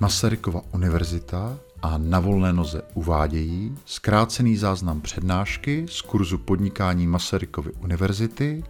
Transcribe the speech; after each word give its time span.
Masarykova 0.00 0.62
univerzita 0.72 1.58
a 1.82 1.98
na 1.98 2.20
volné 2.20 2.52
noze 2.52 2.82
uvádějí 2.94 3.78
zkrácený 3.84 4.56
záznam 4.56 5.00
přednášky 5.00 5.86
z 5.88 6.00
kurzu 6.00 6.38
podnikání 6.38 7.06
Masarykovy 7.06 7.72
univerzity 7.72 8.64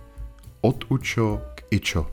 od 0.61 0.85
UČO 0.89 1.41
k 1.55 1.63
IČO. 1.71 2.07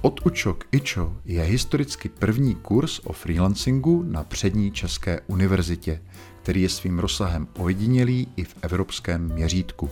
Od 0.00 0.26
UČO 0.26 0.54
k 0.54 0.64
IČO 0.72 1.16
je 1.24 1.42
historicky 1.42 2.08
první 2.08 2.54
kurz 2.54 3.00
o 3.04 3.12
freelancingu 3.12 4.02
na 4.02 4.24
přední 4.24 4.70
České 4.70 5.20
univerzitě, 5.26 6.02
který 6.42 6.62
je 6.62 6.68
svým 6.68 6.98
rozsahem 6.98 7.48
ojedinělý 7.58 8.28
i 8.36 8.44
v 8.44 8.54
evropském 8.62 9.34
měřítku. 9.34 9.90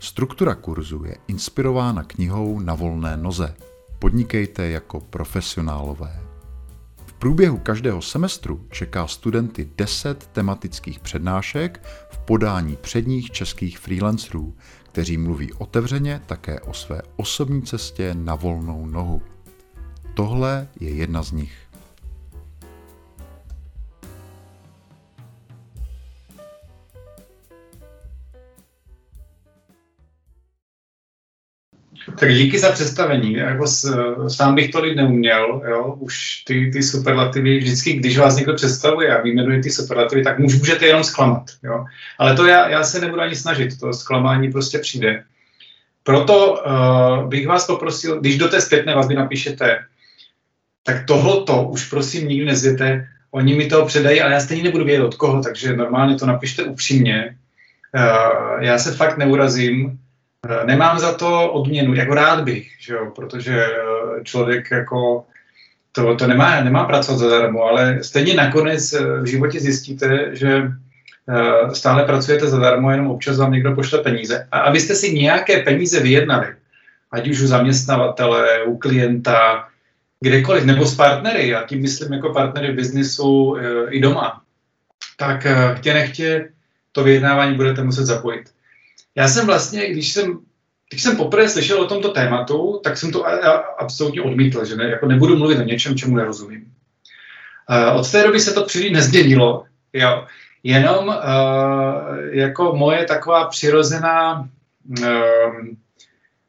Struktura 0.00 0.54
kurzu 0.54 1.04
je 1.04 1.16
inspirována 1.28 2.02
knihou 2.02 2.60
Na 2.60 2.74
volné 2.74 3.16
noze. 3.16 3.54
Podnikejte 3.98 4.70
jako 4.70 5.00
profesionálové. 5.00 6.20
V 7.06 7.12
průběhu 7.12 7.58
každého 7.58 8.02
semestru 8.02 8.66
čeká 8.70 9.06
studenty 9.06 9.70
10 9.76 10.26
tematických 10.26 11.00
přednášek 11.00 11.86
v 12.10 12.18
podání 12.18 12.76
předních 12.76 13.30
českých 13.30 13.78
freelancerů, 13.78 14.56
kteří 14.82 15.16
mluví 15.16 15.52
otevřeně 15.52 16.20
také 16.26 16.60
o 16.60 16.74
své 16.74 17.02
osobní 17.16 17.62
cestě 17.62 18.14
na 18.14 18.34
volnou 18.34 18.86
nohu. 18.86 19.22
Tohle 20.14 20.68
je 20.80 20.90
jedna 20.90 21.22
z 21.22 21.32
nich. 21.32 21.63
Tak 32.18 32.34
díky 32.34 32.58
za 32.58 32.72
představení. 32.72 33.32
Jako 33.32 33.66
s, 33.66 33.96
sám 34.28 34.54
bych 34.54 34.70
tolik 34.70 34.96
neuměl. 34.96 35.62
Jo? 35.68 35.94
Už 35.98 36.42
ty, 36.46 36.70
ty 36.72 36.82
superlativy, 36.82 37.58
vždycky, 37.58 37.92
když 37.92 38.18
vás 38.18 38.36
někdo 38.36 38.54
představuje 38.54 39.16
a 39.16 39.22
vyjmenuje 39.22 39.62
ty 39.62 39.70
superlativy, 39.70 40.22
tak 40.22 40.38
můž, 40.38 40.58
můžete 40.58 40.86
jenom 40.86 41.04
zklamat. 41.04 41.44
Jo? 41.62 41.84
Ale 42.18 42.36
to 42.36 42.46
já, 42.46 42.68
já 42.68 42.84
se 42.84 43.00
nebudu 43.00 43.22
ani 43.22 43.36
snažit, 43.36 43.80
to 43.80 43.92
zklamání 43.92 44.52
prostě 44.52 44.78
přijde. 44.78 45.24
Proto 46.02 46.52
uh, 46.52 47.28
bych 47.28 47.46
vás 47.46 47.66
poprosil, 47.66 48.20
když 48.20 48.38
do 48.38 48.48
té 48.48 48.60
zpětné 48.60 48.94
vazby 48.94 49.14
napíšete, 49.14 49.78
tak 50.82 51.06
tohleto 51.06 51.62
už 51.62 51.88
prosím 51.88 52.28
nikdy 52.28 52.46
nezvěte, 52.46 53.08
oni 53.30 53.54
mi 53.54 53.66
to 53.66 53.86
předají, 53.86 54.20
ale 54.20 54.32
já 54.32 54.40
stejně 54.40 54.62
nebudu 54.62 54.84
vědět 54.84 55.04
od 55.04 55.14
koho, 55.14 55.42
takže 55.42 55.76
normálně 55.76 56.14
to 56.14 56.26
napište 56.26 56.62
upřímně. 56.62 57.36
Uh, 57.96 58.62
já 58.62 58.78
se 58.78 58.92
fakt 58.92 59.16
neurazím, 59.16 59.98
nemám 60.64 60.98
za 60.98 61.14
to 61.14 61.52
odměnu, 61.52 61.94
jako 61.94 62.14
rád 62.14 62.44
bych, 62.44 62.68
že 62.80 62.94
jo, 62.94 63.12
protože 63.16 63.66
eh, 63.66 64.24
člověk 64.24 64.70
jako 64.70 65.24
to, 65.92 66.14
to 66.16 66.26
nemá, 66.26 66.60
nemá 66.60 66.84
pracovat 66.84 67.18
zadarmo, 67.18 67.64
ale 67.64 67.98
stejně 68.02 68.34
nakonec 68.34 68.92
eh, 68.92 69.20
v 69.20 69.26
životě 69.26 69.60
zjistíte, 69.60 70.36
že 70.36 70.62
stále 71.72 72.04
pracujete 72.04 72.46
zadarmo, 72.46 72.90
jenom 72.90 73.10
občas 73.10 73.38
vám 73.38 73.52
někdo 73.52 73.74
pošle 73.74 73.98
peníze. 73.98 74.48
A 74.52 74.58
abyste 74.58 74.94
si 74.94 75.14
nějaké 75.14 75.62
peníze 75.62 76.00
vyjednali, 76.00 76.46
ať 77.12 77.28
už 77.28 77.40
u 77.40 77.46
zaměstnavatele, 77.46 78.62
u 78.64 78.78
klienta, 78.78 79.68
kdekoliv, 80.20 80.64
nebo 80.64 80.86
s 80.86 80.94
partnery, 80.94 81.54
a 81.54 81.66
tím 81.66 81.82
myslím 81.82 82.12
jako 82.12 82.32
partnery 82.32 82.72
v 82.72 82.76
biznisu 82.76 83.56
i 83.88 84.00
doma, 84.00 84.42
tak 85.16 85.46
chtě 85.74 85.94
nechtě 85.94 86.48
to 86.92 87.04
vyjednávání 87.04 87.56
budete 87.56 87.84
muset 87.84 88.04
zapojit. 88.04 88.50
Já 89.16 89.28
jsem 89.28 89.46
vlastně, 89.46 89.90
když 89.90 90.12
jsem, 90.12 90.38
když 90.90 91.02
jsem 91.02 91.16
poprvé 91.16 91.48
slyšel 91.48 91.80
o 91.80 91.86
tomto 91.86 92.08
tématu, 92.08 92.80
tak 92.84 92.96
jsem 92.96 93.12
to 93.12 93.24
absolutně 93.78 94.22
odmítl, 94.22 94.64
že 94.64 94.76
ne, 94.76 94.84
jako 94.84 95.06
nebudu 95.06 95.38
mluvit 95.38 95.58
o 95.58 95.62
něčem, 95.62 95.96
čemu 95.96 96.16
nerozumím. 96.16 96.64
Uh, 97.70 98.00
od 98.00 98.12
té 98.12 98.22
doby 98.22 98.40
se 98.40 98.52
to 98.52 98.64
příliš 98.64 98.92
nezměnilo, 98.92 99.64
jo. 99.92 100.26
Jenom 100.62 101.08
uh, 101.08 101.14
jako 102.30 102.76
moje 102.76 103.04
taková 103.04 103.44
přirozená 103.48 104.48
uh, 105.00 105.66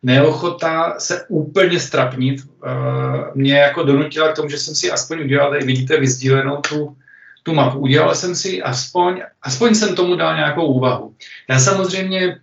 neochota 0.04 0.96
se 1.00 1.26
úplně 1.28 1.80
strapnit 1.80 2.42
uh, 2.44 3.36
mě 3.36 3.58
jako 3.58 3.84
donutila 3.84 4.32
k 4.32 4.36
tomu, 4.36 4.50
že 4.50 4.58
jsem 4.58 4.76
si 4.76 4.92
aspoň 4.92 5.20
udělal, 5.20 5.50
tady 5.50 5.66
vidíte 5.66 6.00
vyzdílenou 6.00 6.58
tu, 6.70 6.98
tu 7.44 7.54
mapu. 7.54 7.80
Udělal 7.80 8.16
jsem 8.16 8.36
si 8.36 8.62
aspoň, 8.62 9.22
aspoň 9.42 9.76
jsem 9.76 9.96
tomu 9.96 10.16
dal 10.16 10.36
nějakou 10.36 10.66
úvahu. 10.66 11.16
Já 11.50 11.60
samozřejmě 11.60 12.40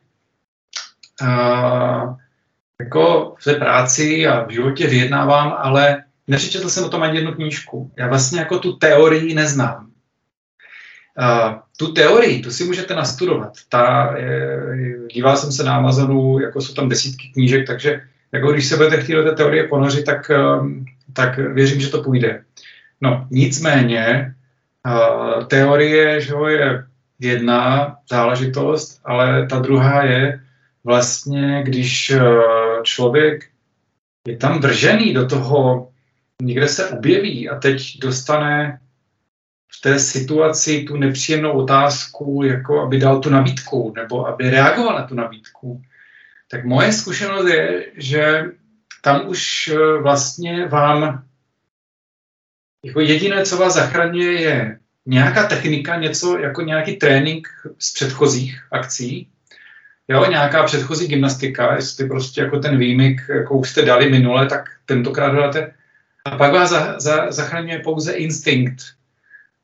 uh, 1.21 2.15
jako 2.81 3.35
v 3.41 3.45
té 3.45 3.55
práci 3.55 4.27
a 4.27 4.45
v 4.45 4.51
životě 4.51 4.87
vyjednávám, 4.87 5.55
ale 5.59 6.03
nepřečetl 6.29 6.69
jsem 6.69 6.85
o 6.85 6.89
tom 6.89 7.03
ani 7.03 7.17
jednu 7.17 7.33
knížku. 7.33 7.91
Já 7.97 8.09
vlastně 8.09 8.39
jako 8.39 8.59
tu 8.59 8.73
teorii 8.73 9.35
neznám. 9.35 9.87
Uh, 11.19 11.55
tu 11.77 11.93
teorii, 11.93 12.43
tu 12.43 12.51
si 12.51 12.65
můžete 12.65 12.95
nastudovat. 12.95 13.53
Ta, 13.69 14.15
je, 14.17 14.59
díval 15.13 15.37
jsem 15.37 15.53
se 15.53 15.65
na 15.65 15.77
Amazonu, 15.77 16.39
jako 16.39 16.61
jsou 16.61 16.75
tam 16.75 16.89
desítky 16.89 17.31
knížek, 17.35 17.67
takže 17.67 18.01
jako 18.33 18.53
když 18.53 18.67
se 18.67 18.77
budete 18.77 19.03
chtít 19.03 19.13
do 19.13 19.25
té 19.25 19.33
teorie 19.33 19.69
ponořit, 19.69 20.05
tak, 20.05 20.31
um, 20.61 20.85
tak 21.13 21.39
věřím, 21.39 21.81
že 21.81 21.89
to 21.89 22.03
půjde. 22.03 22.45
No, 23.01 23.27
nicméně, 23.31 24.35
uh, 24.87 25.45
teorie 25.45 26.21
že 26.21 26.35
je 26.49 26.85
jedna 27.21 27.97
záležitost, 28.11 29.01
ale 29.05 29.47
ta 29.47 29.59
druhá 29.59 30.03
je, 30.03 30.41
vlastně, 30.85 31.63
když 31.65 32.11
eh, 32.11 32.21
člověk 32.83 33.49
je 34.29 34.37
tam 34.37 34.61
vržený 34.61 35.15
do 35.15 35.27
toho, 35.27 35.93
někde 36.43 36.69
se 36.69 36.91
objeví 36.91 37.49
a 37.49 37.59
teď 37.59 37.99
dostane 37.99 38.81
v 39.79 39.81
té 39.81 39.99
situaci 39.99 40.85
tu 40.85 40.97
nepříjemnou 40.97 41.53
otázku, 41.53 42.43
jako 42.45 42.81
aby 42.81 42.99
dal 42.99 43.21
tu 43.21 43.31
nabídku 43.31 43.93
nebo 43.97 44.27
aby 44.27 44.51
reagoval 44.51 44.95
na 44.95 45.07
tu 45.07 45.15
nabídku, 45.15 45.83
tak 46.51 46.65
moje 46.65 46.93
zkušenost 46.93 47.47
je, 47.47 47.87
že 47.97 48.45
tam 49.03 49.29
už 49.29 49.69
eh, 49.69 50.03
vlastně 50.03 50.67
vám 50.67 51.25
jako 52.85 53.01
jediné, 53.01 53.45
co 53.45 53.57
vás 53.57 53.75
zachraňuje, 53.75 54.41
je 54.41 54.79
nějaká 55.07 55.47
technika, 55.47 55.97
něco 55.97 56.39
jako 56.39 56.63
nějaký 56.63 56.97
trénink 56.97 57.49
z 57.79 57.93
předchozích 57.93 58.67
akcí, 58.71 59.32
jo, 60.13 60.31
nějaká 60.31 60.63
předchozí 60.63 61.09
gymnastika, 61.09 61.75
jestli 61.75 62.09
prostě 62.09 62.41
jako 62.41 62.59
ten 62.59 62.79
výmyk, 62.79 63.21
jako 63.35 63.55
už 63.55 63.71
jste 63.71 63.83
dali 63.83 64.11
minule, 64.11 64.47
tak 64.47 64.71
tentokrát 64.87 65.35
dáte. 65.35 65.73
A 66.25 66.37
pak 66.37 66.53
vás 66.53 66.71
za, 66.71 67.01
za, 67.01 67.31
zachraňuje 67.31 67.79
pouze 67.79 68.13
instinkt. 68.13 68.83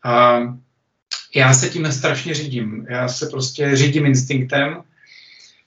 A 0.05 0.41
já 1.35 1.55
se 1.55 1.69
tím 1.69 1.93
strašně 1.93 2.35
řídím. 2.35 2.87
Já 2.91 3.09
se 3.09 3.27
prostě 3.27 3.77
řídím 3.77 4.07
instinktem. 4.07 4.83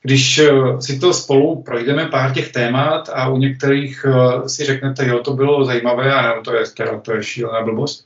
Když 0.02 0.38
eh, 0.38 0.52
si 0.80 1.00
to 1.00 1.14
spolu 1.14 1.64
projdeme 1.64 2.06
pár 2.06 2.34
těch 2.34 2.52
témat 2.52 3.10
a 3.14 3.30
u 3.30 3.38
některých 3.38 4.06
eh, 4.08 4.50
si 4.50 4.66
řeknete, 4.66 5.08
jo, 5.08 5.20
to 5.20 5.34
bylo 5.34 5.66
zajímavé, 5.66 6.14
a 6.14 6.42
to 6.42 6.56
je, 6.56 6.64
to 7.02 7.14
je 7.14 7.24
šílená 7.24 7.64
blbost, 7.64 8.06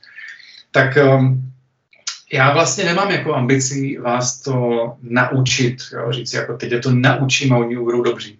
tak 0.70 0.98
um, 1.04 1.52
já 2.32 2.54
vlastně 2.54 2.84
nemám 2.84 3.10
jako 3.10 3.34
ambici 3.34 3.98
vás 3.98 4.40
to 4.40 4.92
naučit, 5.02 5.76
jo, 5.92 6.12
říct 6.12 6.32
jako 6.32 6.56
teď 6.56 6.72
je 6.72 6.78
to 6.78 6.90
naučím 6.90 7.52
a 7.52 7.58
oni 7.58 7.76
budou 7.76 8.02
dobří. 8.02 8.38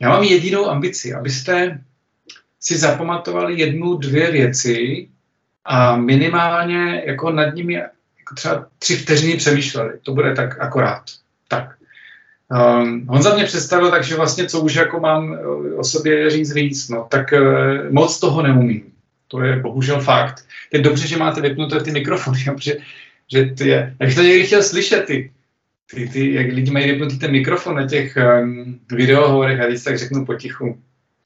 Já 0.00 0.08
mám 0.08 0.22
jedinou 0.22 0.66
ambici, 0.66 1.14
abyste 1.14 1.80
si 2.60 2.78
zapamatovali 2.78 3.60
jednu, 3.60 3.96
dvě 3.96 4.30
věci 4.30 5.08
a 5.64 5.96
minimálně 5.96 7.02
jako 7.06 7.30
nad 7.30 7.54
nimi 7.54 7.74
jako 7.74 8.34
třeba 8.34 8.66
tři 8.78 8.96
vteřiny 8.96 9.36
přemýšleli. 9.36 9.92
To 10.02 10.14
bude 10.14 10.34
tak 10.34 10.60
akorát. 10.60 11.04
Tak. 11.48 11.74
Um, 12.80 13.06
Honza 13.08 13.34
mě 13.34 13.44
představil, 13.44 13.90
takže 13.90 14.16
vlastně 14.16 14.46
co 14.46 14.60
už 14.60 14.74
jako 14.74 15.00
mám 15.00 15.38
o 15.76 15.84
sobě 15.84 16.30
říct 16.30 16.52
víc, 16.52 16.88
no 16.88 17.06
tak 17.10 17.32
uh, 17.32 17.92
moc 17.92 18.20
toho 18.20 18.42
neumím. 18.42 18.92
To 19.28 19.42
je 19.42 19.56
bohužel 19.56 20.00
fakt. 20.00 20.44
Je 20.72 20.80
dobře, 20.80 21.08
že 21.08 21.16
máte 21.16 21.40
vypnuté 21.40 21.80
ty 21.80 21.90
mikrofony, 21.90 22.38
protože 22.54 22.76
že 23.32 23.44
ty 23.44 23.68
je, 23.68 23.96
jak 24.00 24.14
to 24.14 24.22
někdy 24.22 24.46
chtěl 24.46 24.62
slyšet, 24.62 25.04
ty, 25.04 25.32
ty, 25.90 26.08
ty, 26.08 26.34
jak 26.34 26.46
lidi 26.46 26.70
mají 26.70 26.92
vypnutý 26.92 27.18
ten 27.18 27.30
mikrofon 27.30 27.76
na 27.76 27.88
těch 27.88 28.16
um, 28.42 28.80
videohovorech 28.92 29.60
a 29.60 29.66
když 29.66 29.84
tak 29.84 29.98
řeknu 29.98 30.26
potichu. 30.26 30.78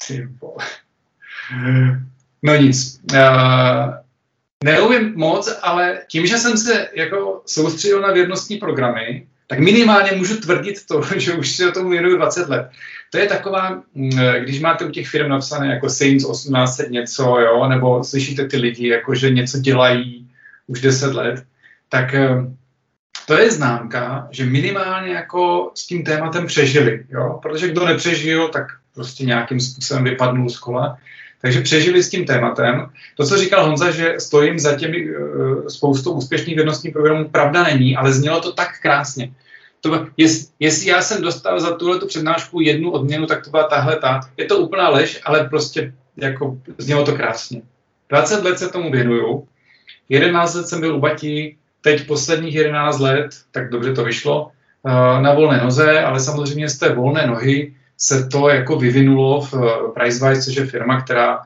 Ty 0.07 0.29
No 2.43 2.57
nic. 2.57 3.01
Uh, 3.13 3.95
neumím 4.65 5.13
moc, 5.17 5.59
ale 5.63 5.99
tím, 6.09 6.27
že 6.27 6.39
jsem 6.39 6.57
se 6.57 6.89
jako 6.95 7.43
soustředil 7.47 8.01
na 8.01 8.13
vědnostní 8.13 8.57
programy, 8.57 9.27
tak 9.47 9.59
minimálně 9.59 10.13
můžu 10.13 10.37
tvrdit 10.37 10.87
to, 10.87 11.03
že 11.17 11.33
už 11.33 11.51
si 11.51 11.67
o 11.67 11.73
tom 11.73 11.91
věnuju 11.91 12.17
20 12.17 12.49
let. 12.49 12.71
To 13.11 13.19
je 13.19 13.27
taková, 13.27 13.83
mm, 13.95 14.11
když 14.41 14.61
máte 14.61 14.85
u 14.85 14.91
těch 14.91 15.09
firm 15.09 15.29
napsané 15.29 15.75
jako 15.75 15.91
Saints 15.91 16.25
1800 16.31 16.91
něco, 16.91 17.23
jo, 17.23 17.69
nebo 17.69 18.05
slyšíte 18.05 18.49
ty 18.49 18.57
lidi, 18.57 18.89
jako 18.89 19.15
že 19.15 19.31
něco 19.31 19.59
dělají 19.59 20.31
už 20.67 20.81
10 20.81 21.15
let, 21.15 21.45
tak 21.93 22.15
eh, 22.15 22.29
to 23.27 23.35
je 23.39 23.51
známka, 23.51 24.29
že 24.31 24.45
minimálně 24.45 25.13
jako 25.13 25.71
s 25.75 25.87
tím 25.87 26.05
tématem 26.05 26.47
přežili. 26.47 27.05
Jo? 27.09 27.39
Protože 27.43 27.69
kdo 27.69 27.87
nepřežil, 27.87 28.49
tak 28.49 28.67
prostě 28.95 29.25
nějakým 29.25 29.61
způsobem 29.61 30.05
vypadnul 30.05 30.49
z 30.49 30.59
kola. 30.59 30.99
takže 31.41 31.61
přežili 31.61 32.03
s 32.03 32.11
tím 32.11 32.25
tématem. 32.25 32.89
To, 33.17 33.27
co 33.27 33.37
říkal 33.37 33.67
Honza, 33.67 33.91
že 33.91 34.15
stojím 34.19 34.59
za 34.59 34.77
těmi 34.77 35.17
uh, 35.17 35.67
spoustou 35.67 36.13
úspěšných 36.13 36.57
vědnostních 36.57 36.93
programů, 36.93 37.29
pravda 37.29 37.63
není, 37.63 37.97
ale 37.97 38.13
znělo 38.13 38.41
to 38.41 38.53
tak 38.53 38.81
krásně. 38.81 39.33
To, 39.81 40.07
jest, 40.17 40.55
jestli 40.61 40.89
já 40.89 41.03
jsem 41.03 41.23
dostal 41.23 41.61
za 41.61 41.75
tuhle 41.77 41.99
přednášku 42.07 42.61
jednu 42.61 42.91
odměnu, 42.91 43.27
tak 43.27 43.45
to 43.45 43.51
byla 43.51 43.65
tahle 43.65 43.97
ta. 43.97 44.21
Je 44.37 44.45
to 44.45 44.59
úplná 44.59 44.89
lež, 44.89 45.21
ale 45.25 45.49
prostě 45.49 45.93
jako 46.17 46.59
znělo 46.79 47.05
to 47.05 47.13
krásně. 47.13 47.63
20 48.09 48.45
let 48.45 48.59
se 48.59 48.69
tomu 48.69 48.91
věnuju. 48.91 49.49
11 50.09 50.55
let 50.55 50.69
jsem 50.69 50.81
byl 50.81 50.97
u 50.97 51.01
Batí, 51.01 51.59
teď 51.83 52.07
posledních 52.07 52.55
11 52.55 52.99
let, 52.99 53.31
tak 53.51 53.71
dobře 53.71 53.93
to 53.93 54.05
vyšlo, 54.05 54.51
uh, 54.83 55.23
na 55.23 55.35
volné 55.35 55.61
noze, 55.65 56.01
ale 56.01 56.21
samozřejmě 56.21 56.69
z 56.69 56.79
té 56.79 56.95
volné 56.95 57.27
nohy 57.27 57.75
se 57.99 58.29
to 58.29 58.49
jako 58.49 58.77
vyvinulo 58.77 59.41
v 59.41 59.55
uh, 59.55 59.95
Pricewise, 59.95 60.43
což 60.43 60.57
je 60.57 60.67
firma, 60.67 61.01
která 61.01 61.39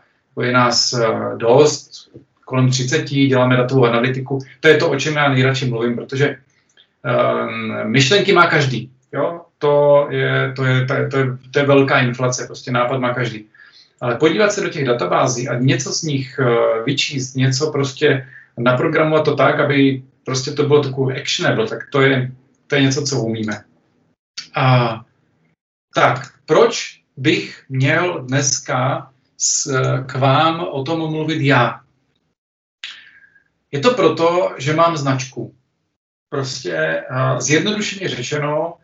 je 0.42 0.52
nás 0.52 0.92
uh, 0.92 1.38
dost, 1.38 2.10
kolem 2.44 2.70
30, 2.70 3.04
děláme 3.04 3.56
datovou 3.56 3.84
analytiku. 3.84 4.38
To 4.60 4.68
je 4.68 4.76
to, 4.76 4.90
o 4.90 4.96
čem 4.96 5.16
já 5.16 5.28
nejradši 5.28 5.66
mluvím, 5.66 5.96
protože 5.96 6.36
um, 6.36 7.90
myšlenky 7.90 8.32
má 8.32 8.46
každý. 8.46 8.90
Jo? 9.12 9.40
To, 9.58 10.06
je, 10.10 10.52
to, 10.56 10.64
je, 10.64 10.86
to, 10.86 10.94
je, 10.94 11.08
to, 11.08 11.18
je, 11.18 11.26
to 11.50 11.58
je 11.58 11.66
velká 11.66 12.00
inflace, 12.00 12.46
prostě 12.46 12.70
nápad 12.70 13.00
má 13.00 13.14
každý. 13.14 13.44
Ale 14.00 14.14
podívat 14.14 14.52
se 14.52 14.60
do 14.60 14.68
těch 14.68 14.84
databází 14.84 15.48
a 15.48 15.58
něco 15.58 15.92
z 15.92 16.02
nich 16.02 16.40
vyčíst, 16.84 17.36
něco 17.36 17.72
prostě 17.72 18.26
naprogramovat 18.58 19.24
to 19.24 19.36
tak, 19.36 19.60
aby 19.60 20.02
prostě 20.24 20.50
to 20.50 20.62
bylo 20.62 20.82
takové 20.82 21.20
actionable, 21.20 21.68
tak 21.68 21.78
to 21.92 22.00
je, 22.00 22.32
to 22.66 22.74
je 22.74 22.82
něco, 22.82 23.02
co 23.02 23.20
umíme. 23.20 23.64
A 24.54 25.00
tak, 25.94 26.18
proč 26.46 27.02
bych 27.16 27.64
měl 27.68 28.24
dneska 28.24 29.12
s, 29.38 29.80
k 30.06 30.14
vám 30.14 30.60
o 30.60 30.84
tom 30.84 30.98
mluvit 30.98 31.42
já? 31.42 31.80
Je 33.72 33.80
to 33.80 33.94
proto, 33.94 34.54
že 34.58 34.76
mám 34.76 34.96
značku. 34.96 35.54
Prostě 36.28 37.04
zjednodušeně 37.38 38.08
řečeno, 38.08 38.74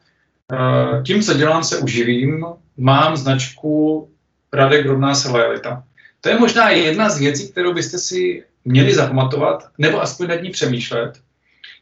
tím, 1.06 1.22
co 1.22 1.34
dělám, 1.34 1.64
se 1.64 1.78
uživím, 1.78 2.46
mám 2.76 3.16
značku 3.16 4.08
Radek 4.52 4.86
rovná 4.86 5.14
se 5.14 5.28
lojalita. 5.28 5.84
To 6.20 6.28
je 6.28 6.38
možná 6.38 6.70
jedna 6.70 7.08
z 7.08 7.18
věcí, 7.18 7.52
kterou 7.52 7.74
byste 7.74 7.98
si 7.98 8.44
měli 8.64 8.94
zapamatovat, 8.94 9.68
nebo 9.78 10.02
aspoň 10.02 10.28
nad 10.28 10.42
ní 10.42 10.50
přemýšlet. 10.50 11.20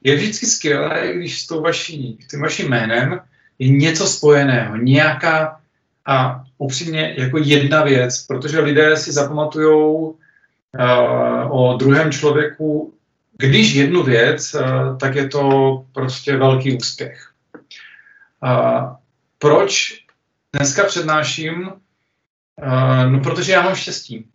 Je 0.03 0.17
vždycky 0.17 0.47
skvělé, 0.47 1.13
když 1.15 1.43
s, 1.43 1.47
tou 1.47 1.63
vaší, 1.63 2.19
tím 2.31 2.41
vaším 2.41 2.69
jménem 2.69 3.21
je 3.59 3.69
něco 3.69 4.07
spojeného, 4.07 4.77
nějaká 4.77 5.61
a 6.07 6.45
upřímně 6.59 7.15
jako 7.19 7.39
jedna 7.39 7.85
věc, 7.85 8.27
protože 8.27 8.61
lidé 8.61 8.97
si 8.97 9.13
zapamatují 9.13 9.75
uh, 9.75 10.15
o 11.49 11.77
druhém 11.77 12.13
člověku, 12.13 12.95
když 13.37 13.75
jednu 13.75 14.03
věc, 14.03 14.55
uh, 14.55 14.97
tak 14.99 15.15
je 15.15 15.29
to 15.29 15.85
prostě 15.93 16.37
velký 16.37 16.77
úspěch. 16.77 17.33
Uh, 18.43 18.93
proč 19.39 20.05
dneska 20.53 20.85
přednáším? 20.85 21.69
Uh, 21.69 23.11
no, 23.11 23.21
protože 23.21 23.53
já 23.53 23.63
mám 23.63 23.75
štěstí. 23.75 24.27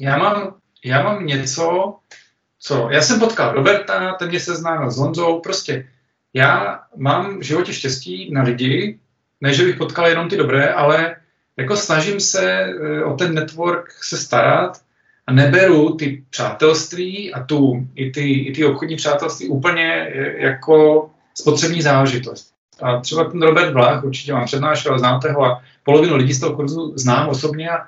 Já 0.00 0.18
mám, 0.18 0.54
já 0.84 1.02
mám 1.02 1.26
něco, 1.26 1.94
co... 2.58 2.88
Já 2.90 3.02
jsem 3.02 3.20
potkal 3.20 3.52
Roberta, 3.52 4.12
ten 4.12 4.28
mě 4.28 4.40
seznámil 4.40 4.90
s 4.90 4.98
Honzou, 4.98 5.40
prostě 5.40 5.88
já 6.34 6.80
mám 6.96 7.38
v 7.38 7.42
životě 7.42 7.72
štěstí 7.72 8.30
na 8.32 8.42
lidi, 8.42 8.98
ne, 9.40 9.54
že 9.54 9.64
bych 9.64 9.76
potkal 9.76 10.06
jenom 10.06 10.28
ty 10.28 10.36
dobré, 10.36 10.72
ale 10.72 11.16
jako 11.56 11.76
snažím 11.76 12.20
se 12.20 12.50
eh, 12.52 13.04
o 13.04 13.14
ten 13.14 13.34
network 13.34 13.90
se 14.02 14.16
starat 14.16 14.80
a 15.26 15.32
neberu 15.32 15.94
ty 15.94 16.24
přátelství 16.30 17.34
a 17.34 17.42
tu, 17.42 17.86
i, 17.94 18.10
ty, 18.10 18.32
i 18.32 18.52
ty 18.52 18.64
obchodní 18.64 18.96
přátelství 18.96 19.48
úplně 19.48 20.08
eh, 20.12 20.42
jako 20.42 21.10
spotřební 21.34 21.82
záležitost. 21.82 22.52
A 22.82 23.00
třeba 23.00 23.24
ten 23.24 23.42
Robert 23.42 23.72
Vlach, 23.72 24.04
určitě 24.04 24.32
vám 24.32 24.44
přednášel, 24.44 24.98
znáte 24.98 25.32
ho 25.32 25.44
a 25.44 25.62
polovinu 25.84 26.16
lidí 26.16 26.32
z 26.32 26.40
toho 26.40 26.56
kurzu 26.56 26.92
znám 26.96 27.28
osobně 27.28 27.70
a 27.70 27.86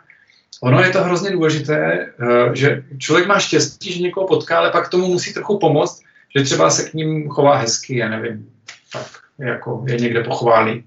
ono 0.63 0.83
je 0.83 0.91
to 0.91 1.05
hrozně 1.05 1.31
důležité, 1.31 2.07
eh, 2.21 2.57
že 2.57 2.83
člověk 2.99 3.27
má 3.27 3.39
štěstí, 3.39 3.93
že 3.93 4.03
někoho 4.03 4.27
potká, 4.27 4.59
ale 4.59 4.71
pak 4.71 4.89
tomu 4.89 5.07
musí 5.07 5.35
trochu 5.35 5.59
pomoct, 5.59 6.03
že 6.37 6.45
třeba 6.45 6.71
se 6.71 6.91
k 6.91 6.95
ním 6.95 7.29
chová 7.29 7.57
hezky, 7.57 7.97
já 7.97 8.09
nevím, 8.09 8.51
tak 8.93 9.07
jako 9.39 9.85
je 9.89 10.01
někde 10.01 10.25
pochválí. 10.25 10.85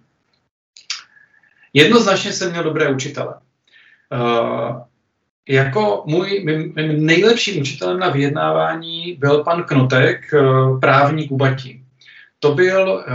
Jednoznačně 1.73 2.33
jsem 2.33 2.51
měl 2.51 2.63
dobré 2.63 2.89
učitele. 2.89 3.35
Uh, 4.13 4.81
jako 5.49 6.03
můj 6.05 6.43
mým, 6.45 6.73
nejlepším 7.05 7.61
učitelem 7.61 7.99
na 7.99 8.09
vyjednávání 8.09 9.17
byl 9.19 9.43
pan 9.43 9.63
Knotek, 9.63 10.33
uh, 10.33 10.79
právník 10.79 11.31
u 11.31 11.37
Batí. 11.37 11.83
To 12.39 12.55
byl 12.55 13.05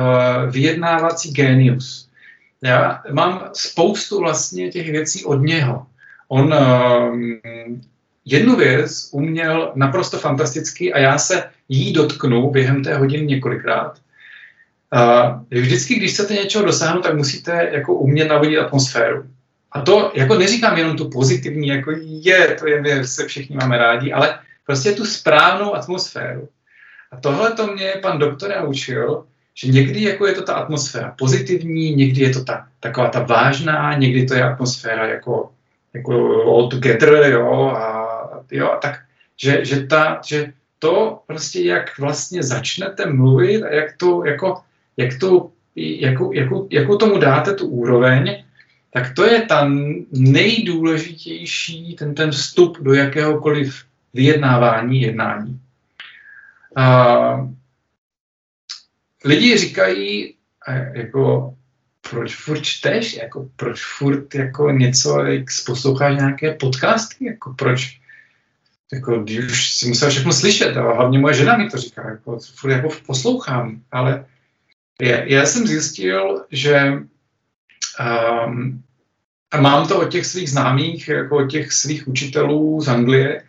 vyjednávací 0.50 1.32
genius. 1.32 2.10
Já 2.62 3.02
mám 3.12 3.50
spoustu 3.52 4.20
vlastně 4.20 4.70
těch 4.70 4.90
věcí 4.90 5.24
od 5.24 5.36
něho. 5.36 5.86
On 6.32 6.52
uh, 6.52 7.18
jednu 8.24 8.56
věc 8.56 9.08
uměl 9.12 9.72
naprosto 9.74 10.18
fantasticky 10.18 10.92
a 10.92 10.98
já 10.98 11.18
se 11.18 11.44
jí 11.68 11.92
dotknu 11.92 12.50
během 12.50 12.84
té 12.84 12.94
hodiny 12.94 13.26
několikrát. 13.26 13.98
Uh, 14.92 15.60
vždycky, 15.60 15.94
když 15.94 16.12
chcete 16.12 16.34
něčeho 16.34 16.64
dosáhnout, 16.64 17.02
tak 17.02 17.16
musíte 17.16 17.68
jako 17.72 17.94
umět 17.94 18.28
navodit 18.28 18.58
atmosféru. 18.58 19.24
A 19.72 19.80
to 19.80 20.12
jako 20.14 20.34
neříkám 20.34 20.78
jenom 20.78 20.96
tu 20.96 21.10
pozitivní, 21.10 21.68
jako 21.68 21.92
je, 22.02 22.56
to 22.60 22.68
je, 22.68 22.80
my 22.80 23.06
se 23.06 23.26
všichni 23.26 23.56
máme 23.56 23.78
rádi, 23.78 24.12
ale 24.12 24.38
prostě 24.66 24.92
tu 24.92 25.04
správnou 25.04 25.74
atmosféru. 25.74 26.48
A 27.10 27.16
tohle 27.16 27.52
to 27.52 27.66
mě 27.66 27.92
pan 28.02 28.18
doktor 28.18 28.50
naučil, 28.50 29.24
že 29.54 29.68
někdy 29.68 30.02
jako 30.02 30.26
je 30.26 30.32
to 30.32 30.42
ta 30.42 30.54
atmosféra 30.54 31.14
pozitivní, 31.18 31.94
někdy 31.94 32.22
je 32.22 32.30
to 32.30 32.44
ta, 32.44 32.66
taková 32.80 33.08
ta 33.08 33.20
vážná, 33.20 33.94
někdy 33.94 34.26
to 34.26 34.34
je 34.34 34.42
atmosféra 34.42 35.06
jako, 35.06 35.50
jako 35.94 36.42
all 36.42 36.68
together, 36.68 37.32
jo, 37.32 37.72
a, 37.76 38.44
jo, 38.50 38.70
a 38.70 38.76
tak, 38.76 39.00
že, 39.36 39.64
že, 39.64 39.86
ta, 39.86 40.20
že 40.26 40.52
to 40.78 41.22
prostě, 41.26 41.64
jak 41.64 41.98
vlastně 41.98 42.42
začnete 42.42 43.06
mluvit 43.06 43.62
a 43.62 43.74
jak 43.74 43.96
to, 43.96 44.24
jako, 44.24 44.60
jak 44.96 45.18
to, 45.18 45.50
jakou, 45.76 46.32
jakou, 46.32 46.68
jakou 46.70 46.96
tomu 46.96 47.18
dáte 47.18 47.54
tu 47.54 47.66
úroveň, 47.66 48.44
tak 48.90 49.14
to 49.14 49.24
je 49.24 49.42
ta 49.42 49.70
nejdůležitější, 50.12 51.96
ten, 51.96 52.14
ten 52.14 52.30
vstup 52.30 52.78
do 52.80 52.94
jakéhokoliv 52.94 53.84
vyjednávání, 54.14 55.02
jednání. 55.02 55.60
A, 56.76 57.48
lidi 59.24 59.58
říkají, 59.58 60.34
jako, 60.92 61.54
proč 62.12 62.36
furt 62.36 62.60
čteš, 62.62 63.16
jako, 63.16 63.48
proč 63.56 63.84
furt 63.84 64.34
jako 64.34 64.70
něco, 64.70 65.24
jak 65.24 65.44
posloucháš 65.66 66.16
nějaké 66.16 66.54
podcasty, 66.54 67.24
jako, 67.24 67.54
proč, 67.58 68.00
jako, 68.92 69.18
když 69.18 69.44
už 69.44 69.74
si 69.74 69.88
musel 69.88 70.10
všechno 70.10 70.32
slyšet, 70.32 70.76
a 70.76 70.94
hlavně 70.94 71.18
moje 71.18 71.34
žena 71.34 71.56
mi 71.56 71.70
to 71.70 71.76
říká, 71.76 72.10
jako, 72.10 72.38
furt 72.54 72.70
jako 72.70 72.88
poslouchám, 73.06 73.80
ale 73.92 74.24
já, 75.00 75.24
já 75.24 75.46
jsem 75.46 75.66
zjistil, 75.66 76.44
že 76.50 76.92
um, 78.46 78.82
a 79.50 79.60
mám 79.60 79.88
to 79.88 80.00
od 80.00 80.10
těch 80.10 80.26
svých 80.26 80.50
známých, 80.50 81.08
jako 81.08 81.36
od 81.36 81.50
těch 81.50 81.72
svých 81.72 82.08
učitelů 82.08 82.80
z 82.80 82.88
Anglie, 82.88 83.42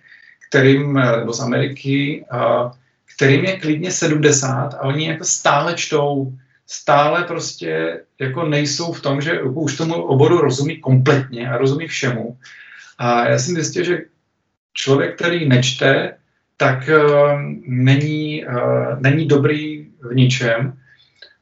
kterým, 0.50 0.94
nebo 0.94 1.34
z 1.34 1.40
Ameriky, 1.40 2.26
uh, 2.34 2.72
kterým 3.16 3.46
je 3.46 3.60
klidně 3.60 3.92
70 3.92 4.74
a 4.74 4.82
oni 4.82 5.08
jako 5.08 5.24
stále 5.24 5.74
čtou, 5.74 6.38
stále 6.68 7.24
prostě 7.24 8.02
jako 8.20 8.46
nejsou 8.46 8.94
v 8.94 9.02
tom, 9.02 9.22
že 9.22 9.32
jako 9.32 9.50
už 9.50 9.78
tomu 9.78 9.94
oboru 9.94 10.38
rozumí 10.38 10.80
kompletně 10.80 11.50
a 11.50 11.58
rozumí 11.58 11.88
všemu. 11.88 12.38
A 12.98 13.30
já 13.30 13.40
jsem 13.40 13.56
zjistil, 13.56 13.84
že 13.84 14.02
člověk, 14.74 15.16
který 15.16 15.50
nečte, 15.50 16.18
tak 16.58 16.90
uh, 16.90 17.42
není, 17.66 18.46
uh, 18.46 19.00
není 19.00 19.28
dobrý 19.28 19.88
v 20.02 20.16
ničem. 20.16 20.78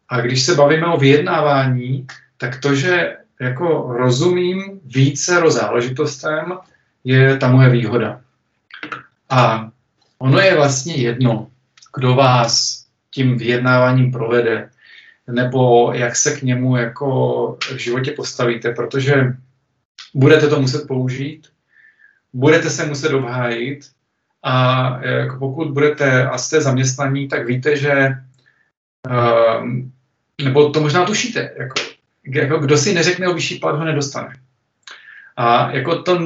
A 0.09 0.21
když 0.21 0.41
se 0.41 0.55
bavíme 0.55 0.87
o 0.87 0.97
vyjednávání, 0.97 2.07
tak 2.37 2.59
to, 2.59 2.75
že 2.75 3.17
jako 3.41 3.93
rozumím 3.97 4.79
více 4.85 5.41
záležitostem, 5.47 6.57
je 7.03 7.37
ta 7.37 7.51
moje 7.51 7.69
výhoda. 7.69 8.21
A 9.29 9.69
ono 10.17 10.39
je 10.39 10.55
vlastně 10.55 10.95
jedno, 10.95 11.47
kdo 11.95 12.15
vás 12.15 12.85
tím 13.11 13.37
vyjednáváním 13.37 14.11
provede, 14.11 14.69
nebo 15.29 15.93
jak 15.93 16.15
se 16.15 16.39
k 16.39 16.41
němu 16.41 16.75
jako 16.75 17.57
v 17.61 17.77
životě 17.77 18.11
postavíte, 18.11 18.71
protože 18.71 19.33
budete 20.13 20.47
to 20.47 20.61
muset 20.61 20.87
použít, 20.87 21.47
budete 22.33 22.69
se 22.69 22.85
muset 22.85 23.13
obhájit 23.13 23.91
a 24.43 25.05
jako 25.05 25.37
pokud 25.37 25.71
budete 25.71 26.27
a 26.27 26.37
jste 26.37 26.61
zaměstnaní, 26.61 27.27
tak 27.27 27.45
víte, 27.45 27.77
že 27.77 28.09
um, 29.61 29.91
nebo 30.43 30.69
to 30.69 30.81
možná 30.81 31.05
tušíte, 31.05 31.53
jako, 31.57 31.75
jako 32.25 32.57
kdo 32.57 32.77
si 32.77 32.93
neřekne 32.93 33.27
o 33.27 33.33
vyšší 33.33 33.55
plat, 33.59 33.75
ho 33.75 33.85
nedostane. 33.85 34.35
A 35.37 35.71
jako 35.71 36.01
to, 36.01 36.19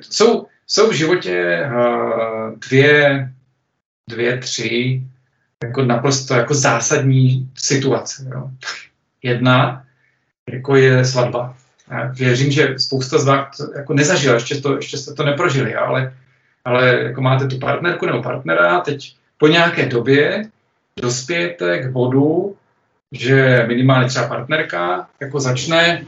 jsou, 0.00 0.46
jsou 0.66 0.90
v 0.90 0.94
životě 0.94 1.66
uh, 1.66 2.58
dvě, 2.58 3.28
dvě, 4.08 4.38
tři 4.38 5.02
jako 5.64 5.84
naprosto 5.84 6.34
jako 6.34 6.54
zásadní 6.54 7.50
situace. 7.54 8.26
Jo. 8.34 8.50
Jedna 9.22 9.84
jako 10.52 10.76
je 10.76 11.04
svatba. 11.04 11.54
Já 11.90 12.06
věřím, 12.06 12.50
že 12.50 12.74
spousta 12.78 13.18
z 13.18 13.24
vás 13.24 13.56
to 13.56 13.78
jako 13.78 13.94
nezažila, 13.94 14.34
ještě, 14.34 14.60
to, 14.60 14.76
ještě 14.76 14.98
jste 14.98 15.14
to 15.14 15.24
neprožili, 15.24 15.74
ale, 15.74 16.14
ale 16.64 16.88
jako 16.88 17.20
máte 17.20 17.46
tu 17.46 17.58
partnerku 17.58 18.06
nebo 18.06 18.22
partnera, 18.22 18.80
teď 18.80 19.16
po 19.38 19.46
nějaké 19.46 19.86
době 19.86 20.44
dospějete 20.96 21.78
k 21.78 21.90
bodu, 21.90 22.56
že 23.12 23.64
minimálně 23.68 24.08
třeba 24.08 24.28
partnerka 24.28 25.08
jako 25.20 25.40
začne 25.40 26.04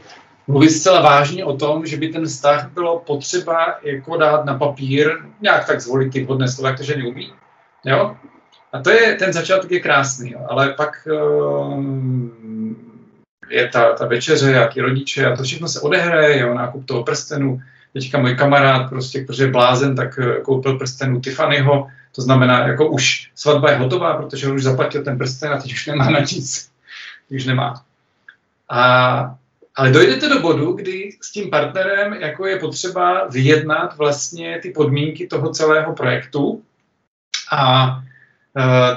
mluvit 0.47 0.69
zcela 0.69 1.01
vážně 1.01 1.45
o 1.45 1.57
tom, 1.57 1.85
že 1.85 1.97
by 1.97 2.07
ten 2.07 2.25
vztah 2.25 2.69
bylo 2.69 2.99
potřeba 2.99 3.79
jako 3.83 4.17
dát 4.17 4.45
na 4.45 4.57
papír, 4.57 5.17
nějak 5.41 5.67
tak 5.67 5.81
zvolit 5.81 6.13
ty 6.13 6.23
vhodné 6.23 6.47
slova, 6.47 6.69
jak 6.69 6.77
to 6.77 6.83
ženy 6.83 7.07
umí. 7.07 7.33
Jo? 7.85 8.15
A 8.73 8.79
to 8.79 8.89
je, 8.89 9.15
ten 9.15 9.33
začátek 9.33 9.71
je 9.71 9.79
krásný, 9.79 10.31
jo? 10.31 10.45
ale 10.49 10.69
pak 10.69 11.07
um, 11.11 12.75
je 13.49 13.67
ta, 13.67 13.93
ta 13.93 14.05
večeře, 14.05 14.51
jaký 14.51 14.81
rodiče 14.81 15.25
a 15.25 15.35
to 15.35 15.43
všechno 15.43 15.67
se 15.67 15.79
odehraje, 15.79 16.39
jo, 16.39 16.53
nákup 16.53 16.85
toho 16.85 17.03
prstenu. 17.03 17.61
Teďka 17.93 18.19
můj 18.19 18.35
kamarád, 18.35 18.89
prostě, 18.89 19.23
protože 19.27 19.43
je 19.43 19.51
blázen, 19.51 19.95
tak 19.95 20.19
eh, 20.19 20.41
koupil 20.41 20.77
prstenu 20.77 21.19
Tiffanyho, 21.19 21.87
to 22.15 22.21
znamená, 22.21 22.67
jako 22.67 22.89
už 22.89 23.31
svatba 23.35 23.71
je 23.71 23.77
hotová, 23.77 24.17
protože 24.17 24.47
on 24.47 24.55
už 24.55 24.63
zaplatil 24.63 25.03
ten 25.03 25.17
prsten 25.17 25.53
a 25.53 25.61
teď 25.61 25.73
už 25.73 25.87
nemá 25.87 26.09
na 26.09 26.19
nic. 26.19 26.71
Už 27.29 27.45
nemá. 27.45 27.83
A, 28.69 29.35
ale 29.75 29.91
dojdete 29.91 30.29
do 30.29 30.39
bodu, 30.39 30.71
kdy 30.71 31.09
s 31.21 31.31
tím 31.31 31.49
partnerem 31.49 32.13
jako 32.13 32.45
je 32.45 32.59
potřeba 32.59 33.27
vyjednat 33.27 33.97
vlastně 33.97 34.59
ty 34.61 34.69
podmínky 34.69 35.27
toho 35.27 35.49
celého 35.49 35.93
projektu 35.93 36.63
a 37.51 38.01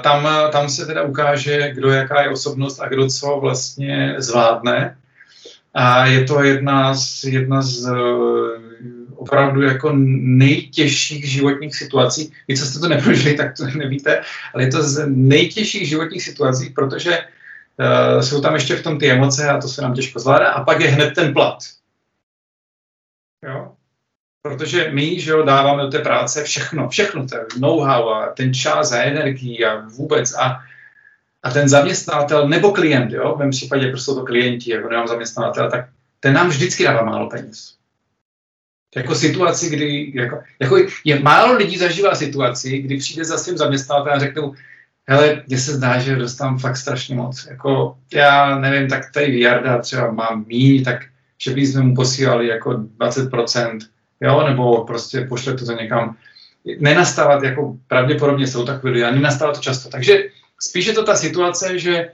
tam, 0.01 0.27
tam 0.51 0.69
se 0.69 0.85
teda 0.85 1.03
ukáže, 1.03 1.71
kdo 1.71 1.89
jaká 1.89 2.21
je 2.21 2.29
osobnost 2.29 2.79
a 2.79 2.87
kdo 2.87 3.07
co 3.07 3.39
vlastně 3.41 4.15
zvládne. 4.17 4.97
A 5.73 6.05
je 6.05 6.23
to 6.23 6.43
jedna 6.43 6.93
z, 6.95 7.23
jedna 7.23 7.61
z 7.61 7.87
eh, 7.87 8.65
opravdu 9.15 9.61
jako 9.61 9.91
nejtěžších 9.95 11.31
životních 11.31 11.75
situací. 11.75 12.33
Vy, 12.47 12.57
co 12.57 12.65
jste 12.65 12.79
to 12.79 12.87
neprožili, 12.87 13.35
tak 13.35 13.57
to 13.57 13.65
nevíte, 13.77 14.21
ale 14.53 14.63
je 14.63 14.71
to 14.71 14.83
z 14.83 15.07
nejtěžších 15.07 15.89
životních 15.89 16.23
situací, 16.23 16.69
protože 16.69 17.19
uh, 17.19 18.21
jsou 18.21 18.41
tam 18.41 18.53
ještě 18.53 18.75
v 18.75 18.83
tom 18.83 18.99
ty 18.99 19.11
emoce 19.11 19.49
a 19.49 19.61
to 19.61 19.67
se 19.67 19.81
nám 19.81 19.93
těžko 19.93 20.19
zvládá. 20.19 20.51
A 20.51 20.63
pak 20.63 20.79
je 20.81 20.87
hned 20.87 21.13
ten 21.15 21.33
plat. 21.33 21.57
Jo? 23.43 23.74
Protože 24.45 24.91
my, 24.91 25.19
že 25.19 25.31
jo, 25.31 25.43
dáváme 25.43 25.83
do 25.83 25.89
té 25.89 25.99
práce 25.99 26.43
všechno, 26.43 26.89
všechno, 26.89 27.27
ten 27.27 27.39
know-how 27.59 28.09
a 28.09 28.29
ten 28.29 28.53
čas 28.53 28.91
a 28.91 29.01
energii 29.01 29.65
a 29.65 29.87
vůbec 29.87 30.33
a, 30.33 30.61
a 31.43 31.51
ten 31.51 31.69
zaměstnatel 31.69 32.47
nebo 32.47 32.71
klient, 32.71 33.11
jo, 33.11 33.35
v 33.39 33.49
případě, 33.49 33.85
jako 33.85 33.97
jsou 33.97 34.15
to 34.15 34.23
klienti, 34.23 34.71
jako 34.71 34.89
nemám 34.89 35.07
zaměstnatel, 35.07 35.71
tak 35.71 35.89
ten 36.19 36.33
nám 36.33 36.49
vždycky 36.49 36.83
dává 36.83 37.03
málo 37.03 37.29
peněz. 37.29 37.75
Jako 38.95 39.15
situaci, 39.15 39.69
kdy, 39.69 40.11
jako, 40.15 40.39
jako 40.59 40.77
je 41.05 41.19
málo 41.19 41.53
lidí 41.53 41.77
zažívá 41.77 42.15
situaci, 42.15 42.77
kdy 42.77 42.97
přijde 42.97 43.25
za 43.25 43.37
svým 43.37 43.57
zaměstnavatelem 43.57 44.17
a 44.17 44.19
řekne 44.19 44.41
hele, 45.07 45.43
mně 45.47 45.57
se 45.57 45.73
zdá, 45.73 45.99
že 45.99 46.15
dostám 46.15 46.59
fakt 46.59 46.77
strašně 46.77 47.15
moc. 47.15 47.47
Jako, 47.49 47.97
já 48.13 48.59
nevím, 48.59 48.89
tak 48.89 49.11
tady 49.11 49.39
Jarda 49.39 49.77
třeba 49.77 50.11
mám 50.11 50.45
míň, 50.47 50.83
tak 50.83 51.05
že 51.37 51.51
bychom 51.53 51.81
mu 51.81 51.95
posílali 51.95 52.47
jako 52.47 52.71
20%, 52.71 53.79
jo, 54.21 54.47
nebo 54.47 54.85
prostě 54.85 55.21
pošlete 55.21 55.65
to 55.65 55.71
někam. 55.71 56.17
Nenastávat, 56.79 57.43
jako 57.43 57.77
pravděpodobně 57.87 58.47
jsou 58.47 58.65
takové 58.65 58.93
lidé, 58.93 59.11
nenastává 59.11 59.53
to 59.53 59.61
často. 59.61 59.89
Takže 59.89 60.23
spíš 60.59 60.85
je 60.85 60.93
to 60.93 61.03
ta 61.03 61.15
situace, 61.15 61.79
že 61.79 62.11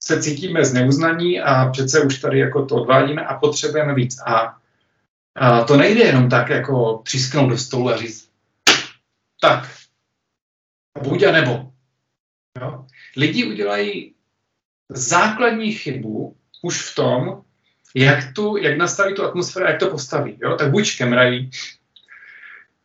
se 0.00 0.22
cítíme 0.22 0.64
zneuznaní 0.64 1.40
a 1.40 1.68
přece 1.70 2.00
už 2.00 2.18
tady 2.18 2.38
jako 2.38 2.66
to 2.66 2.74
odvádíme 2.74 3.26
a 3.26 3.38
potřebujeme 3.38 3.94
víc. 3.94 4.20
A, 4.26 4.56
a 5.34 5.64
to 5.64 5.76
nejde 5.76 6.04
jenom 6.04 6.28
tak 6.28 6.48
jako 6.48 7.00
přisknout 7.04 7.50
do 7.50 7.58
stolu 7.58 7.88
a 7.90 7.96
říct, 7.96 8.28
tak, 9.40 9.68
buď 11.02 11.22
a 11.22 11.32
nebo. 11.32 11.72
Jo? 12.60 12.86
Lidi 13.16 13.44
udělají 13.44 14.14
základní 14.88 15.72
chybu 15.72 16.36
už 16.62 16.82
v 16.82 16.94
tom, 16.94 17.42
jak, 17.94 18.32
tu, 18.32 18.56
jak 18.56 18.78
nastaví 18.78 19.14
tu 19.14 19.24
atmosféru, 19.24 19.66
jak 19.66 19.78
to 19.78 19.90
postaví. 19.90 20.38
Jo? 20.42 20.54
Tak 20.54 20.70
buď 20.70 20.98
kemrají, 20.98 21.50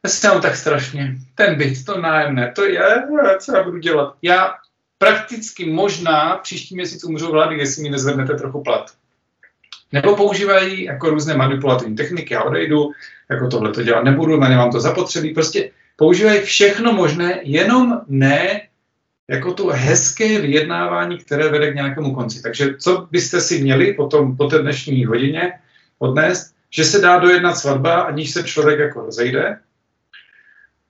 já 0.04 0.10
se 0.10 0.22
tam 0.22 0.42
tak 0.42 0.56
strašně, 0.56 1.16
ten 1.36 1.56
byt, 1.56 1.86
to 1.86 2.02
nájemné, 2.02 2.52
to 2.56 2.66
je, 2.66 3.04
co 3.40 3.56
já 3.56 3.64
budu 3.64 3.78
dělat. 3.78 4.16
Já 4.22 4.54
prakticky 4.98 5.66
možná 5.66 6.38
příští 6.38 6.76
měsíc 6.76 7.04
umřu 7.04 7.32
vlády, 7.32 7.58
jestli 7.58 7.84
mi 7.84 7.90
nezvednete 7.90 8.34
trochu 8.34 8.64
plat. 8.64 8.92
Nebo 9.92 10.16
používají 10.16 10.84
jako 10.84 11.10
různé 11.10 11.38
manipulativní 11.38 11.96
techniky, 11.96 12.34
já 12.34 12.44
odejdu, 12.44 12.92
jako 13.30 13.48
tohle 13.48 13.72
to 13.72 13.84
dělat 13.84 14.04
nebudu, 14.04 14.38
na 14.38 14.50
ně 14.50 14.56
mám 14.56 14.72
to 14.72 14.80
zapotřebí, 14.80 15.34
prostě 15.34 15.72
používají 15.96 16.42
všechno 16.42 16.94
možné, 16.94 17.40
jenom 17.44 18.02
ne 18.08 18.62
jako 19.32 19.54
to 19.54 19.68
hezké 19.68 20.42
vyjednávání, 20.42 21.18
které 21.18 21.50
vede 21.50 21.72
k 21.72 21.76
nějakému 21.76 22.16
konci. 22.16 22.42
Takže 22.42 22.76
co 22.80 23.08
byste 23.12 23.42
si 23.42 23.64
měli 23.64 23.94
potom, 23.94 24.38
po 24.38 24.48
té 24.48 24.60
dnešní 24.60 25.06
hodině 25.06 25.54
odnést, 26.00 26.56
že 26.70 26.84
se 26.84 27.00
dá 27.00 27.20
dojednat 27.20 27.56
svatba, 27.56 28.02
aniž 28.02 28.32
se 28.32 28.44
člověk 28.44 28.80
jako 28.80 29.02
rozejde, 29.02 29.60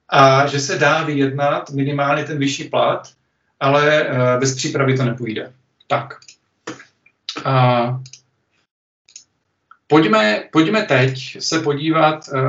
a 0.09 0.47
že 0.47 0.59
se 0.59 0.77
dá 0.77 1.03
vyjednat 1.03 1.69
minimálně 1.69 2.23
ten 2.23 2.37
vyšší 2.37 2.63
plat, 2.63 3.13
ale 3.59 4.03
uh, 4.03 4.39
bez 4.39 4.55
přípravy 4.55 4.97
to 4.97 5.05
nepůjde. 5.05 5.51
Tak. 5.87 6.13
Uh, 7.45 8.01
pojďme, 9.87 10.43
pojďme 10.51 10.83
teď 10.83 11.37
se 11.39 11.59
podívat 11.59 12.25
uh, 12.33 12.41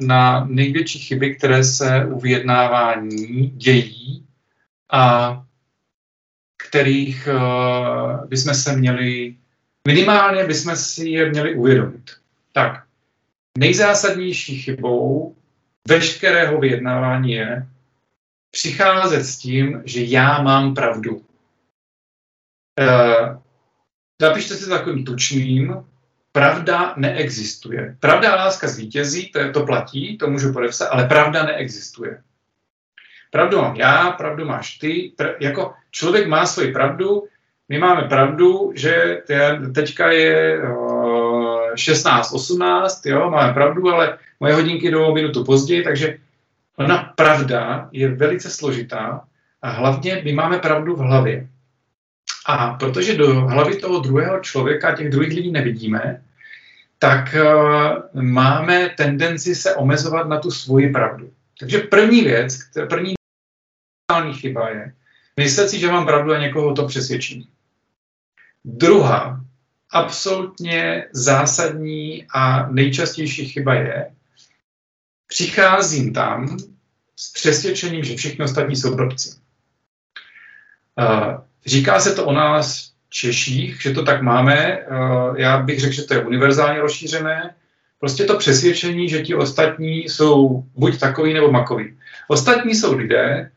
na 0.00 0.44
největší 0.48 0.98
chyby, 0.98 1.34
které 1.34 1.64
se 1.64 2.06
u 2.06 2.20
vyjednávání 2.20 3.48
dějí 3.48 4.27
a 4.92 5.34
kterých 6.68 7.28
uh, 7.32 8.26
bychom 8.26 8.54
se 8.54 8.76
měli, 8.76 9.36
minimálně 9.88 10.44
bychom 10.44 10.76
si 10.76 11.08
je 11.08 11.30
měli 11.30 11.54
uvědomit. 11.54 12.10
Tak, 12.52 12.84
nejzásadnější 13.58 14.62
chybou 14.62 15.36
veškerého 15.88 16.60
vyjednávání 16.60 17.32
je 17.32 17.66
přicházet 18.50 19.24
s 19.24 19.38
tím, 19.38 19.82
že 19.84 20.04
já 20.04 20.42
mám 20.42 20.74
pravdu. 20.74 21.16
Uh, 22.80 23.38
napište 24.22 24.54
si 24.54 24.68
takovým 24.68 25.04
tučným, 25.04 25.84
pravda 26.32 26.94
neexistuje. 26.96 27.96
Pravda 28.00 28.32
a 28.32 28.36
láska 28.36 28.68
zvítězí, 28.68 29.30
to, 29.32 29.38
je, 29.38 29.50
to 29.50 29.66
platí, 29.66 30.18
to 30.18 30.30
můžu 30.30 30.52
podepsat, 30.52 30.86
ale 30.86 31.08
pravda 31.08 31.42
neexistuje. 31.42 32.22
Pravdu 33.30 33.58
mám 33.58 33.76
já, 33.76 34.10
pravdu 34.10 34.44
máš 34.44 34.78
ty. 34.78 35.12
Pr- 35.18 35.34
jako 35.40 35.72
člověk 35.90 36.28
má 36.28 36.46
svoji 36.46 36.72
pravdu, 36.72 37.24
my 37.68 37.78
máme 37.78 38.02
pravdu, 38.02 38.72
že 38.74 39.22
teďka 39.74 40.12
je 40.12 40.62
uh, 40.62 41.74
16, 41.74 42.32
18, 42.32 43.06
jo, 43.06 43.30
máme 43.30 43.52
pravdu, 43.52 43.88
ale 43.88 44.18
moje 44.40 44.54
hodinky 44.54 44.90
jdou 44.90 45.14
minutu 45.14 45.44
později, 45.44 45.82
takže 45.82 46.18
ona 46.76 47.12
pravda 47.16 47.88
je 47.92 48.08
velice 48.08 48.50
složitá 48.50 49.24
a 49.62 49.70
hlavně 49.70 50.22
my 50.24 50.32
máme 50.32 50.58
pravdu 50.58 50.96
v 50.96 50.98
hlavě. 50.98 51.48
A 52.46 52.74
protože 52.74 53.16
do 53.16 53.40
hlavy 53.40 53.76
toho 53.76 53.98
druhého 53.98 54.40
člověka, 54.40 54.96
těch 54.96 55.10
druhých 55.10 55.32
lidí 55.32 55.52
nevidíme, 55.52 56.22
tak 56.98 57.36
máme 58.14 58.88
tendenci 58.96 59.54
se 59.54 59.74
omezovat 59.74 60.28
na 60.28 60.38
tu 60.38 60.50
svoji 60.50 60.88
pravdu. 60.92 61.30
Takže 61.60 61.78
první 61.78 62.22
věc, 62.22 62.58
první 62.88 63.17
chyba 64.32 64.68
je 64.68 64.92
myslet 65.36 65.70
si, 65.70 65.78
že 65.78 65.92
mám 65.92 66.06
pravdu 66.06 66.32
a 66.32 66.38
někoho 66.38 66.74
to 66.74 66.86
přesvědčí. 66.86 67.48
Druhá, 68.64 69.40
absolutně 69.90 71.06
zásadní 71.12 72.26
a 72.34 72.70
nejčastější 72.70 73.48
chyba 73.48 73.74
je, 73.74 74.10
přicházím 75.26 76.12
tam 76.12 76.56
s 77.16 77.32
přesvědčením, 77.32 78.04
že 78.04 78.16
všichni 78.16 78.44
ostatní 78.44 78.76
jsou 78.76 78.96
blbci. 78.96 79.38
Říká 81.66 82.00
se 82.00 82.14
to 82.14 82.26
o 82.26 82.32
nás 82.32 82.92
Češích, 83.10 83.82
že 83.82 83.92
to 83.92 84.02
tak 84.02 84.22
máme. 84.22 84.78
Já 85.36 85.58
bych 85.58 85.80
řekl, 85.80 85.94
že 85.94 86.02
to 86.02 86.14
je 86.14 86.24
univerzálně 86.24 86.80
rozšířené. 86.80 87.54
Prostě 88.00 88.24
to 88.24 88.38
přesvědčení, 88.38 89.08
že 89.08 89.22
ti 89.22 89.34
ostatní 89.34 89.98
jsou 89.98 90.64
buď 90.74 90.98
takový 91.00 91.34
nebo 91.34 91.50
makový. 91.50 91.98
Ostatní 92.28 92.74
jsou 92.74 92.96
lidé, 92.96 93.50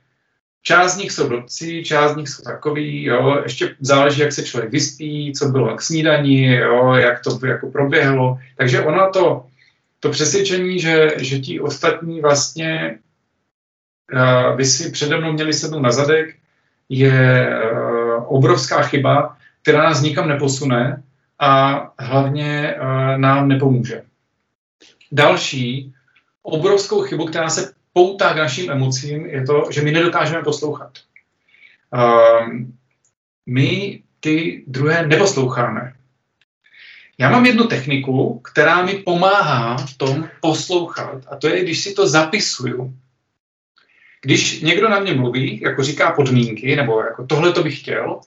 Část 0.64 0.94
z 0.94 0.98
nich 0.98 1.12
jsou 1.12 1.28
blbci, 1.28 1.84
část 1.86 2.14
z 2.14 2.16
nich 2.16 2.30
jsou 2.30 2.44
takový, 2.44 3.04
jo, 3.04 3.42
ještě 3.44 3.76
záleží, 3.80 4.22
jak 4.22 4.32
se 4.32 4.44
člověk 4.44 4.72
vyspí, 4.72 5.34
co 5.34 5.50
bylo 5.50 5.76
k 5.76 5.82
snídaní, 5.82 6.46
jo, 6.46 6.94
jak 6.94 7.24
to 7.24 7.46
jako 7.46 7.72
proběhlo. 7.72 8.38
Takže 8.58 8.82
ono 8.82 9.10
to, 9.10 9.46
to 10.00 10.10
přesvědčení, 10.10 10.80
že, 10.80 11.14
že 11.18 11.40
ti 11.40 11.60
ostatní 11.60 12.22
vlastně 12.22 13.00
uh, 14.14 14.56
by 14.56 14.66
si 14.66 14.92
přede 14.92 15.18
mnou 15.18 15.34
měli 15.34 15.54
sednout 15.54 15.80
na 15.80 15.92
zadek, 15.92 16.36
je 16.90 17.48
uh, 17.74 18.38
obrovská 18.38 18.82
chyba, 18.82 19.38
která 19.62 19.84
nás 19.84 20.02
nikam 20.02 20.28
neposune 20.30 21.04
a 21.40 21.82
hlavně 22.00 22.76
uh, 22.78 23.18
nám 23.18 23.48
nepomůže. 23.48 24.04
Další 25.12 25.94
obrovskou 26.44 27.02
chybu, 27.02 27.26
která 27.26 27.50
se 27.50 27.74
poutá 27.94 28.34
k 28.34 28.38
našim 28.38 28.72
emocím, 28.72 29.26
je 29.26 29.46
to, 29.46 29.68
že 29.72 29.82
my 29.82 29.92
nedokážeme 29.92 30.44
poslouchat. 30.44 30.92
Uh, 31.94 32.48
my 33.46 34.02
ty 34.20 34.64
druhé 34.68 35.08
neposloucháme. 35.08 35.94
Já 37.18 37.30
mám 37.30 37.46
jednu 37.46 37.68
techniku, 37.68 38.40
která 38.40 38.86
mi 38.86 38.94
pomáhá 38.94 39.78
v 39.78 39.98
tom 39.98 40.30
poslouchat, 40.42 41.26
a 41.32 41.36
to 41.36 41.48
je, 41.48 41.64
když 41.64 41.84
si 41.84 41.94
to 41.94 42.08
zapisuju. 42.08 42.94
Když 44.22 44.62
někdo 44.62 44.90
na 44.90 45.00
mě 45.00 45.14
mluví, 45.14 45.62
jako 45.62 45.84
říká 45.84 46.12
podmínky, 46.12 46.76
nebo 46.76 47.02
jako 47.02 47.26
tohle 47.26 47.52
to 47.52 47.64
bych 47.64 47.80
chtěl, 47.80 48.20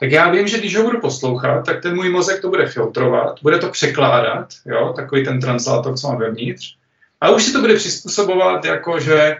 tak 0.00 0.10
já 0.10 0.30
vím, 0.30 0.48
že 0.48 0.58
když 0.58 0.76
ho 0.76 0.82
budu 0.82 1.00
poslouchat, 1.00 1.66
tak 1.66 1.82
ten 1.82 1.94
můj 1.94 2.10
mozek 2.10 2.40
to 2.40 2.48
bude 2.48 2.66
filtrovat, 2.66 3.42
bude 3.42 3.58
to 3.58 3.68
překládat, 3.68 4.48
jo, 4.66 4.92
takový 4.96 5.24
ten 5.24 5.40
translátor, 5.40 5.98
co 5.98 6.08
mám 6.08 6.18
vevnitř, 6.18 6.76
a 7.20 7.30
už 7.30 7.44
si 7.44 7.52
to 7.52 7.60
bude 7.60 7.74
přizpůsobovat 7.74 8.64
jako, 8.64 9.00
že 9.00 9.36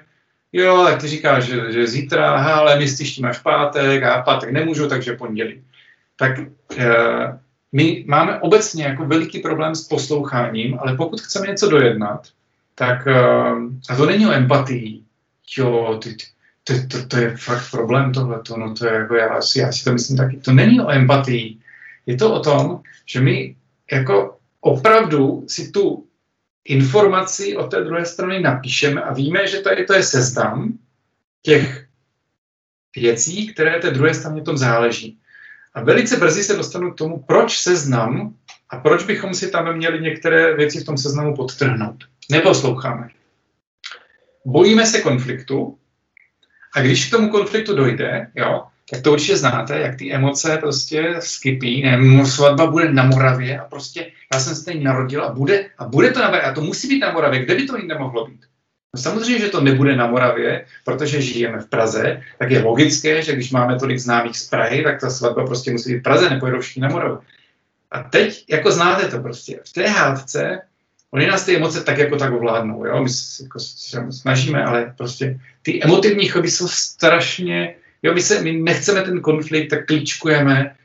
jo, 0.53 0.85
tak 0.85 1.01
ty 1.01 1.09
říkáš, 1.09 1.45
že, 1.45 1.73
že 1.73 1.87
zítra, 1.87 2.35
aha, 2.35 2.55
ale 2.55 2.87
že 2.87 3.23
máš 3.23 3.39
pátek 3.39 4.03
a 4.03 4.23
pátek 4.23 4.51
nemůžu, 4.51 4.89
takže 4.89 5.17
pondělí. 5.17 5.63
Tak 6.17 6.39
e, 6.39 6.47
my 7.73 8.05
máme 8.09 8.41
obecně 8.41 8.85
jako 8.85 9.05
veliký 9.05 9.39
problém 9.39 9.75
s 9.75 9.89
posloucháním, 9.89 10.79
ale 10.81 10.97
pokud 10.97 11.21
chceme 11.21 11.47
něco 11.47 11.71
dojednat, 11.71 12.29
tak, 12.75 13.07
e, 13.07 13.21
a 13.91 13.97
to 13.97 14.07
není 14.07 14.27
o 14.27 14.33
empatii, 14.33 15.03
jo, 15.57 16.01
ty, 16.03 16.17
to, 16.65 16.75
to, 16.89 17.07
to 17.07 17.17
je 17.17 17.37
fakt 17.37 17.71
problém 17.71 18.13
tohle, 18.13 18.43
no 18.57 18.75
to 18.75 18.87
je 18.87 18.93
jako 18.93 19.15
já, 19.15 19.41
já 19.57 19.73
si 19.73 19.85
to 19.85 19.93
myslím 19.93 20.17
taky, 20.17 20.37
to 20.37 20.53
není 20.53 20.81
o 20.81 20.91
empatii, 20.91 21.59
je 22.07 22.17
to 22.17 22.35
o 22.35 22.41
tom, 22.41 22.81
že 23.07 23.21
my 23.21 23.57
jako 23.93 24.37
opravdu 24.61 25.45
si 25.49 25.71
tu 25.71 26.07
informaci 26.65 27.57
od 27.57 27.71
té 27.71 27.85
druhé 27.85 28.07
strany 28.07 28.41
napíšeme 28.41 29.03
a 29.03 29.13
víme, 29.13 29.47
že 29.47 29.61
tady 29.61 29.85
to 29.85 29.95
je 29.95 30.03
seznam 30.03 30.79
těch 31.43 31.87
věcí, 32.97 33.47
které 33.47 33.79
té 33.79 33.91
druhé 33.91 34.15
straně 34.15 34.43
tom 34.43 34.57
záleží. 34.57 35.19
A 35.75 35.85
velice 35.85 36.17
brzy 36.17 36.45
se 36.45 36.57
dostanu 36.57 36.93
k 36.93 36.99
tomu, 36.99 37.25
proč 37.27 37.59
seznam 37.59 38.35
a 38.71 38.77
proč 38.77 39.05
bychom 39.05 39.35
si 39.35 39.51
tam 39.51 39.77
měli 39.77 40.01
některé 40.01 40.57
věci 40.57 40.81
v 40.81 40.85
tom 40.85 40.99
seznamu 40.99 41.37
podtrhnout. 41.37 42.05
Neposloucháme. 42.31 43.09
Bojíme 44.45 44.87
se 44.87 45.01
konfliktu 45.01 45.79
a 46.75 46.81
když 46.81 47.09
k 47.09 47.11
tomu 47.11 47.29
konfliktu 47.29 47.75
dojde, 47.75 48.31
jo, 48.35 48.65
tak 48.91 49.03
to 49.03 49.13
určitě 49.13 49.37
znáte, 49.37 49.81
jak 49.81 49.97
ty 49.97 50.13
emoce 50.13 50.57
prostě 50.57 51.15
skypí, 51.21 51.83
ne, 51.83 52.25
svatba 52.25 52.67
bude 52.67 52.93
na 52.93 53.05
Moravě 53.05 53.61
a 53.61 53.65
prostě 53.65 54.13
já 54.33 54.41
jsem 54.41 54.55
se 54.55 54.65
tady 54.65 54.81
narodil 54.81 55.25
a 55.25 55.33
bude, 55.33 55.67
a 55.79 55.85
bude 55.85 56.11
to 56.11 56.21
na 56.21 56.27
Moravě, 56.27 56.51
a 56.51 56.55
to 56.55 56.61
musí 56.61 56.89
být 56.89 57.01
na 57.01 57.13
Moravě, 57.13 57.45
kde 57.45 57.55
by 57.55 57.67
to 57.67 57.77
jinde 57.77 57.99
mohlo 57.99 58.27
být? 58.27 58.41
No 58.95 59.03
samozřejmě, 59.03 59.39
že 59.39 59.49
to 59.49 59.61
nebude 59.61 59.97
na 59.97 60.07
Moravě, 60.07 60.67
protože 60.85 61.23
žijeme 61.23 61.59
v 61.59 61.67
Praze, 61.67 62.23
tak 62.39 62.51
je 62.51 62.63
logické, 62.63 63.23
že 63.23 63.33
když 63.33 63.51
máme 63.51 63.79
tolik 63.79 63.99
známých 63.99 64.39
z 64.39 64.49
Prahy, 64.49 64.83
tak 64.83 65.01
ta 65.01 65.11
svatba 65.11 65.47
prostě 65.47 65.73
musí 65.73 65.93
být 65.93 65.99
v 65.99 66.03
Praze, 66.03 66.31
nepojedou 66.31 66.61
všichni 66.61 66.83
na 66.83 66.89
Moravu. 66.89 67.19
A 67.91 68.03
teď, 68.03 68.45
jako 68.49 68.73
znáte 68.73 69.09
to 69.09 69.19
prostě, 69.19 69.61
v 69.67 69.73
té 69.73 69.89
hádce, 69.89 70.63
oni 71.11 71.27
nás 71.27 71.45
ty 71.45 71.57
emoce 71.57 71.85
tak 71.85 71.99
jako 71.99 72.17
tak 72.17 72.33
ovládnou, 72.33 72.87
jo? 72.87 73.03
my 73.03 73.09
se 73.09 73.43
jako 73.43 73.59
snažíme, 74.11 74.65
ale 74.65 74.95
prostě 74.97 75.41
ty 75.63 75.83
emotivní 75.83 76.29
chody 76.29 76.51
jsou 76.51 76.69
strašně 76.69 77.75
Jo, 78.03 78.15
my, 78.15 78.23
se, 78.23 78.43
my 78.43 78.53
nechceme 78.53 79.03
ten 79.03 79.21
konflikt, 79.21 79.71
tak 79.71 79.87
klíčkujeme. 79.87 80.77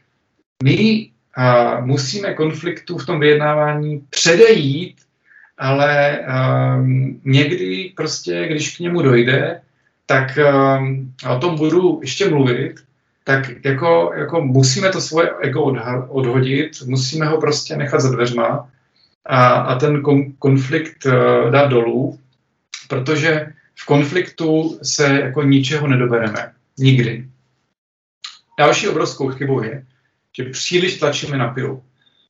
My 0.64 1.10
a, 1.36 1.80
musíme 1.80 2.34
konfliktu 2.34 2.98
v 2.98 3.06
tom 3.06 3.20
vyjednávání 3.20 4.06
předejít, 4.10 4.96
ale 5.58 6.20
um, 6.20 7.22
někdy 7.26 7.94
prostě, 7.96 8.48
když 8.48 8.78
k 8.78 8.80
němu 8.80 9.02
dojde, 9.02 9.62
tak 10.06 10.40
um, 10.78 11.14
o 11.36 11.40
tom 11.40 11.56
budu 11.56 12.00
ještě 12.02 12.30
mluvit, 12.30 12.76
tak 13.24 13.66
jako, 13.66 14.12
jako 14.16 14.42
musíme 14.42 14.90
to 14.90 15.02
svoje 15.02 15.30
ego 15.42 15.64
odhodit, 16.10 16.72
musíme 16.86 17.26
ho 17.26 17.38
prostě 17.38 17.76
nechat 17.78 18.02
za 18.02 18.10
dveřma 18.10 18.70
a, 19.26 19.54
a 19.54 19.80
ten 19.80 20.02
kon, 20.02 20.32
konflikt 20.40 21.06
uh, 21.06 21.52
dát 21.52 21.68
dolů, 21.68 22.20
protože 22.88 23.54
v 23.76 23.86
konfliktu 23.86 24.80
se 24.84 25.20
jako 25.22 25.44
ničeho 25.44 25.88
nedobereme. 25.88 26.52
Nikdy. 26.78 27.28
Další 28.60 28.88
obrovskou 28.88 29.30
chybou 29.30 29.64
je, 29.64 29.86
že 30.36 30.44
příliš 30.44 30.98
tlačíme 31.00 31.38
na 31.38 31.48
pilu. 31.48 31.84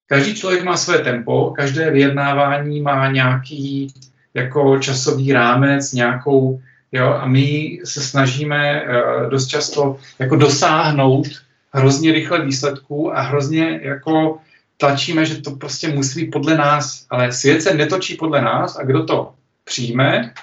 Každý 0.07 0.35
člověk 0.35 0.63
má 0.63 0.77
své 0.77 0.99
tempo, 0.99 1.51
každé 1.55 1.91
vyjednávání 1.91 2.81
má 2.81 3.11
nějaký 3.11 3.93
jako 4.33 4.79
časový 4.79 5.33
rámec, 5.33 5.93
nějakou, 5.93 6.61
jo, 6.91 7.07
a 7.07 7.25
my 7.25 7.79
se 7.83 8.01
snažíme 8.01 8.83
uh, 8.83 9.29
dost 9.29 9.47
často 9.47 9.97
jako 10.19 10.35
dosáhnout 10.35 11.27
hrozně 11.71 12.11
rychle 12.11 12.45
výsledků 12.45 13.17
a 13.17 13.21
hrozně 13.21 13.79
jako 13.83 14.37
tlačíme, 14.77 15.25
že 15.25 15.41
to 15.41 15.51
prostě 15.51 15.87
musí 15.87 16.21
být 16.21 16.31
podle 16.31 16.57
nás, 16.57 17.05
ale 17.09 17.31
svět 17.31 17.61
se 17.61 17.73
netočí 17.73 18.15
podle 18.15 18.41
nás 18.41 18.77
a 18.79 18.83
kdo 18.83 19.03
to 19.03 19.33
přijme, 19.63 20.33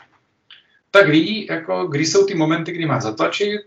tak 0.90 1.08
ví, 1.08 1.46
jako, 1.50 1.86
kdy 1.86 2.06
jsou 2.06 2.26
ty 2.26 2.34
momenty, 2.34 2.72
kdy 2.72 2.86
má 2.86 3.00
zatlačit 3.00 3.62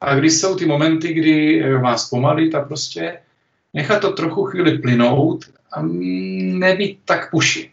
a 0.00 0.14
když 0.14 0.32
jsou 0.32 0.56
ty 0.56 0.66
momenty, 0.66 1.12
kdy 1.12 1.64
má 1.78 1.98
zpomalit 1.98 2.54
a 2.54 2.60
prostě 2.60 3.18
nechat 3.74 4.00
to 4.00 4.12
trochu 4.12 4.44
chvíli 4.44 4.78
plynout 4.78 5.44
a 5.72 5.82
nebýt 5.82 7.00
tak 7.04 7.30
puši. 7.30 7.72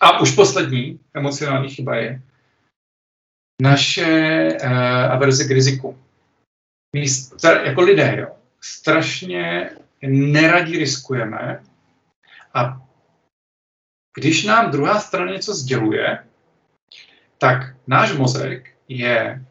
A 0.00 0.20
už 0.20 0.34
poslední 0.34 1.00
emocionální 1.14 1.68
chyba 1.70 1.96
je 1.96 2.22
naše 3.62 4.48
uh, 4.62 4.68
averze 5.12 5.44
k 5.44 5.50
riziku. 5.50 5.98
My 6.96 7.06
jako 7.64 7.80
lidé 7.80 8.16
jo, 8.18 8.28
strašně 8.60 9.70
neradí 10.06 10.78
riskujeme 10.78 11.62
a 12.54 12.82
když 14.16 14.44
nám 14.44 14.70
druhá 14.70 15.00
strana 15.00 15.32
něco 15.32 15.54
sděluje, 15.54 16.18
tak 17.38 17.76
náš 17.86 18.12
mozek 18.12 18.70
je 18.88 19.44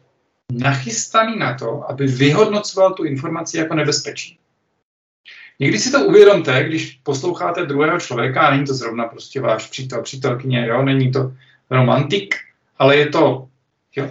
nachystaný 0.52 1.38
na 1.38 1.54
to, 1.54 1.90
aby 1.90 2.06
vyhodnocoval 2.06 2.94
tu 2.94 3.04
informaci 3.04 3.58
jako 3.58 3.74
nebezpečí. 3.74 4.38
Někdy 5.58 5.78
si 5.78 5.90
to 5.90 6.04
uvědomte, 6.04 6.64
když 6.64 7.00
posloucháte 7.02 7.66
druhého 7.66 8.00
člověka, 8.00 8.40
a 8.40 8.50
není 8.50 8.66
to 8.66 8.74
zrovna 8.74 9.04
prostě 9.04 9.40
váš 9.40 9.66
přítel, 9.66 10.02
přítelkyně, 10.02 10.66
jo, 10.66 10.82
není 10.82 11.12
to 11.12 11.32
romantik, 11.70 12.34
ale 12.78 12.96
je 12.96 13.06
to, 13.06 13.48
jo, 13.96 14.10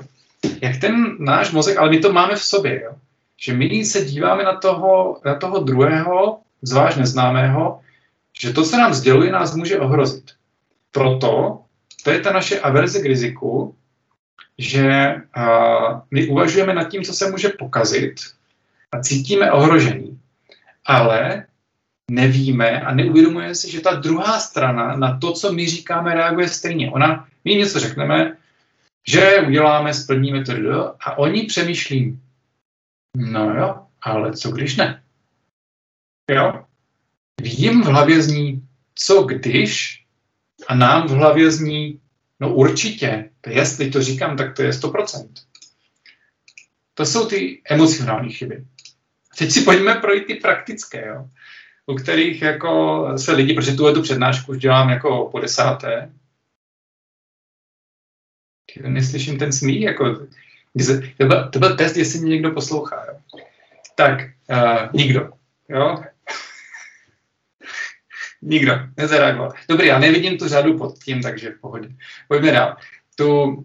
jak 0.62 0.77
ten 0.77 1.15
náš 1.19 1.51
mozek, 1.51 1.77
ale 1.77 1.89
my 1.89 1.99
to 1.99 2.13
máme 2.13 2.36
v 2.36 2.43
sobě, 2.43 2.81
jo, 2.84 2.91
že 3.38 3.53
my 3.53 3.86
se 3.86 4.05
díváme 4.05 4.43
na 4.43 4.55
toho, 4.55 5.19
na 5.25 5.36
toho 5.36 5.60
druhého, 5.60 6.39
zvlášť 6.62 6.97
neznámého, 6.97 7.79
že 8.39 8.53
to, 8.53 8.63
co 8.63 8.77
nám 8.77 8.93
sděluje, 8.93 9.31
nás 9.31 9.55
může 9.55 9.79
ohrozit. 9.79 10.31
Proto 10.91 11.62
to 12.05 12.12
je 12.12 12.19
ta 12.19 12.31
naše 12.31 12.60
averze 12.60 13.01
k 13.01 13.05
riziku, 13.05 13.75
že 14.58 15.15
uh, 15.38 15.99
my 16.12 16.27
uvažujeme 16.27 16.73
nad 16.73 16.84
tím, 16.84 17.03
co 17.03 17.13
se 17.13 17.31
může 17.31 17.49
pokazit 17.49 18.15
a 18.91 19.01
cítíme 19.01 19.51
ohrožení. 19.51 20.19
Ale 20.86 21.45
nevíme 22.12 22.82
a 22.82 22.93
neuvědomujeme 22.93 23.56
si, 23.56 23.71
že 23.71 23.82
ta 23.82 23.95
druhá 23.95 24.39
strana 24.39 24.95
na 24.95 25.19
to, 25.19 25.34
co 25.34 25.54
my 25.54 25.67
říkáme, 25.67 26.13
reaguje 26.13 26.50
stejně. 26.50 26.91
Ona, 26.91 27.28
my 27.45 27.56
něco 27.56 27.80
řekneme, 27.80 28.38
že 29.08 29.43
uděláme, 29.48 29.93
splníme 29.93 30.43
to 30.43 30.54
a 31.02 31.17
oni 31.17 31.43
přemýšlí, 31.43 32.19
no 33.17 33.56
jo, 33.56 33.86
ale 34.02 34.34
co 34.34 34.52
když 34.52 34.76
ne? 34.76 35.04
Jo? 36.32 36.65
Vím 37.41 37.82
v 37.82 37.86
hlavě 37.86 38.21
zní, 38.21 38.67
co 38.95 39.24
když, 39.24 40.04
a 40.67 40.76
nám 40.76 41.08
v 41.08 41.12
hlavě 41.12 41.52
zní, 41.52 42.00
No 42.39 42.56
určitě, 42.56 43.30
to 43.41 43.50
jestli 43.50 43.91
to 43.91 44.02
říkám, 44.02 44.38
tak 44.38 44.56
to 44.56 44.62
je 44.62 44.71
100%. 44.71 45.30
To 46.93 47.06
jsou 47.06 47.28
ty 47.28 47.62
emocionální 47.69 48.34
chyby. 48.34 48.65
Teď 49.38 49.52
si 49.52 49.62
pojďme 49.62 49.95
projít 49.95 50.26
ty 50.26 50.36
praktické, 50.36 51.08
jo, 51.08 51.30
u 51.86 51.95
kterých 51.95 52.41
jako 52.41 53.08
se 53.17 53.32
lidi, 53.32 53.54
protože 53.54 53.71
tuhle 53.71 53.93
tu 53.93 54.02
přednášku 54.02 54.52
už 54.52 54.58
dělám 54.58 54.89
jako 54.89 55.30
po 55.32 55.39
desáté, 55.39 56.12
neslyším 58.82 59.39
ten 59.39 59.52
smích, 59.52 59.82
jako, 59.82 60.28
to 61.17 61.26
byl, 61.26 61.50
to 61.50 61.60
byl 61.60 61.76
test, 61.76 61.98
jestli 61.98 62.19
mě 62.19 62.30
někdo 62.30 62.52
poslouchá. 62.52 63.06
Jo. 63.08 63.19
Tak, 63.95 64.19
uh, 64.50 64.88
nikdo. 64.93 65.30
Jo? 65.69 65.95
Nikdo 68.41 68.80
nezareagoval. 68.98 69.52
Dobrý, 69.69 69.88
já 69.88 70.00
nevidím 70.00 70.38
tu 70.38 70.48
řadu 70.48 70.78
pod 70.78 71.04
tím, 71.04 71.21
takže 71.21 71.52
v 71.52 71.60
pohodě. 71.60 71.89
Pojďme 72.28 72.52
dál. 72.52 72.78
Tu, 73.15 73.63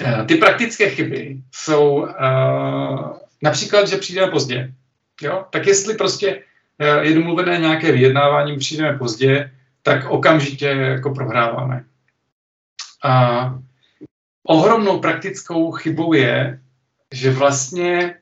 eh, 0.00 0.24
ty 0.24 0.34
praktické 0.34 0.90
chyby 0.90 1.42
jsou 1.54 1.94
uh, 1.94 3.18
například, 3.42 3.88
že 3.88 3.96
přijdeme 3.96 4.30
pozdě. 4.30 4.74
Jo? 5.22 5.46
Tak 5.50 5.66
jestli 5.66 5.94
prostě 5.94 6.42
uh, 6.80 7.02
je 7.02 7.14
domluvené 7.14 7.58
nějaké 7.58 7.92
vyjednávání, 7.92 8.58
přijdeme 8.58 8.98
pozdě, 8.98 9.50
tak 9.82 10.10
okamžitě 10.10 10.66
jako 10.66 11.10
prohráváme. 11.10 11.84
A 13.04 13.54
ohromnou 14.42 14.98
praktickou 14.98 15.72
chybou 15.72 16.12
je, 16.12 16.60
že 17.14 17.30
vlastně 17.30 18.16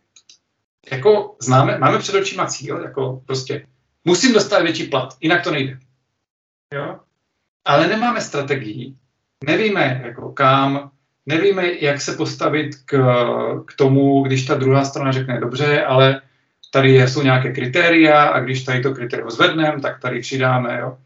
jako 0.92 1.36
známe, 1.42 1.78
máme 1.78 1.98
před 1.98 2.14
očima 2.14 2.46
cíl, 2.46 2.82
jako 2.82 3.22
prostě 3.26 3.66
musím 4.04 4.32
dostat 4.32 4.62
větší 4.62 4.84
plat, 4.84 5.16
jinak 5.20 5.44
to 5.44 5.50
nejde. 5.50 5.78
Jo? 6.74 7.00
Ale 7.64 7.86
nemáme 7.86 8.20
strategii, 8.20 8.94
nevíme 9.44 10.02
jako 10.04 10.32
kam, 10.32 10.90
nevíme, 11.26 11.72
jak 11.80 12.00
se 12.00 12.12
postavit 12.12 12.70
k, 12.84 12.98
k 13.66 13.74
tomu, 13.76 14.22
když 14.22 14.46
ta 14.46 14.54
druhá 14.54 14.84
strana 14.84 15.12
řekne 15.12 15.40
dobře, 15.40 15.84
ale 15.84 16.22
tady 16.70 17.08
jsou 17.08 17.22
nějaké 17.22 17.52
kritéria 17.52 18.22
a 18.22 18.40
když 18.40 18.62
tady 18.62 18.80
to 18.80 18.94
kritérium 18.94 19.30
zvedneme, 19.30 19.80
tak 19.80 20.00
tady 20.00 20.20
přidáme. 20.20 20.78
Jo? 20.80 20.98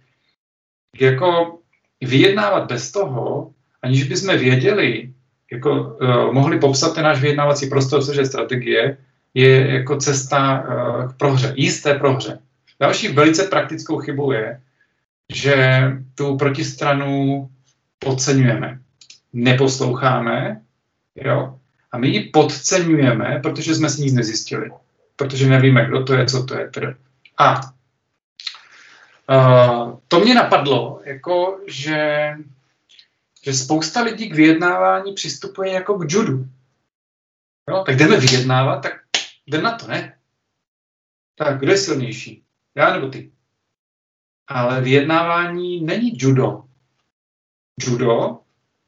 Jako 1.00 1.58
vyjednávat 2.00 2.68
bez 2.68 2.92
toho, 2.92 3.50
aniž 3.82 4.04
bychom 4.04 4.38
věděli, 4.38 5.12
jako 5.52 5.82
uh, 5.82 6.32
mohli 6.32 6.58
popsat 6.58 6.94
ten 6.94 7.04
náš 7.04 7.20
vyjednávací 7.20 7.66
prostor, 7.66 8.04
což 8.04 8.16
je 8.16 8.26
strategie, 8.26 8.96
je 9.34 9.74
jako 9.74 9.96
cesta 9.96 10.64
uh, 10.68 11.12
k 11.12 11.16
prohře, 11.16 11.54
jisté 11.56 11.94
prohře. 11.94 12.38
Další 12.80 13.08
velice 13.08 13.42
praktickou 13.42 13.98
chybou 13.98 14.32
je, 14.32 14.60
že 15.34 15.82
tu 16.14 16.36
protistranu 16.36 17.48
podceňujeme, 17.98 18.78
neposloucháme, 19.32 20.60
jo, 21.16 21.58
a 21.92 21.98
my 21.98 22.08
ji 22.08 22.20
podceňujeme, 22.20 23.40
protože 23.42 23.74
jsme 23.74 23.90
si 23.90 24.02
nic 24.02 24.12
nezjistili, 24.12 24.70
protože 25.22 25.48
nevíme, 25.48 25.86
kdo 25.86 26.04
to 26.04 26.14
je, 26.14 26.26
co 26.26 26.44
to 26.44 26.58
je. 26.58 26.70
Tedy. 26.70 26.94
A 27.38 27.60
uh, 29.30 29.98
to 30.08 30.20
mě 30.20 30.34
napadlo, 30.34 31.00
jako, 31.04 31.60
že, 31.66 32.30
že 33.42 33.54
spousta 33.54 34.02
lidí 34.02 34.28
k 34.28 34.34
vyjednávání 34.34 35.12
přistupuje 35.12 35.72
jako 35.72 35.98
k 35.98 36.12
judu. 36.12 36.46
Jo, 37.70 37.82
tak 37.86 37.96
jdeme 37.96 38.16
vyjednávat, 38.16 38.82
tak 38.82 38.92
jdem 39.46 39.62
na 39.62 39.78
to, 39.78 39.86
ne? 39.86 40.18
Tak 41.34 41.58
kdo 41.58 41.72
je 41.72 41.78
silnější? 41.78 42.42
Já 42.74 42.94
nebo 42.94 43.08
ty? 43.08 43.30
Ale 44.48 44.80
vyjednávání 44.80 45.80
není 45.80 46.12
judo. 46.16 46.64
Judo 47.80 48.38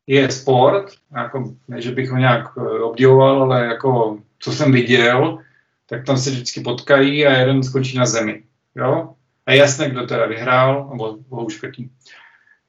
je 0.07 0.31
sport, 0.31 0.93
jako, 1.17 1.55
ne, 1.69 1.83
že 1.83 1.91
bych 1.91 2.11
ho 2.11 2.17
nějak 2.17 2.49
eh, 2.59 2.61
obdivoval, 2.61 3.43
ale 3.43 3.67
jako, 3.67 4.19
co 4.39 4.53
jsem 4.53 4.73
viděl, 4.73 5.44
tak 5.87 6.07
tam 6.07 6.19
se 6.19 6.31
vždycky 6.31 6.61
potkají 6.61 7.27
a 7.27 7.39
jeden 7.39 7.63
skočí 7.63 7.99
na 7.99 8.07
zemi. 8.07 8.43
Jo? 8.77 9.15
A 9.47 9.53
jasné, 9.53 9.91
kdo 9.91 10.07
teda 10.07 10.27
vyhrál, 10.27 10.89
nebo 10.93 11.19
ho 11.29 11.45
už 11.45 11.61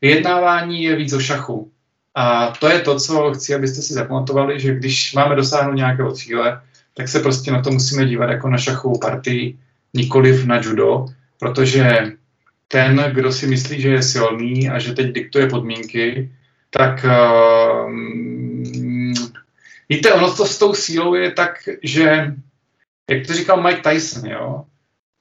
Vyjednávání 0.01 0.83
je 0.83 0.95
víc 0.95 1.13
o 1.13 1.19
šachu. 1.19 1.71
A 2.15 2.47
to 2.47 2.69
je 2.69 2.79
to, 2.79 2.99
co 2.99 3.33
chci, 3.33 3.55
abyste 3.55 3.81
si 3.81 3.93
zapamatovali, 3.93 4.59
že 4.59 4.75
když 4.75 5.13
máme 5.13 5.35
dosáhnout 5.35 5.73
nějakého 5.73 6.11
cíle, 6.11 6.61
tak 6.93 7.07
se 7.07 7.19
prostě 7.19 7.51
na 7.51 7.61
to 7.61 7.71
musíme 7.71 8.05
dívat 8.05 8.29
jako 8.29 8.49
na 8.49 8.57
šachovou 8.57 8.99
partii, 8.99 9.57
nikoliv 9.93 10.45
na 10.45 10.61
judo, 10.63 11.05
protože 11.39 12.11
ten, 12.67 13.11
kdo 13.13 13.31
si 13.31 13.47
myslí, 13.47 13.81
že 13.81 13.89
je 13.89 14.03
silný 14.03 14.69
a 14.69 14.79
že 14.79 14.93
teď 14.93 15.11
diktuje 15.11 15.47
podmínky, 15.47 16.31
tak 16.69 17.05
uh, 17.05 17.91
víte, 19.89 20.13
ono 20.13 20.35
to 20.35 20.45
s 20.45 20.57
tou 20.57 20.73
sílou 20.73 21.13
je 21.13 21.31
tak, 21.31 21.69
že, 21.83 22.35
jak 23.09 23.27
to 23.27 23.33
říkal 23.33 23.61
Mike 23.61 23.89
Tyson, 23.89 24.29
jo, 24.29 24.65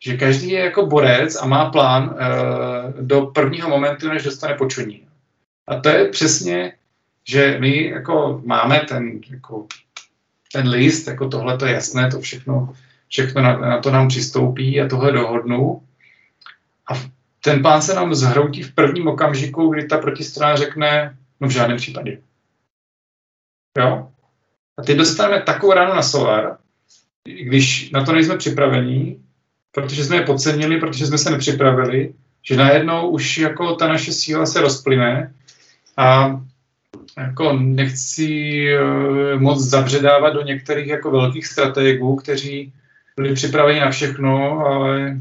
že 0.05 0.17
každý 0.17 0.51
je 0.51 0.61
jako 0.61 0.87
borec 0.87 1.37
a 1.37 1.47
má 1.47 1.71
plán 1.71 2.05
uh, 2.05 3.07
do 3.07 3.27
prvního 3.27 3.69
momentu, 3.69 4.09
než 4.09 4.23
dostane 4.23 4.55
počuní. 4.55 5.09
A 5.69 5.81
to 5.81 5.89
je 5.89 6.09
přesně, 6.09 6.73
že 7.29 7.57
my 7.61 7.85
jako 7.85 8.43
máme 8.45 8.81
ten, 8.81 9.21
jako, 9.31 9.67
ten 10.53 10.69
list, 10.69 11.07
jako 11.07 11.29
tohle 11.29 11.59
to 11.59 11.67
je 11.67 11.73
jasné, 11.73 12.11
to 12.11 12.21
všechno, 12.21 12.75
všechno 13.09 13.43
na, 13.43 13.59
na 13.59 13.79
to 13.79 13.91
nám 13.91 14.09
přistoupí 14.09 14.81
a 14.81 14.89
tohle 14.89 15.13
dohodnu. 15.13 15.83
A 16.91 16.95
ten 17.41 17.63
plán 17.63 17.83
se 17.83 17.95
nám 17.95 18.15
zhroutí 18.15 18.63
v 18.63 18.75
prvním 18.75 19.09
okamžiku, 19.09 19.69
kdy 19.69 19.87
ta 19.87 19.99
protistrana 19.99 20.57
řekne, 20.57 21.17
no 21.41 21.49
v 21.49 21.51
žádném 21.51 21.77
případě. 21.77 22.23
Jo? 23.79 24.11
A 24.79 24.83
teď 24.83 24.97
dostaneme 24.97 25.43
takovou 25.43 25.73
ránu 25.73 25.95
na 25.95 26.03
solar, 26.03 26.59
když 27.29 27.91
na 27.91 28.05
to 28.05 28.13
nejsme 28.13 28.37
připravení, 28.37 29.25
protože 29.73 30.05
jsme 30.05 30.17
je 30.17 30.23
podcenili, 30.23 30.81
protože 30.81 31.07
jsme 31.07 31.19
se 31.19 31.31
nepřipravili, 31.31 32.15
že 32.43 32.57
najednou 32.57 33.09
už 33.09 33.39
jako 33.39 33.75
ta 33.75 33.89
naše 33.89 34.13
síla 34.13 34.47
se 34.47 34.61
rozplyne 34.61 35.35
a 35.97 36.41
jako 37.19 37.53
nechci 37.53 38.65
uh, 38.79 39.41
moc 39.41 39.61
zabředávat 39.61 40.35
do 40.35 40.43
některých 40.43 40.87
jako 40.87 41.11
velkých 41.11 41.47
strategů, 41.47 42.17
kteří 42.17 42.73
byli 43.17 43.35
připraveni 43.35 43.81
na 43.81 43.91
všechno, 43.91 44.59
ale 44.59 45.21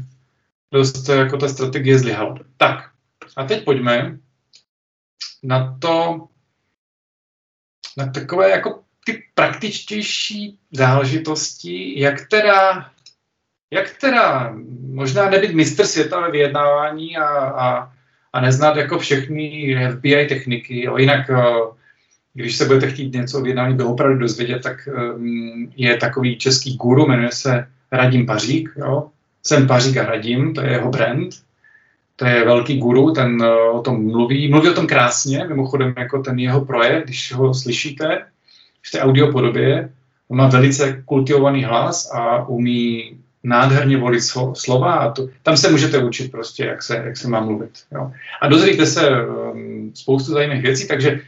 dost 0.72 1.08
jako 1.08 1.36
ta 1.36 1.48
strategie 1.48 1.98
zlyhala. 1.98 2.38
Tak, 2.56 2.90
a 3.36 3.44
teď 3.44 3.64
pojďme 3.64 4.18
na 5.42 5.78
to, 5.78 6.26
na 7.96 8.06
takové 8.06 8.50
jako 8.50 8.83
ty 9.04 9.22
praktičtější 9.34 10.58
záležitosti, 10.72 12.00
jak 12.00 12.28
teda, 12.28 12.90
jak 13.70 13.96
teda 14.00 14.54
možná 14.80 15.30
nebyt 15.30 15.54
mistr 15.54 15.86
světa 15.86 16.20
ve 16.20 16.30
vyjednávání 16.30 17.16
a, 17.16 17.26
a, 17.38 17.92
a 18.32 18.40
neznat 18.40 18.76
jako 18.76 18.98
všechny 18.98 19.76
FBI 19.92 20.26
techniky, 20.26 20.84
jo. 20.84 20.96
jinak 20.96 21.30
eh, 21.30 21.44
když 22.34 22.56
se 22.56 22.64
budete 22.64 22.90
chtít 22.90 23.14
něco 23.14 23.38
o 23.38 23.42
vyjednání 23.42 23.82
opravdu 23.82 24.18
dozvědět, 24.18 24.62
tak 24.62 24.88
um, 25.16 25.72
je 25.76 25.96
takový 25.96 26.38
český 26.38 26.76
guru, 26.76 27.06
jmenuje 27.06 27.32
se 27.32 27.66
Radim 27.92 28.26
Pařík, 28.26 28.70
jo. 28.76 29.08
Jsem 29.42 29.66
Pařík 29.66 29.96
a 29.96 30.04
Radim, 30.04 30.54
to 30.54 30.60
je 30.60 30.70
jeho 30.70 30.90
brand. 30.90 31.34
To 32.16 32.26
je 32.26 32.44
velký 32.44 32.78
guru, 32.78 33.10
ten 33.10 33.42
uh, 33.42 33.76
o 33.76 33.80
tom 33.80 34.06
mluví. 34.06 34.48
Mluví 34.48 34.68
o 34.68 34.74
tom 34.74 34.86
krásně, 34.86 35.44
mimochodem 35.48 35.94
jako 35.98 36.22
ten 36.22 36.38
jeho 36.38 36.64
projev, 36.64 37.04
když 37.04 37.32
ho 37.32 37.54
slyšíte 37.54 38.26
v 38.86 38.90
té 38.90 39.00
audio 39.00 39.32
podobě, 39.32 39.90
on 40.28 40.38
má 40.38 40.48
velice 40.48 41.02
kultivovaný 41.04 41.64
hlas 41.64 42.10
a 42.14 42.48
umí 42.48 43.16
nádherně 43.44 43.96
volit 43.96 44.20
slova 44.54 44.94
a 44.94 45.10
to, 45.10 45.28
tam 45.42 45.56
se 45.56 45.70
můžete 45.70 46.04
učit 46.04 46.30
prostě, 46.30 46.64
jak 46.64 46.82
se, 46.82 46.96
jak 46.96 47.16
se 47.16 47.28
má 47.28 47.40
mluvit. 47.40 47.70
Jo. 47.92 48.12
A 48.40 48.48
dozvíte 48.48 48.86
se 48.86 49.26
um, 49.26 49.92
spoustu 49.94 50.32
zajímavých 50.32 50.62
věcí, 50.62 50.88
takže 50.88 51.20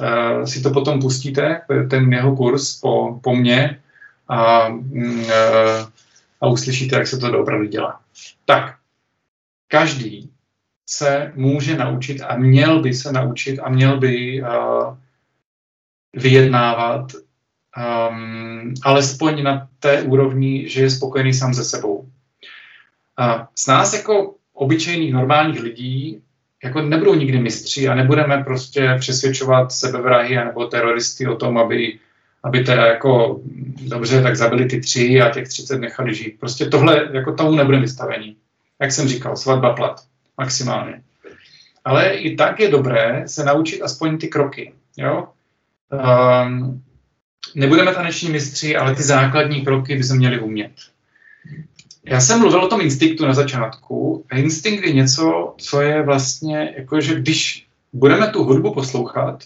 uh, 0.00 0.44
si 0.44 0.62
to 0.62 0.70
potom 0.70 1.00
pustíte, 1.00 1.60
ten 1.90 2.12
jeho 2.12 2.36
kurz 2.36 2.80
po, 2.80 3.20
po 3.22 3.36
mně 3.36 3.80
a, 4.28 4.68
uh, 4.68 5.30
a 6.40 6.46
uslyšíte, 6.46 6.96
jak 6.96 7.06
se 7.06 7.18
to 7.18 7.40
opravdu 7.40 7.66
dělá. 7.66 8.00
Tak, 8.44 8.74
každý 9.68 10.30
se 10.86 11.32
může 11.34 11.76
naučit 11.76 12.20
a 12.20 12.36
měl 12.36 12.82
by 12.82 12.94
se 12.94 13.12
naučit 13.12 13.58
a 13.58 13.68
měl 13.68 13.98
by 13.98 14.42
uh, 14.42 14.96
vyjednávat 16.16 17.12
um, 17.14 18.74
alespoň 18.82 19.42
na 19.42 19.68
té 19.78 20.02
úrovni, 20.02 20.68
že 20.68 20.82
je 20.82 20.90
spokojený 20.90 21.34
sám 21.34 21.54
se 21.54 21.64
sebou. 21.64 22.08
A 23.16 23.48
s 23.54 23.66
nás 23.66 23.92
jako 23.92 24.34
obyčejných 24.52 25.12
normálních 25.12 25.60
lidí 25.60 26.22
jako 26.64 26.82
nebudou 26.82 27.14
nikdy 27.14 27.38
mistři 27.38 27.88
a 27.88 27.94
nebudeme 27.94 28.44
prostě 28.44 28.96
přesvědčovat 29.00 29.72
sebevrahy 29.72 30.36
nebo 30.36 30.66
teroristy 30.66 31.26
o 31.26 31.36
tom, 31.36 31.58
aby, 31.58 31.98
aby 32.42 32.64
teda 32.64 32.86
jako 32.86 33.40
dobře, 33.88 34.22
tak 34.22 34.36
zabili 34.36 34.64
ty 34.64 34.80
tři 34.80 35.20
a 35.20 35.30
těch 35.30 35.48
30 35.48 35.78
nechali 35.78 36.14
žít. 36.14 36.40
Prostě 36.40 36.66
tohle, 36.66 37.08
jako 37.12 37.32
tomu 37.32 37.56
nebudeme 37.56 37.82
vystavení. 37.82 38.36
Jak 38.80 38.92
jsem 38.92 39.08
říkal, 39.08 39.36
svatba 39.36 39.72
plat, 39.72 40.00
maximálně. 40.38 41.02
Ale 41.84 42.14
i 42.14 42.36
tak 42.36 42.60
je 42.60 42.70
dobré 42.70 43.22
se 43.26 43.44
naučit 43.44 43.82
aspoň 43.82 44.18
ty 44.18 44.28
kroky. 44.28 44.72
Jo? 44.96 45.28
Um, 45.92 46.82
nebudeme 47.54 47.94
taneční 47.94 48.30
mistři, 48.30 48.76
ale 48.76 48.94
ty 48.94 49.02
základní 49.02 49.64
kroky 49.64 49.96
bychom 49.96 50.16
měli 50.16 50.40
umět. 50.40 50.72
Já 52.04 52.20
jsem 52.20 52.40
mluvil 52.40 52.64
o 52.64 52.68
tom 52.68 52.80
instinktu 52.80 53.26
na 53.26 53.34
začátku. 53.34 54.24
A 54.30 54.36
instinkt 54.36 54.86
je 54.86 54.92
něco, 54.92 55.54
co 55.58 55.80
je 55.80 56.02
vlastně, 56.02 56.74
jako 56.76 57.00
že 57.00 57.14
když 57.14 57.66
budeme 57.92 58.26
tu 58.26 58.44
hudbu 58.44 58.74
poslouchat, 58.74 59.44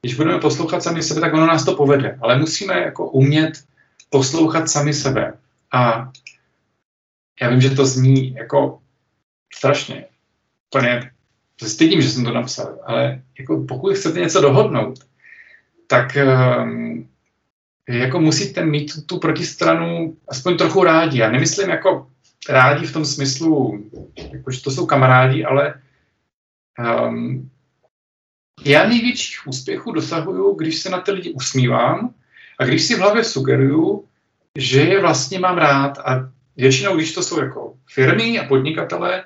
když 0.00 0.14
budeme 0.14 0.38
poslouchat 0.38 0.82
sami 0.82 1.02
sebe, 1.02 1.20
tak 1.20 1.34
ono 1.34 1.46
nás 1.46 1.64
to 1.64 1.74
povede. 1.74 2.18
Ale 2.22 2.38
musíme 2.38 2.74
jako 2.74 3.10
umět 3.10 3.64
poslouchat 4.10 4.70
sami 4.70 4.94
sebe. 4.94 5.32
A 5.72 6.10
já 7.42 7.50
vím, 7.50 7.60
že 7.60 7.70
to 7.70 7.86
zní 7.86 8.34
jako 8.34 8.78
strašně, 9.54 10.04
úplně 10.68 11.10
se 11.60 11.68
stydím, 11.68 12.02
že 12.02 12.10
jsem 12.10 12.24
to 12.24 12.32
napsal, 12.32 12.78
ale 12.86 13.22
jako 13.38 13.64
pokud 13.68 13.94
chcete 13.94 14.20
něco 14.20 14.40
dohodnout, 14.40 14.98
tak 15.90 16.18
um, 16.62 17.08
jako 17.88 18.20
musíte 18.20 18.64
mít 18.64 18.92
tu, 18.94 19.00
tu 19.02 19.18
protistranu 19.18 20.16
aspoň 20.28 20.56
trochu 20.56 20.84
rádi. 20.84 21.18
Já 21.18 21.30
nemyslím 21.30 21.70
jako 21.70 22.06
rádi 22.48 22.86
v 22.86 22.92
tom 22.92 23.04
smyslu, 23.04 23.84
jako, 24.32 24.50
že 24.50 24.62
to 24.62 24.70
jsou 24.70 24.86
kamarádi, 24.86 25.44
ale 25.44 25.74
um, 27.08 27.50
já 28.64 28.88
největších 28.88 29.46
úspěchů 29.46 29.92
dosahuju, 29.92 30.54
když 30.54 30.78
se 30.78 30.90
na 30.90 31.00
ty 31.00 31.12
lidi 31.12 31.32
usmívám 31.32 32.14
a 32.58 32.64
když 32.64 32.82
si 32.82 32.94
v 32.94 32.98
hlavě 32.98 33.24
sugeruju, 33.24 34.04
že 34.58 34.80
je 34.80 35.00
vlastně 35.00 35.38
mám 35.38 35.58
rád 35.58 35.98
a 35.98 36.30
většinou, 36.56 36.96
když 36.96 37.14
to 37.14 37.22
jsou 37.22 37.40
jako 37.40 37.74
firmy 37.86 38.38
a 38.38 38.48
podnikatele, 38.48 39.24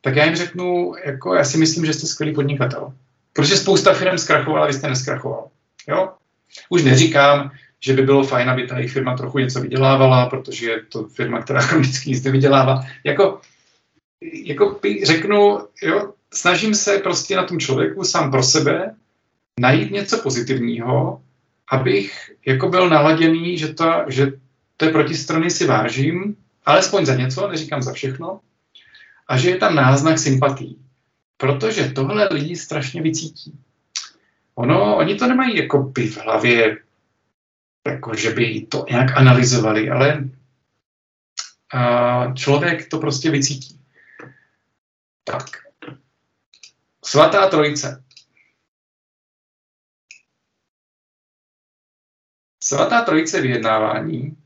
tak 0.00 0.16
já 0.16 0.24
jim 0.24 0.36
řeknu, 0.36 0.94
jako 1.04 1.34
já 1.34 1.44
si 1.44 1.58
myslím, 1.58 1.86
že 1.86 1.92
jste 1.92 2.06
skvělý 2.06 2.34
podnikatel. 2.34 2.92
Protože 3.32 3.56
spousta 3.56 3.94
firm 3.94 4.18
zkrachovala, 4.18 4.66
vy 4.66 4.72
jste 4.72 4.88
neskrachoval. 4.88 5.50
Jo? 5.86 6.12
Už 6.68 6.82
neříkám, 6.82 7.50
že 7.80 7.92
by 7.92 8.02
bylo 8.02 8.22
fajn, 8.24 8.50
aby 8.50 8.66
ta 8.66 8.76
jejich 8.76 8.92
firma 8.92 9.16
trochu 9.16 9.38
něco 9.38 9.60
vydělávala, 9.60 10.26
protože 10.26 10.70
je 10.70 10.82
to 10.82 11.04
firma, 11.04 11.42
která 11.42 11.60
chronicky 11.66 12.10
nic 12.10 12.24
nevydělává. 12.24 12.84
Jako, 13.04 13.40
jako 14.44 14.80
řeknu, 15.04 15.58
jo, 15.82 16.12
snažím 16.34 16.74
se 16.74 16.98
prostě 16.98 17.36
na 17.36 17.44
tom 17.44 17.60
člověku 17.60 18.04
sám 18.04 18.30
pro 18.30 18.42
sebe 18.42 18.94
najít 19.60 19.90
něco 19.90 20.18
pozitivního, 20.18 21.22
abych 21.70 22.30
jako 22.46 22.68
byl 22.68 22.88
naladěný, 22.88 23.58
že, 23.58 23.74
to, 23.74 24.04
že 24.08 24.32
té 24.76 24.88
protistrany 24.88 25.50
si 25.50 25.66
vážím, 25.66 26.36
alespoň 26.66 27.06
za 27.06 27.14
něco, 27.14 27.48
neříkám 27.48 27.82
za 27.82 27.92
všechno, 27.92 28.40
a 29.28 29.38
že 29.38 29.50
je 29.50 29.56
tam 29.56 29.74
náznak 29.74 30.18
sympatí. 30.18 30.78
Protože 31.36 31.88
tohle 31.88 32.28
lidi 32.30 32.56
strašně 32.56 33.02
vycítí. 33.02 33.58
Ono, 34.58 34.96
oni 34.96 35.14
to 35.14 35.26
nemají 35.26 35.56
jako 35.56 35.78
by 35.82 36.08
v 36.08 36.16
hlavě, 36.16 36.84
jako 37.86 38.14
že 38.14 38.30
by 38.30 38.66
to 38.66 38.84
nějak 38.90 39.16
analyzovali, 39.16 39.90
ale 39.90 40.30
a 41.74 42.34
člověk 42.34 42.88
to 42.88 42.98
prostě 42.98 43.30
vycítí. 43.30 43.80
Tak. 45.24 45.42
Svatá 47.04 47.50
trojice. 47.50 48.04
Svatá 52.62 53.04
trojice 53.04 53.40
vyjednávání 53.40 54.42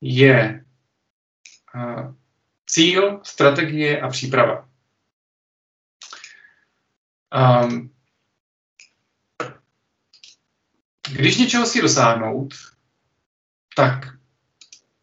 je 0.00 0.64
cíl, 2.66 3.20
strategie 3.24 4.00
a 4.00 4.08
příprava. 4.08 4.68
Když 11.12 11.36
něčeho 11.36 11.66
si 11.66 11.82
dosáhnout, 11.82 12.54
tak 13.76 14.06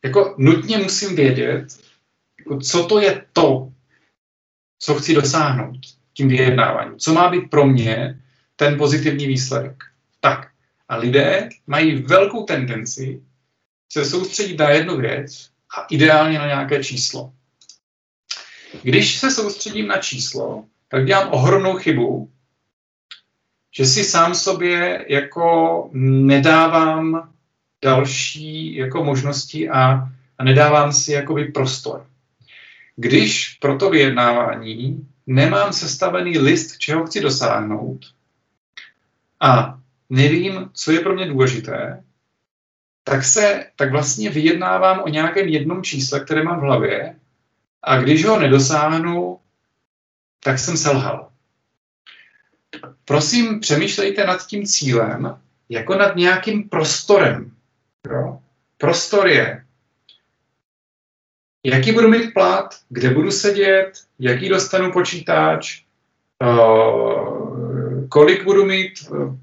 jako 0.04 0.36
nutně 0.38 0.78
musím 0.78 1.16
vědět, 1.16 1.68
jako 2.40 2.60
co 2.60 2.86
to 2.86 3.00
je 3.00 3.26
to, 3.34 3.72
co 4.80 4.96
chci 4.96 5.14
dosáhnout 5.14 5.80
tím 6.14 6.30
vyjednáváním. 6.30 7.00
Co 7.00 7.14
má 7.14 7.30
být 7.30 7.50
pro 7.50 7.68
mě 7.68 8.22
ten 8.56 8.78
pozitivní 8.78 9.28
výsledek. 9.28 9.84
Tak. 10.20 10.52
A 10.90 10.96
lidé 10.96 11.50
mají 11.68 12.02
velkou 12.02 12.44
tendenci 12.44 13.22
se 13.92 14.06
soustředit 14.06 14.60
na 14.60 14.70
jednu 14.70 14.98
věc 14.98 15.50
a 15.78 15.82
ideálně 15.82 16.40
na 16.40 16.48
nějaké 16.48 16.84
číslo. 16.84 17.34
Když 18.84 19.20
se 19.20 19.32
soustředím 19.32 19.88
na 19.88 19.98
číslo, 19.98 20.66
tak 20.88 21.06
dělám 21.06 21.34
ohromnou 21.34 21.78
chybu, 21.78 22.32
že 23.72 23.86
si 23.86 24.04
sám 24.04 24.36
sobě 24.36 25.06
jako 25.10 25.90
nedávám 25.94 27.30
další 27.84 28.76
jako 28.76 29.04
možnosti 29.04 29.70
a, 29.70 30.10
a 30.38 30.44
nedávám 30.44 30.94
si 30.94 31.12
jakoby 31.12 31.46
prostor. 31.46 32.08
Když 32.96 33.58
pro 33.62 33.78
to 33.78 33.90
vyjednávání 33.90 35.08
nemám 35.28 35.74
sestavený 35.74 36.40
list, 36.40 36.78
čeho 36.78 37.06
chci 37.06 37.22
dosáhnout 37.22 38.00
a 39.40 39.80
nevím, 40.10 40.70
co 40.74 40.92
je 40.92 41.00
pro 41.00 41.14
mě 41.14 41.26
důležité, 41.26 42.04
tak 43.04 43.24
se, 43.24 43.66
tak 43.76 43.92
vlastně 43.92 44.30
vyjednávám 44.30 45.00
o 45.00 45.08
nějakém 45.08 45.48
jednom 45.48 45.84
čísle, 45.84 46.20
které 46.20 46.44
mám 46.44 46.60
v 46.60 46.64
hlavě 46.64 47.16
a 47.84 47.98
když 47.98 48.26
ho 48.26 48.40
nedosáhnu, 48.40 49.40
tak 50.44 50.60
jsem 50.60 50.78
selhal. 50.78 51.31
Prosím, 53.06 53.60
přemýšlejte 53.60 54.26
nad 54.26 54.48
tím 54.48 54.66
cílem 54.66 55.38
jako 55.70 55.96
nad 55.96 56.16
nějakým 56.16 56.70
prostorem. 56.70 57.52
Jo? 58.12 58.40
Prostor 58.78 59.28
je, 59.28 59.64
jaký 61.66 61.92
budu 61.92 62.08
mít 62.08 62.34
plat, 62.34 62.76
kde 62.90 63.10
budu 63.10 63.32
sedět, 63.32 63.92
jaký 64.20 64.50
dostanu 64.50 64.92
počítač, 64.92 65.82
uh, 66.44 68.08
kolik 68.10 68.44
budu 68.44 68.66
mít, 68.66 68.94
uh, 69.10 69.36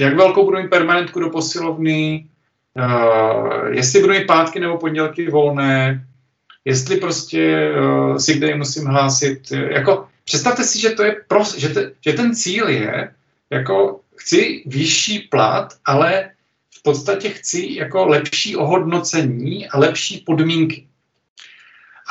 jak 0.00 0.16
velkou 0.16 0.44
budu 0.44 0.62
mít 0.62 0.70
permanentku 0.70 1.20
do 1.20 1.30
posilovny, 1.30 2.28
uh, 2.76 3.66
jestli 3.66 4.00
budu 4.00 4.12
mít 4.12 4.26
pátky 4.26 4.60
nebo 4.60 4.78
pondělky 4.78 5.30
volné, 5.30 6.06
jestli 6.64 6.96
prostě 6.96 7.72
si 8.18 8.34
kde 8.34 8.56
musím 8.56 8.84
hlásit. 8.84 9.50
Jako, 9.50 10.08
představte 10.24 10.64
si, 10.64 10.80
že, 10.80 10.90
to 10.90 11.02
je 11.02 11.16
pros, 11.28 11.58
že, 11.58 11.68
te, 11.68 11.92
že 12.00 12.12
ten 12.12 12.34
cíl 12.34 12.68
je, 12.68 13.14
jako 13.50 14.00
chci 14.16 14.62
vyšší 14.66 15.18
plat, 15.18 15.74
ale 15.84 16.30
v 16.78 16.82
podstatě 16.82 17.28
chci 17.28 17.68
jako 17.70 18.06
lepší 18.06 18.56
ohodnocení 18.56 19.68
a 19.68 19.78
lepší 19.78 20.18
podmínky. 20.18 20.86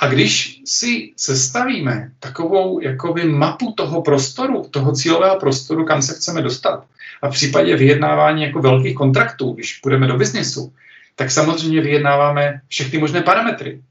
A 0.02 0.08
když 0.08 0.62
si 0.66 1.14
sestavíme 1.18 2.12
takovou 2.20 2.82
jakoby 2.82 3.24
mapu 3.24 3.72
toho 3.72 4.02
prostoru, 4.02 4.68
toho 4.72 4.92
cílového 4.92 5.40
prostoru, 5.40 5.86
kam 5.86 6.02
se 6.02 6.14
chceme 6.14 6.42
dostat, 6.42 6.86
a 7.22 7.30
v 7.30 7.34
případě 7.34 7.76
vyjednávání 7.76 8.44
jako 8.44 8.62
velkých 8.62 8.96
kontraktů, 8.96 9.52
když 9.52 9.78
půjdeme 9.78 10.08
do 10.08 10.18
biznesu, 10.18 10.74
tak 11.16 11.32
samozřejmě 11.32 11.82
vyjednáváme 11.82 12.62
všechny 12.68 13.00
možné 13.00 13.22
parametry 13.22 13.82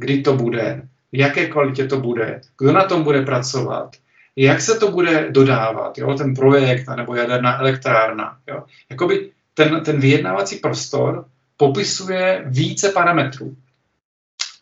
kdy 0.00 0.22
to 0.22 0.36
bude, 0.36 0.82
jaké 1.12 1.46
kvalitě 1.46 1.86
to 1.86 2.00
bude, 2.00 2.40
kdo 2.58 2.72
na 2.72 2.84
tom 2.84 3.02
bude 3.02 3.22
pracovat, 3.22 3.96
jak 4.36 4.60
se 4.60 4.78
to 4.78 4.90
bude 4.90 5.30
dodávat, 5.30 5.98
jo, 5.98 6.14
ten 6.14 6.34
projekt 6.34 6.88
nebo 6.96 7.14
jaderná 7.14 7.60
elektrárna. 7.60 8.38
Jo. 8.46 8.64
Jakoby 8.90 9.30
ten, 9.54 9.84
ten 9.84 10.00
vyjednávací 10.00 10.56
prostor 10.56 11.24
popisuje 11.56 12.42
více 12.46 12.88
parametrů. 12.88 13.56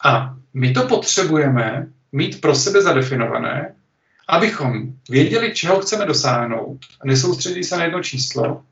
A 0.05 0.37
my 0.55 0.73
to 0.73 0.87
potřebujeme 0.87 1.87
mít 2.13 2.41
pro 2.41 2.55
sebe 2.55 2.83
zadefinované, 2.83 3.75
abychom 4.29 4.93
věděli, 5.11 5.55
čeho 5.55 5.81
chceme 5.81 6.07
dosáhnout, 6.07 6.79
nesoustředili 7.05 7.65
se 7.65 7.77
na 7.77 7.85
jedno 7.85 8.03
číslo, 8.03 8.63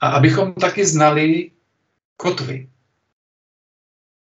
a 0.00 0.08
abychom 0.08 0.52
taky 0.52 0.86
znali 0.86 1.50
kotvy. 2.16 2.68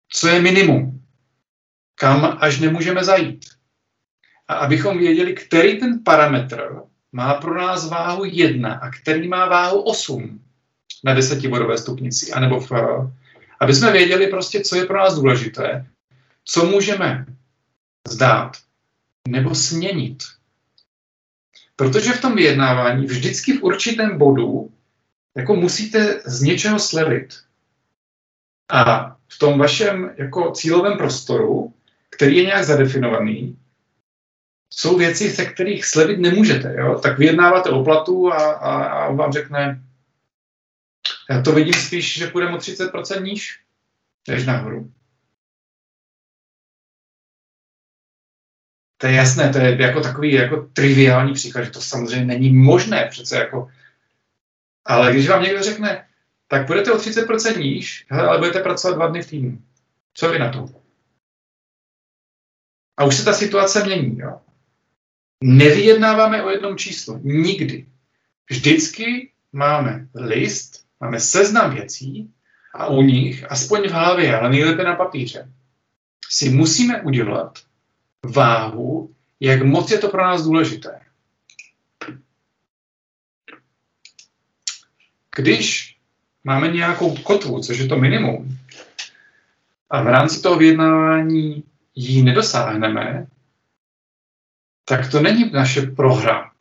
Co 0.08 0.28
je 0.28 0.42
minimum? 0.42 1.05
Kam 1.98 2.38
až 2.40 2.60
nemůžeme 2.60 3.04
zajít. 3.04 3.44
A 4.48 4.54
abychom 4.54 4.98
věděli, 4.98 5.34
který 5.34 5.80
ten 5.80 6.04
parametr 6.04 6.82
má 7.12 7.34
pro 7.34 7.54
nás 7.54 7.88
váhu 7.88 8.24
1 8.24 8.74
a 8.74 8.90
který 8.90 9.28
má 9.28 9.46
váhu 9.46 9.80
8 9.80 10.40
na 11.04 11.14
desetibodové 11.14 11.78
stupnici, 11.78 12.32
anebo 12.32 12.60
v, 12.60 12.72
aby 13.60 13.74
jsme 13.74 13.92
věděli 13.92 14.26
prostě, 14.26 14.60
co 14.60 14.76
je 14.76 14.86
pro 14.86 14.98
nás 14.98 15.14
důležité, 15.14 15.86
co 16.44 16.66
můžeme 16.66 17.26
zdát 18.08 18.56
nebo 19.28 19.54
směnit. 19.54 20.22
Protože 21.76 22.12
v 22.12 22.20
tom 22.20 22.34
vyjednávání 22.34 23.06
vždycky 23.06 23.52
v 23.52 23.62
určitém 23.62 24.18
bodu 24.18 24.72
jako 25.36 25.56
musíte 25.56 26.22
z 26.24 26.42
něčeho 26.42 26.78
slevit. 26.78 27.34
A 28.72 29.16
v 29.28 29.38
tom 29.38 29.58
vašem 29.58 30.14
jako 30.16 30.50
cílovém 30.50 30.98
prostoru 30.98 31.74
který 32.16 32.36
je 32.36 32.44
nějak 32.44 32.64
zadefinovaný, 32.64 33.58
jsou 34.70 34.98
věci, 34.98 35.30
se 35.30 35.44
kterých 35.44 35.86
slevit 35.86 36.18
nemůžete. 36.18 36.74
Jo? 36.78 36.98
Tak 37.02 37.18
vyjednáváte 37.18 37.70
o 37.70 37.84
platu 37.84 38.32
a, 38.32 38.52
a, 38.52 38.84
a 38.84 39.06
on 39.06 39.16
vám 39.16 39.32
řekne, 39.32 39.82
já 41.30 41.42
to 41.42 41.52
vidím 41.52 41.74
spíš, 41.74 42.18
že 42.18 42.26
půjdeme 42.26 42.56
o 42.56 42.58
30% 42.58 43.22
níž, 43.22 43.60
než 44.28 44.46
nahoru. 44.46 44.92
To 48.98 49.06
je 49.06 49.12
jasné, 49.12 49.52
to 49.52 49.58
je 49.58 49.82
jako 49.82 50.00
takový 50.00 50.32
jako 50.32 50.56
triviální 50.72 51.34
příklad, 51.34 51.62
že 51.62 51.70
to 51.70 51.80
samozřejmě 51.80 52.24
není 52.24 52.52
možné 52.52 53.06
přece 53.10 53.36
jako. 53.36 53.68
Ale 54.84 55.12
když 55.12 55.28
vám 55.28 55.42
někdo 55.42 55.62
řekne, 55.62 56.06
tak 56.48 56.66
budete 56.66 56.92
o 56.92 56.96
30% 56.96 57.58
níž, 57.58 58.06
ale 58.10 58.38
budete 58.38 58.60
pracovat 58.60 58.94
dva 58.94 59.06
dny 59.06 59.22
v 59.22 59.26
týdnu. 59.26 59.62
Co 60.14 60.30
vy 60.30 60.38
na 60.38 60.52
to? 60.52 60.85
A 62.96 63.04
už 63.04 63.16
se 63.16 63.24
ta 63.24 63.32
situace 63.32 63.84
mění. 63.84 64.18
Jo? 64.18 64.40
nevyjednáváme 65.40 66.42
o 66.42 66.50
jednom 66.50 66.76
číslu. 66.76 67.20
Nikdy. 67.22 67.86
Vždycky 68.50 69.30
máme 69.52 70.08
list, 70.14 70.86
máme 71.00 71.20
seznam 71.20 71.74
věcí 71.74 72.30
a 72.74 72.86
u 72.86 73.02
nich, 73.02 73.50
aspoň 73.50 73.88
v 73.88 73.92
hlavě, 73.92 74.38
ale 74.38 74.50
nejlépe 74.50 74.84
na 74.84 74.94
papíře, 74.94 75.52
si 76.30 76.50
musíme 76.50 77.02
udělat 77.02 77.58
váhu, 78.22 79.14
jak 79.40 79.62
moc 79.62 79.90
je 79.90 79.98
to 79.98 80.08
pro 80.08 80.22
nás 80.22 80.42
důležité. 80.42 81.00
Když 85.36 85.96
máme 86.44 86.68
nějakou 86.68 87.16
kotvu, 87.16 87.60
což 87.60 87.78
je 87.78 87.86
to 87.86 87.96
minimum, 87.96 88.58
a 89.90 90.02
v 90.02 90.06
rámci 90.06 90.42
toho 90.42 90.56
vyjednávání 90.56 91.64
ji 91.96 92.22
nedosáhneme, 92.22 93.26
tak 94.84 95.10
to 95.10 95.20
není 95.20 95.50
naše 95.50 95.82
prohra. 95.82 96.52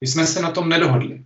My 0.00 0.06
jsme 0.06 0.26
se 0.26 0.42
na 0.42 0.50
tom 0.50 0.68
nedohodli. 0.68 1.24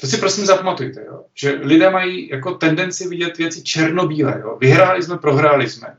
To 0.00 0.06
si 0.06 0.18
prosím 0.18 0.46
zapamatujte, 0.46 1.04
jo? 1.04 1.24
že 1.34 1.50
lidé 1.50 1.90
mají 1.90 2.28
jako 2.28 2.54
tendenci 2.54 3.08
vidět 3.08 3.38
věci 3.38 3.62
černobílé. 3.62 4.40
Jo? 4.40 4.56
Vyhráli 4.60 5.02
jsme, 5.02 5.18
prohráli 5.18 5.70
jsme. 5.70 5.96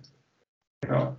Jo? 0.90 1.18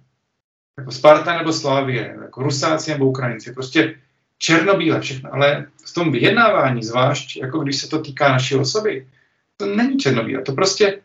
Jako 0.78 0.90
Sparta 0.90 1.38
nebo 1.38 1.52
Slávie, 1.52 2.16
jako 2.22 2.42
Rusáci 2.42 2.90
nebo 2.90 3.06
Ukrajinci. 3.06 3.52
Prostě 3.52 4.00
černobíle 4.38 5.00
všechno. 5.00 5.34
Ale 5.34 5.66
v 5.86 5.94
tom 5.94 6.12
vyjednávání, 6.12 6.82
zvlášť 6.82 7.36
jako 7.36 7.58
když 7.58 7.76
se 7.76 7.88
to 7.88 8.02
týká 8.02 8.32
naší 8.32 8.54
osoby, 8.54 9.08
to 9.56 9.66
není 9.66 9.98
černobílé. 9.98 10.42
To 10.42 10.52
prostě 10.52 11.02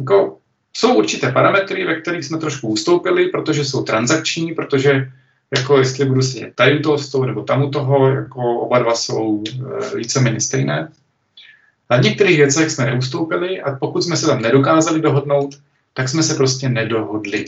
jako, 0.00 0.40
jsou 0.76 0.94
určité 0.94 1.32
parametry, 1.32 1.84
ve 1.84 2.00
kterých 2.00 2.24
jsme 2.24 2.38
trošku 2.38 2.68
ustoupili, 2.68 3.28
protože 3.28 3.64
jsou 3.64 3.82
transakční, 3.82 4.54
protože 4.54 5.10
jako 5.56 5.78
jestli 5.78 6.04
budu 6.04 6.22
si 6.22 6.52
tady 6.54 6.80
toho 6.80 6.98
stolu 6.98 7.24
nebo 7.24 7.42
tam 7.42 7.62
u 7.62 7.70
toho, 7.70 8.08
jako 8.08 8.60
oba 8.60 8.78
dva 8.78 8.94
jsou 8.94 9.44
e, 9.46 9.96
víceméně 9.96 10.40
stejné. 10.40 10.92
Na 11.90 11.96
některých 11.96 12.36
věcech 12.36 12.70
jsme 12.70 12.86
neustoupili 12.86 13.60
a 13.60 13.76
pokud 13.76 14.02
jsme 14.02 14.16
se 14.16 14.26
tam 14.26 14.42
nedokázali 14.42 15.00
dohodnout, 15.00 15.54
tak 15.92 16.08
jsme 16.08 16.22
se 16.22 16.34
prostě 16.34 16.68
nedohodli. 16.68 17.44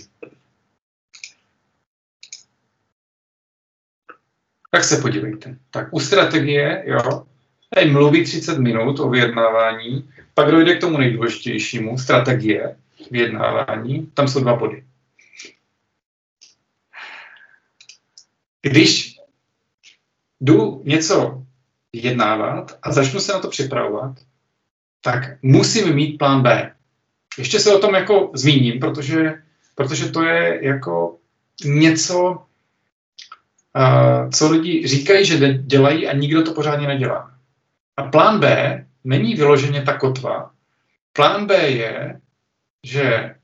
Tak 4.70 4.84
se 4.84 4.96
podívejte. 4.96 5.56
Tak 5.70 5.88
u 5.90 6.00
strategie, 6.00 6.82
jo, 6.86 7.22
tady 7.74 7.90
mluví 7.90 8.24
30 8.24 8.58
minut 8.58 9.00
o 9.00 9.08
vyjednávání, 9.08 10.10
pak 10.34 10.50
dojde 10.50 10.74
k 10.74 10.80
tomu 10.80 10.98
nejdůležitějšímu, 10.98 11.98
strategie 11.98 12.76
vyjednávání, 13.11 14.07
tam 14.07 14.29
jsou 14.29 14.40
dva 14.40 14.57
body. 14.57 14.85
Když 18.62 19.16
jdu 20.40 20.83
něco 20.85 21.42
vyjednávat 21.92 22.79
a 22.83 22.92
začnu 22.92 23.21
se 23.21 23.33
na 23.33 23.38
to 23.38 23.49
připravovat, 23.49 24.19
tak 25.01 25.38
musím 25.42 25.95
mít 25.95 26.19
plán 26.19 26.42
B. 26.42 26.75
Ještě 27.38 27.61
se 27.61 27.77
o 27.77 27.79
tom 27.79 27.95
jako 27.95 28.31
zmíním, 28.35 28.81
protože, 28.81 29.42
protože 29.75 30.09
to 30.09 30.23
je 30.23 30.66
jako 30.66 31.19
něco, 31.64 32.31
uh, 33.77 34.31
co 34.31 34.51
lidi 34.51 34.87
říkají, 34.87 35.27
že 35.27 35.55
dělají 35.55 36.09
a 36.09 36.12
nikdo 36.12 36.42
to 36.42 36.55
pořádně 36.55 36.87
nedělá. 36.87 37.31
A 37.97 38.03
plán 38.03 38.40
B 38.40 38.87
není 39.05 39.35
vyloženě 39.35 39.83
ta 39.83 39.99
kotva. 39.99 40.51
Plán 41.12 41.47
B 41.47 41.69
je, 41.69 42.21
že 42.87 43.35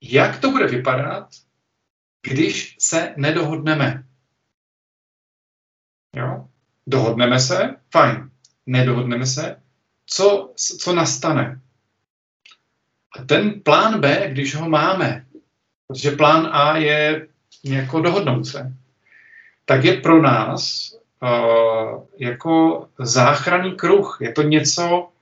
jak 0.00 0.40
to 0.40 0.50
bude 0.50 0.66
vypadat, 0.66 1.28
když 2.22 2.76
se 2.78 3.14
nedohodneme. 3.16 4.04
Jo? 6.16 6.48
Dohodneme 6.86 7.40
se, 7.40 7.76
fajn. 7.90 8.30
Nedohodneme 8.66 9.26
se, 9.26 9.62
co, 10.06 10.52
co 10.56 10.94
nastane. 10.94 11.60
A 13.18 13.22
ten 13.22 13.60
plán 13.60 14.00
B, 14.00 14.28
když 14.32 14.54
ho 14.54 14.68
máme, 14.68 15.26
protože 15.86 16.10
plán 16.10 16.48
A 16.52 16.76
je 16.76 17.28
jako 17.64 18.00
dohodnout 18.00 18.44
se, 18.44 18.74
tak 19.64 19.84
je 19.84 20.00
pro 20.00 20.22
nás 20.22 20.92
uh, 21.22 22.06
jako 22.18 22.88
záchranný 22.98 23.76
kruh. 23.76 24.18
Je 24.20 24.32
to 24.32 24.42
něco, 24.42 25.12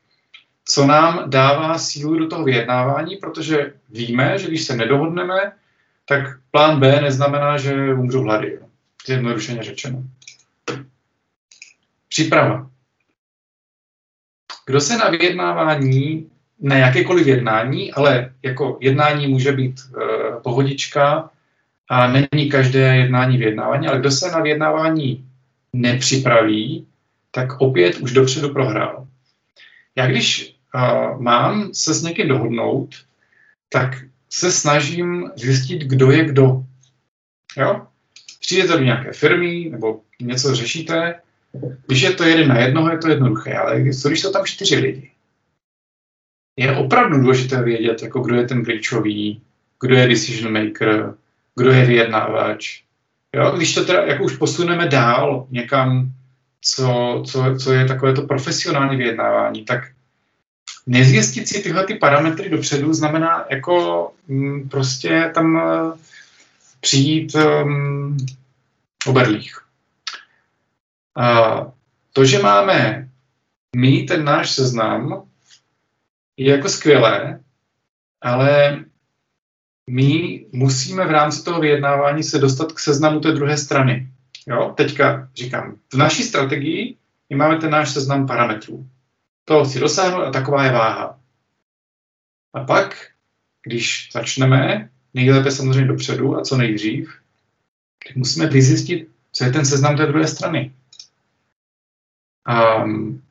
co 0.64 0.86
nám 0.86 1.30
dává 1.30 1.78
sílu 1.78 2.18
do 2.18 2.26
toho 2.26 2.44
vyjednávání, 2.44 3.16
protože 3.16 3.72
víme, 3.90 4.38
že 4.38 4.48
když 4.48 4.64
se 4.64 4.76
nedohodneme, 4.76 5.52
tak 6.04 6.38
plán 6.50 6.80
B 6.80 7.00
neznamená, 7.00 7.58
že 7.58 7.94
umřu 7.94 8.22
hlady. 8.22 8.58
Zjednodušeně 9.06 9.62
řečeno. 9.62 10.02
Příprava. 12.08 12.70
Kdo 14.66 14.80
se 14.80 14.98
na 14.98 15.10
vyjednávání, 15.10 16.30
na 16.60 16.76
jakékoliv 16.76 17.26
jednání, 17.26 17.92
ale 17.92 18.32
jako 18.42 18.78
jednání 18.80 19.26
může 19.26 19.52
být 19.52 19.80
e, 19.80 20.40
pohodička 20.40 21.30
a 21.88 22.06
není 22.06 22.48
každé 22.50 22.96
jednání 22.96 23.38
vyjednávání, 23.38 23.88
ale 23.88 23.98
kdo 23.98 24.10
se 24.10 24.30
na 24.30 24.40
vyjednávání 24.40 25.28
nepřipraví, 25.72 26.86
tak 27.30 27.60
opět 27.60 27.96
už 27.96 28.12
dopředu 28.12 28.48
prohrál. 28.52 29.06
Já 29.96 30.06
když 30.06 30.53
uh, 30.74 31.20
mám 31.20 31.74
se 31.74 31.94
s 31.94 32.02
někým 32.02 32.28
dohodnout, 32.28 32.94
tak 33.68 34.04
se 34.30 34.52
snažím 34.52 35.30
zjistit, 35.36 35.82
kdo 35.82 36.10
je 36.10 36.24
kdo. 36.24 36.64
Jo? 37.56 37.86
Přijdete 38.40 38.72
do 38.72 38.84
nějaké 38.84 39.12
firmy 39.12 39.68
nebo 39.70 40.00
něco 40.20 40.54
řešíte, 40.54 41.20
když 41.86 42.02
je 42.02 42.12
to 42.12 42.24
jeden 42.24 42.48
na 42.48 42.58
jednoho, 42.58 42.90
je 42.90 42.98
to 42.98 43.08
jednoduché, 43.08 43.54
ale 43.54 43.92
co 43.92 44.08
když 44.08 44.20
jsou 44.20 44.32
tam 44.32 44.44
čtyři 44.44 44.76
lidi? 44.76 45.10
Je 46.58 46.76
opravdu 46.76 47.20
důležité 47.20 47.62
vědět, 47.62 48.02
jako 48.02 48.20
kdo 48.20 48.34
je 48.34 48.46
ten 48.46 48.64
klíčový, 48.64 49.42
kdo 49.80 49.94
je 49.94 50.08
decision 50.08 50.52
maker, 50.52 51.14
kdo 51.56 51.70
je 51.70 51.84
vyjednávač. 51.84 52.82
Jo? 53.34 53.52
Když 53.56 53.74
to 53.74 53.84
teda 53.84 54.04
jako 54.04 54.24
už 54.24 54.36
posuneme 54.36 54.88
dál 54.88 55.46
někam, 55.50 56.12
co, 56.60 57.22
co, 57.26 57.56
co 57.58 57.72
je 57.72 57.84
takové 57.84 58.12
to 58.12 58.22
profesionální 58.22 58.96
vyjednávání, 58.96 59.64
tak 59.64 59.84
nezjistit 60.86 61.48
si 61.48 61.62
tyhle 61.62 61.86
ty 61.86 61.94
parametry 61.94 62.50
dopředu 62.50 62.94
znamená 62.94 63.44
jako 63.50 64.12
m, 64.28 64.36
mm, 64.36 64.68
prostě 64.68 65.30
tam 65.34 65.54
uh, 65.54 65.98
přijít 66.80 67.34
um, 67.34 68.16
o 69.06 69.12
berlích. 69.12 69.60
A 71.16 71.56
to, 72.12 72.24
že 72.24 72.38
máme 72.38 73.08
my 73.76 74.02
ten 74.02 74.24
náš 74.24 74.50
seznam, 74.50 75.22
je 76.36 76.52
jako 76.52 76.68
skvělé, 76.68 77.40
ale 78.22 78.84
my 79.90 80.44
musíme 80.52 81.06
v 81.06 81.10
rámci 81.10 81.44
toho 81.44 81.60
vyjednávání 81.60 82.22
se 82.22 82.38
dostat 82.38 82.72
k 82.72 82.78
seznamu 82.78 83.20
té 83.20 83.32
druhé 83.32 83.56
strany. 83.56 84.08
Jo? 84.46 84.74
Teďka 84.76 85.28
říkám, 85.34 85.76
v 85.92 85.96
naší 85.96 86.22
strategii 86.22 86.96
my 87.30 87.36
máme 87.36 87.56
ten 87.56 87.70
náš 87.70 87.90
seznam 87.90 88.26
parametrů. 88.26 88.86
To 89.44 89.64
chci 89.64 89.80
dosáhnout 89.80 90.22
a 90.22 90.30
taková 90.30 90.64
je 90.64 90.72
váha. 90.72 91.20
A 92.54 92.64
pak, 92.64 93.10
když 93.62 94.08
začneme, 94.12 94.90
nejlépe 95.14 95.50
samozřejmě 95.50 95.88
dopředu 95.88 96.36
a 96.36 96.42
co 96.42 96.56
nejdřív, 96.56 97.20
tak 98.06 98.16
musíme 98.16 98.46
vyzjistit, 98.46 99.08
co 99.32 99.44
je 99.44 99.52
ten 99.52 99.66
seznam 99.66 99.96
té 99.96 100.06
druhé 100.06 100.28
strany. 100.28 100.74
Um, 102.84 103.22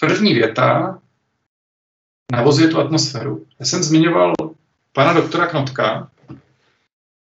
první 0.00 0.34
věta 0.34 0.98
navozuje 2.32 2.68
tu 2.68 2.80
atmosféru. 2.80 3.46
Já 3.60 3.66
jsem 3.66 3.82
zmiňoval 3.82 4.34
pana 4.92 5.12
doktora 5.12 5.46
Knotka, 5.46 6.10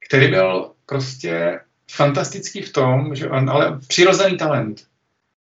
který 0.08 0.28
byl 0.28 0.74
prostě 0.86 1.60
fantastický 1.92 2.62
v 2.62 2.74
tom, 2.74 3.16
že 3.16 3.30
on, 3.30 3.50
ale 3.50 3.80
přirozený 3.88 4.38
talent, 4.38 4.88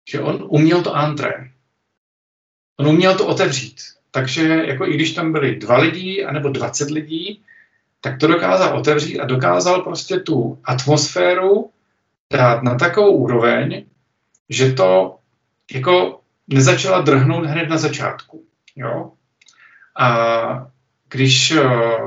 že 0.09 0.21
on 0.21 0.45
uměl 0.49 0.81
to 0.81 0.95
antré. 0.95 1.51
On 2.79 2.87
uměl 2.87 3.17
to 3.17 3.27
otevřít. 3.27 3.75
Takže 4.11 4.47
jako 4.47 4.87
i 4.87 4.93
když 4.93 5.13
tam 5.13 5.31
byli 5.31 5.55
dva 5.55 5.77
lidi, 5.77 6.25
anebo 6.25 6.49
20 6.49 6.91
lidí, 6.91 7.43
tak 8.01 8.19
to 8.19 8.27
dokázal 8.27 8.77
otevřít 8.77 9.19
a 9.19 9.25
dokázal 9.25 9.81
prostě 9.81 10.19
tu 10.19 10.59
atmosféru 10.63 11.69
dát 12.33 12.63
na 12.63 12.75
takovou 12.75 13.11
úroveň, 13.11 13.85
že 14.49 14.73
to 14.73 15.19
jako 15.73 16.19
nezačala 16.47 17.01
drhnout 17.01 17.45
hned 17.45 17.69
na 17.69 17.77
začátku. 17.77 18.43
Jo? 18.75 19.11
A 19.99 20.71
když, 21.09 21.51
eh, 21.51 21.97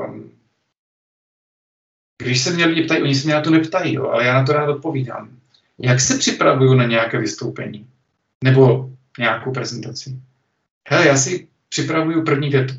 když 2.19 2.41
se 2.41 2.51
mě 2.51 2.65
lidi 2.65 2.83
ptají, 2.83 3.03
oni 3.03 3.15
se 3.15 3.25
mě 3.27 3.35
na 3.35 3.41
to 3.41 3.51
neptají, 3.51 3.95
jo, 3.95 4.09
ale 4.09 4.25
já 4.25 4.35
na 4.35 4.45
to 4.45 4.53
rád 4.53 4.69
odpovídám. 4.69 5.38
Jak 5.79 6.01
se 6.01 6.19
připravuju 6.19 6.75
na 6.75 6.85
nějaké 6.85 7.19
vystoupení? 7.19 7.89
Nebo 8.45 8.91
nějakou 9.19 9.53
prezentaci? 9.53 10.21
Hele, 10.89 11.07
já 11.07 11.17
si 11.17 11.49
připravuju 11.69 12.25
první 12.25 12.49
větu. 12.49 12.75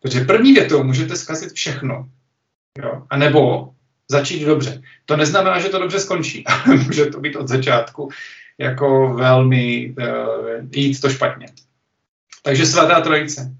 Protože 0.00 0.24
první 0.24 0.52
větou 0.52 0.84
můžete 0.84 1.16
zkazit 1.16 1.52
všechno. 1.52 2.08
Jo? 2.82 3.06
A 3.10 3.16
nebo 3.16 3.74
začít 4.10 4.44
dobře. 4.44 4.82
To 5.04 5.16
neznamená, 5.16 5.60
že 5.60 5.68
to 5.68 5.78
dobře 5.78 6.00
skončí, 6.00 6.44
ale 6.46 6.76
může 6.76 7.06
to 7.06 7.20
být 7.20 7.36
od 7.36 7.48
začátku 7.48 8.10
jako 8.58 9.14
velmi 9.14 9.94
uh, 9.98 10.68
jít 10.72 11.00
to 11.00 11.10
špatně. 11.10 11.46
Takže 12.42 12.66
svatá 12.66 13.00
trojice. 13.00 13.54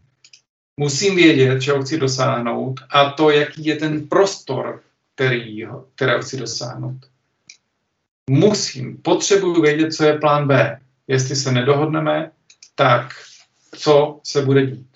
Musím 0.81 1.17
vědět, 1.17 1.61
čeho 1.61 1.83
chci 1.83 1.99
dosáhnout 1.99 2.81
a 2.91 3.11
to, 3.11 3.31
jaký 3.31 3.65
je 3.65 3.77
ten 3.77 4.09
prostor, 4.09 4.83
který, 5.15 5.67
kterého 5.95 6.23
chci 6.23 6.37
dosáhnout. 6.37 6.97
Musím, 8.31 8.97
potřebuji 8.97 9.61
vědět, 9.61 9.95
co 9.95 10.05
je 10.05 10.19
plán 10.19 10.49
B. 10.49 10.81
Jestli 11.09 11.37
se 11.37 11.53
nedohodneme, 11.53 12.31
tak 12.75 13.15
co 13.75 14.21
se 14.25 14.43
bude 14.43 14.67
dít. 14.67 14.87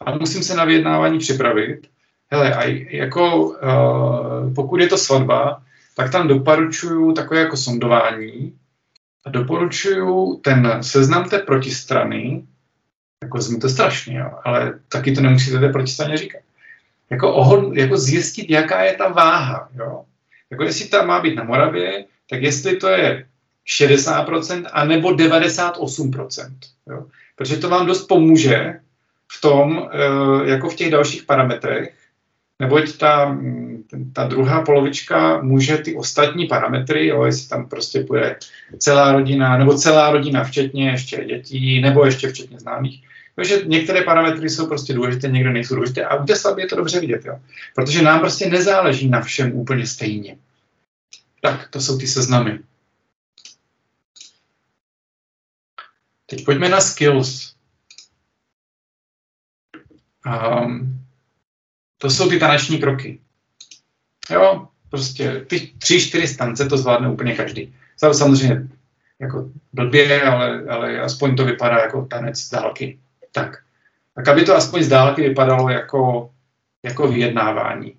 A 0.00 0.18
musím 0.18 0.42
se 0.42 0.54
na 0.54 0.64
vyjednávání 0.64 1.18
připravit. 1.18 1.86
Hele, 2.30 2.54
a 2.54 2.64
jako 2.90 3.46
uh, 3.46 4.54
pokud 4.54 4.80
je 4.80 4.88
to 4.88 4.98
svatba, 4.98 5.62
tak 5.96 6.12
tam 6.12 6.28
doporučuju 6.28 7.12
takové 7.12 7.40
jako 7.40 7.56
sondování 7.56 8.58
a 9.24 9.30
doporučuju 9.30 10.36
ten 10.36 10.78
seznam 10.80 11.28
té 11.28 11.38
protistrany, 11.38 12.44
jako 13.22 13.40
zní 13.40 13.60
to 13.60 13.68
strašně, 13.68 14.18
jo, 14.18 14.30
ale 14.44 14.80
taky 14.88 15.12
to 15.12 15.20
nemusíte 15.20 15.58
té 15.58 15.68
protistraně 15.68 16.16
říkat. 16.16 16.40
Jako, 17.10 17.34
ohod, 17.34 17.76
jako 17.76 17.96
zjistit, 17.96 18.50
jaká 18.50 18.82
je 18.82 18.92
ta 18.92 19.08
váha. 19.08 19.68
Jo. 19.74 20.04
Jako 20.50 20.64
jestli 20.64 20.88
ta 20.88 21.02
má 21.02 21.20
být 21.20 21.34
na 21.34 21.44
Moravě, 21.44 22.04
tak 22.32 22.42
jestli 22.42 22.76
to 22.76 22.88
je 22.88 23.26
60% 23.78 24.64
a 24.72 24.84
nebo 24.84 25.08
98%. 25.08 26.52
Jo. 26.88 27.06
Protože 27.36 27.56
to 27.56 27.68
vám 27.68 27.86
dost 27.86 28.06
pomůže 28.06 28.74
v 29.32 29.40
tom, 29.40 29.88
eh, 29.92 30.50
jako 30.50 30.70
v 30.70 30.74
těch 30.74 30.90
dalších 30.90 31.22
parametrech, 31.22 31.92
neboť 32.58 32.96
ta, 32.96 33.38
ta 34.12 34.24
druhá 34.24 34.62
polovička 34.62 35.42
může 35.42 35.76
ty 35.76 35.94
ostatní 35.94 36.46
parametry, 36.46 37.06
jo, 37.06 37.24
jestli 37.24 37.48
tam 37.48 37.68
prostě 37.68 38.02
bude 38.02 38.36
celá 38.78 39.12
rodina, 39.12 39.58
nebo 39.58 39.74
celá 39.74 40.10
rodina 40.10 40.44
včetně 40.44 40.90
ještě 40.90 41.24
dětí, 41.24 41.80
nebo 41.80 42.04
ještě 42.04 42.28
včetně 42.28 42.60
známých, 42.60 43.04
takže 43.36 43.62
některé 43.66 44.02
parametry 44.02 44.50
jsou 44.50 44.66
prostě 44.66 44.94
důležité, 44.94 45.28
někde 45.28 45.52
nejsou 45.52 45.74
důležité 45.74 46.04
a 46.04 46.16
u 46.16 46.26
svatby 46.26 46.62
je 46.62 46.68
to 46.68 46.76
dobře 46.76 47.00
vidět, 47.00 47.24
jo. 47.24 47.38
Protože 47.74 48.02
nám 48.02 48.20
prostě 48.20 48.48
nezáleží 48.48 49.08
na 49.08 49.20
všem 49.20 49.52
úplně 49.52 49.86
stejně. 49.86 50.36
Tak, 51.44 51.68
to 51.68 51.80
jsou 51.80 51.98
ty 51.98 52.06
seznamy. 52.06 52.60
Teď 56.26 56.44
pojďme 56.44 56.68
na 56.68 56.80
skills. 56.80 57.54
Um, 60.26 61.06
to 61.98 62.10
jsou 62.10 62.28
ty 62.28 62.38
taneční 62.38 62.78
kroky. 62.78 63.20
Jo, 64.30 64.68
prostě 64.88 65.44
ty 65.48 65.74
tři, 65.78 66.00
čtyři 66.00 66.28
stance 66.28 66.66
to 66.66 66.78
zvládne 66.78 67.10
úplně 67.10 67.36
každý. 67.36 67.74
Samozřejmě 67.96 68.68
jako 69.18 69.50
blbě, 69.72 70.22
ale, 70.22 70.64
ale 70.68 71.00
aspoň 71.00 71.36
to 71.36 71.44
vypadá 71.44 71.78
jako 71.78 72.06
tanec 72.06 72.38
z 72.38 72.50
dálky. 72.50 73.00
Tak. 73.32 73.64
Tak 74.14 74.28
aby 74.28 74.44
to 74.44 74.56
aspoň 74.56 74.82
z 74.82 74.88
dálky 74.88 75.22
vypadalo 75.22 75.68
jako, 75.68 76.34
jako 76.82 77.08
vyjednávání. 77.08 77.96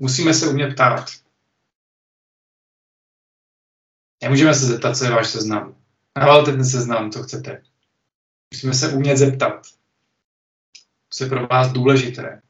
Musíme 0.00 0.34
se 0.34 0.48
umět 0.48 0.74
ptát. 0.74 1.27
Nemůžeme 4.22 4.54
se 4.54 4.66
zeptat, 4.66 4.96
co 4.96 5.04
je 5.04 5.10
váš 5.10 5.28
seznam. 5.28 5.74
Navalte 6.18 6.52
ten 6.52 6.64
seznam, 6.64 7.10
co 7.10 7.22
chcete. 7.22 7.62
Musíme 8.54 8.74
se 8.74 8.92
umět 8.92 9.16
zeptat, 9.16 9.66
co 11.10 11.24
je 11.24 11.30
pro 11.30 11.46
vás 11.46 11.72
důležité. 11.72 12.42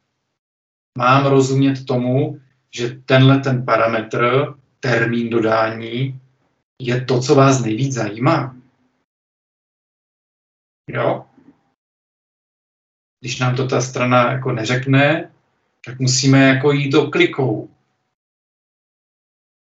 Mám 0.98 1.26
rozumět 1.26 1.86
tomu, 1.86 2.40
že 2.70 2.88
tenhle 2.88 3.38
ten 3.38 3.64
parametr, 3.64 4.54
termín 4.80 5.30
dodání, 5.30 6.20
je 6.82 7.04
to, 7.04 7.20
co 7.20 7.34
vás 7.34 7.60
nejvíc 7.60 7.94
zajímá. 7.94 8.56
Jo? 10.88 11.26
Když 13.20 13.38
nám 13.38 13.56
to 13.56 13.68
ta 13.68 13.80
strana 13.80 14.32
jako 14.32 14.52
neřekne, 14.52 15.32
tak 15.84 15.98
musíme 15.98 16.48
jako 16.48 16.72
jít 16.72 16.90
do 16.90 17.10
klikou. 17.10 17.70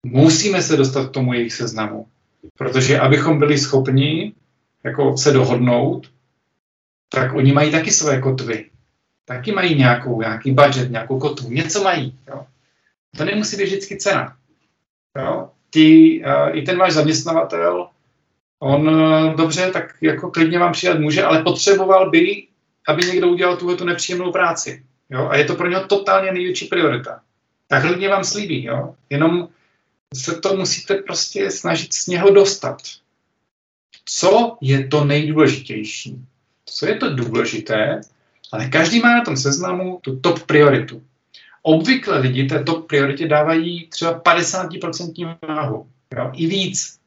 Musíme 0.07 0.63
se 0.63 0.77
dostat 0.77 1.09
k 1.09 1.13
tomu 1.13 1.33
jejich 1.33 1.53
seznamu. 1.53 2.07
Protože 2.59 3.01
abychom 3.01 3.39
byli 3.39 3.59
schopni 3.59 4.33
jako 4.85 5.17
se 5.17 5.33
dohodnout, 5.33 6.11
tak 7.09 7.35
oni 7.35 7.53
mají 7.53 7.71
taky 7.71 7.91
své 7.91 8.21
kotvy. 8.21 8.71
Taky 9.25 9.53
mají 9.53 9.75
nějakou, 9.75 10.21
nějaký 10.21 10.53
budget, 10.53 10.91
nějakou 10.91 11.19
kotvu, 11.19 11.51
něco 11.51 11.83
mají. 11.83 12.19
Jo. 12.29 12.47
To 13.17 13.25
nemusí 13.25 13.57
být 13.57 13.65
vždycky 13.65 13.97
cena. 13.97 14.37
Jo. 15.19 15.49
Ty, 15.71 16.23
uh, 16.27 16.57
I 16.57 16.63
ten 16.63 16.79
váš 16.79 16.93
zaměstnavatel, 16.93 17.89
on 18.59 18.89
uh, 18.89 19.35
dobře, 19.35 19.71
tak 19.71 19.95
jako 20.01 20.31
klidně 20.31 20.59
vám 20.59 20.73
přijat 20.73 20.99
může, 20.99 21.23
ale 21.23 21.43
potřeboval 21.43 22.11
by, 22.11 22.47
aby 22.89 23.03
někdo 23.07 23.29
udělal 23.29 23.57
tuhle 23.57 23.77
tu 23.77 23.85
nepříjemnou 23.85 24.33
práci. 24.33 24.85
Jo. 25.11 25.29
A 25.29 25.37
je 25.37 25.45
to 25.45 25.55
pro 25.55 25.69
něho 25.69 25.87
totálně 25.87 26.33
největší 26.33 26.67
priorita. 26.67 27.21
Tak 27.69 27.83
klidně 27.83 28.09
vám 28.09 28.25
slíbí. 28.25 28.65
Jo. 28.65 28.95
Jenom 29.11 29.49
se 30.15 30.35
to 30.35 30.57
musíte 30.57 30.95
prostě 30.95 31.51
snažit 31.51 31.95
z 31.95 32.07
něho 32.07 32.31
dostat. 32.31 32.83
Co 34.05 34.57
je 34.61 34.87
to 34.87 35.05
nejdůležitější? 35.05 36.17
Co 36.67 36.87
je 36.87 36.95
to 36.95 37.15
důležité? 37.15 38.01
Ale 38.53 38.69
každý 38.69 39.01
má 39.01 39.15
na 39.15 39.25
tom 39.25 39.37
seznamu 39.37 39.99
tu 40.03 40.21
top 40.21 40.43
prioritu. 40.43 41.03
Obvykle 41.63 42.19
lidi 42.19 42.45
té 42.45 42.65
top 42.65 42.87
prioritě 42.87 43.29
dávají 43.29 43.89
třeba 43.89 44.21
50% 44.21 45.39
váhu. 45.49 45.87
Jo? 46.17 46.31
I 46.35 46.47
víc. 46.47 46.99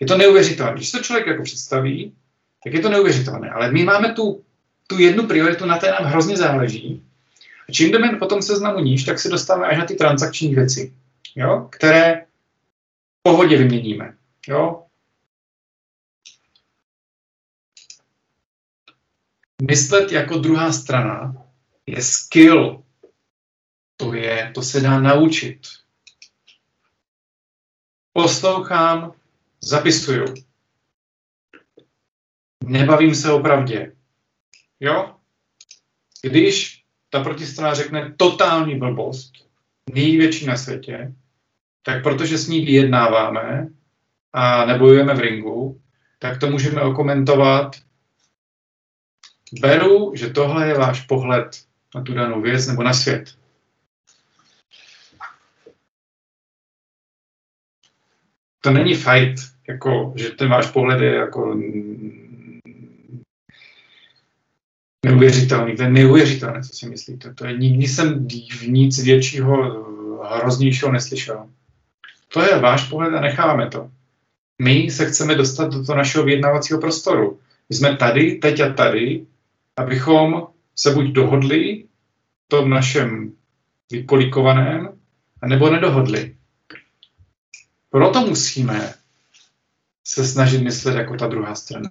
Je 0.00 0.06
to 0.06 0.18
neuvěřitelné. 0.18 0.74
Když 0.74 0.90
to 0.90 0.98
člověk 0.98 1.26
jako 1.26 1.42
představí, 1.42 2.12
tak 2.64 2.72
je 2.72 2.80
to 2.80 2.88
neuvěřitelné. 2.88 3.50
Ale 3.50 3.72
my 3.72 3.84
máme 3.84 4.12
tu, 4.12 4.42
tu 4.86 4.98
jednu 4.98 5.26
prioritu, 5.26 5.66
na 5.66 5.78
té 5.78 5.90
nám 5.90 6.04
hrozně 6.04 6.36
záleží. 6.36 7.02
A 7.68 7.72
čím 7.72 7.90
jdeme 7.90 8.16
po 8.18 8.26
tom 8.26 8.42
seznamu 8.42 8.78
níž, 8.78 9.04
tak 9.04 9.18
se 9.18 9.28
dostáváme 9.28 9.66
až 9.66 9.78
na 9.78 9.84
ty 9.84 9.94
transakční 9.94 10.54
věci, 10.54 10.92
jo? 11.36 11.68
které 11.70 12.23
pohodě 13.26 13.56
vyměníme. 13.56 14.16
Jo? 14.48 14.86
Myslet 19.68 20.12
jako 20.12 20.38
druhá 20.38 20.72
strana 20.72 21.46
je 21.86 22.02
skill. 22.02 22.84
To, 23.96 24.14
je, 24.14 24.50
to 24.54 24.62
se 24.62 24.80
dá 24.80 25.00
naučit. 25.00 25.60
Poslouchám, 28.12 29.12
zapisuju. 29.60 30.34
Nebavím 32.64 33.14
se 33.14 33.32
o 33.32 33.40
pravdě. 33.40 33.96
Jo? 34.80 35.16
Když 36.22 36.84
ta 37.10 37.22
protistrana 37.22 37.74
řekne 37.74 38.14
totální 38.16 38.78
blbost, 38.78 39.32
největší 39.94 40.46
na 40.46 40.56
světě, 40.56 41.14
tak 41.86 42.02
protože 42.02 42.38
s 42.38 42.48
ní 42.48 42.64
vyjednáváme 42.64 43.68
a 44.32 44.64
nebojujeme 44.64 45.14
v 45.14 45.20
ringu, 45.20 45.80
tak 46.18 46.40
to 46.40 46.50
můžeme 46.50 46.82
okomentovat. 46.82 47.76
Beru, 49.60 50.12
že 50.14 50.30
tohle 50.30 50.68
je 50.68 50.74
váš 50.74 51.00
pohled 51.00 51.64
na 51.94 52.02
tu 52.02 52.14
danou 52.14 52.40
věc 52.40 52.66
nebo 52.66 52.82
na 52.82 52.92
svět. 52.92 53.34
To 58.60 58.70
není 58.70 58.94
fight, 58.94 59.34
jako, 59.68 60.12
že 60.16 60.30
ten 60.30 60.48
váš 60.48 60.70
pohled 60.70 61.00
je 61.00 61.14
jako 61.14 61.60
neuvěřitelný. 65.06 65.76
To 65.76 65.82
je 65.82 65.90
neuvěřitelné, 65.90 66.62
co 66.62 66.76
si 66.76 66.88
myslíte. 66.88 67.34
To 67.34 67.46
je, 67.46 67.58
nikdy 67.58 67.88
jsem 67.88 68.28
v 68.28 68.68
nic 68.68 69.04
většího, 69.04 69.56
hroznějšího 70.22 70.92
neslyšel. 70.92 71.50
To 72.34 72.42
je 72.42 72.58
váš 72.58 72.88
pohled 72.88 73.14
a 73.14 73.20
necháváme 73.20 73.70
to. 73.70 73.90
My 74.62 74.90
se 74.90 75.06
chceme 75.06 75.34
dostat 75.34 75.72
do 75.72 75.84
toho 75.84 75.96
našeho 75.96 76.24
vyjednávacího 76.24 76.80
prostoru. 76.80 77.40
My 77.68 77.76
jsme 77.76 77.96
tady, 77.96 78.34
teď 78.34 78.60
a 78.60 78.72
tady, 78.72 79.26
abychom 79.76 80.46
se 80.74 80.90
buď 80.90 81.06
dohodli 81.06 81.84
v 82.44 82.48
tom 82.48 82.70
našem 82.70 83.32
vykolikovaném, 83.90 84.98
nebo 85.46 85.70
nedohodli. 85.70 86.36
Proto 87.90 88.20
musíme 88.20 88.94
se 90.04 90.26
snažit 90.26 90.62
myslet 90.62 90.96
jako 90.96 91.16
ta 91.16 91.26
druhá 91.26 91.54
strana. 91.54 91.88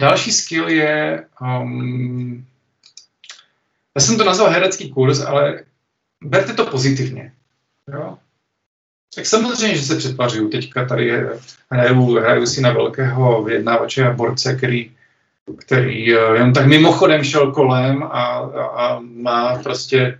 Další 0.00 0.32
skill 0.32 0.68
je, 0.68 1.26
um, 1.40 2.46
já 3.94 4.02
jsem 4.02 4.18
to 4.18 4.24
nazval 4.24 4.50
herecký 4.50 4.90
kurz, 4.90 5.20
ale 5.20 5.67
berte 6.24 6.52
to 6.52 6.66
pozitivně. 6.66 7.32
Jo? 7.92 8.18
Tak 9.14 9.26
samozřejmě, 9.26 9.76
že 9.76 9.82
se 9.82 9.96
přetvařuju. 9.96 10.48
Teďka 10.48 10.84
tady 10.84 11.12
hraju, 11.70 12.14
hraju 12.14 12.46
si 12.46 12.60
na 12.60 12.72
velkého 12.72 13.42
vyjednávače 13.42 14.06
a 14.06 14.12
borce, 14.12 14.56
který 14.56 14.90
který 15.56 16.16
uh, 16.16 16.34
jen 16.34 16.52
tak 16.52 16.66
mimochodem 16.66 17.24
šel 17.24 17.52
kolem 17.52 18.02
a, 18.02 18.08
a, 18.08 18.64
a 18.64 19.00
má 19.00 19.58
prostě 19.62 20.18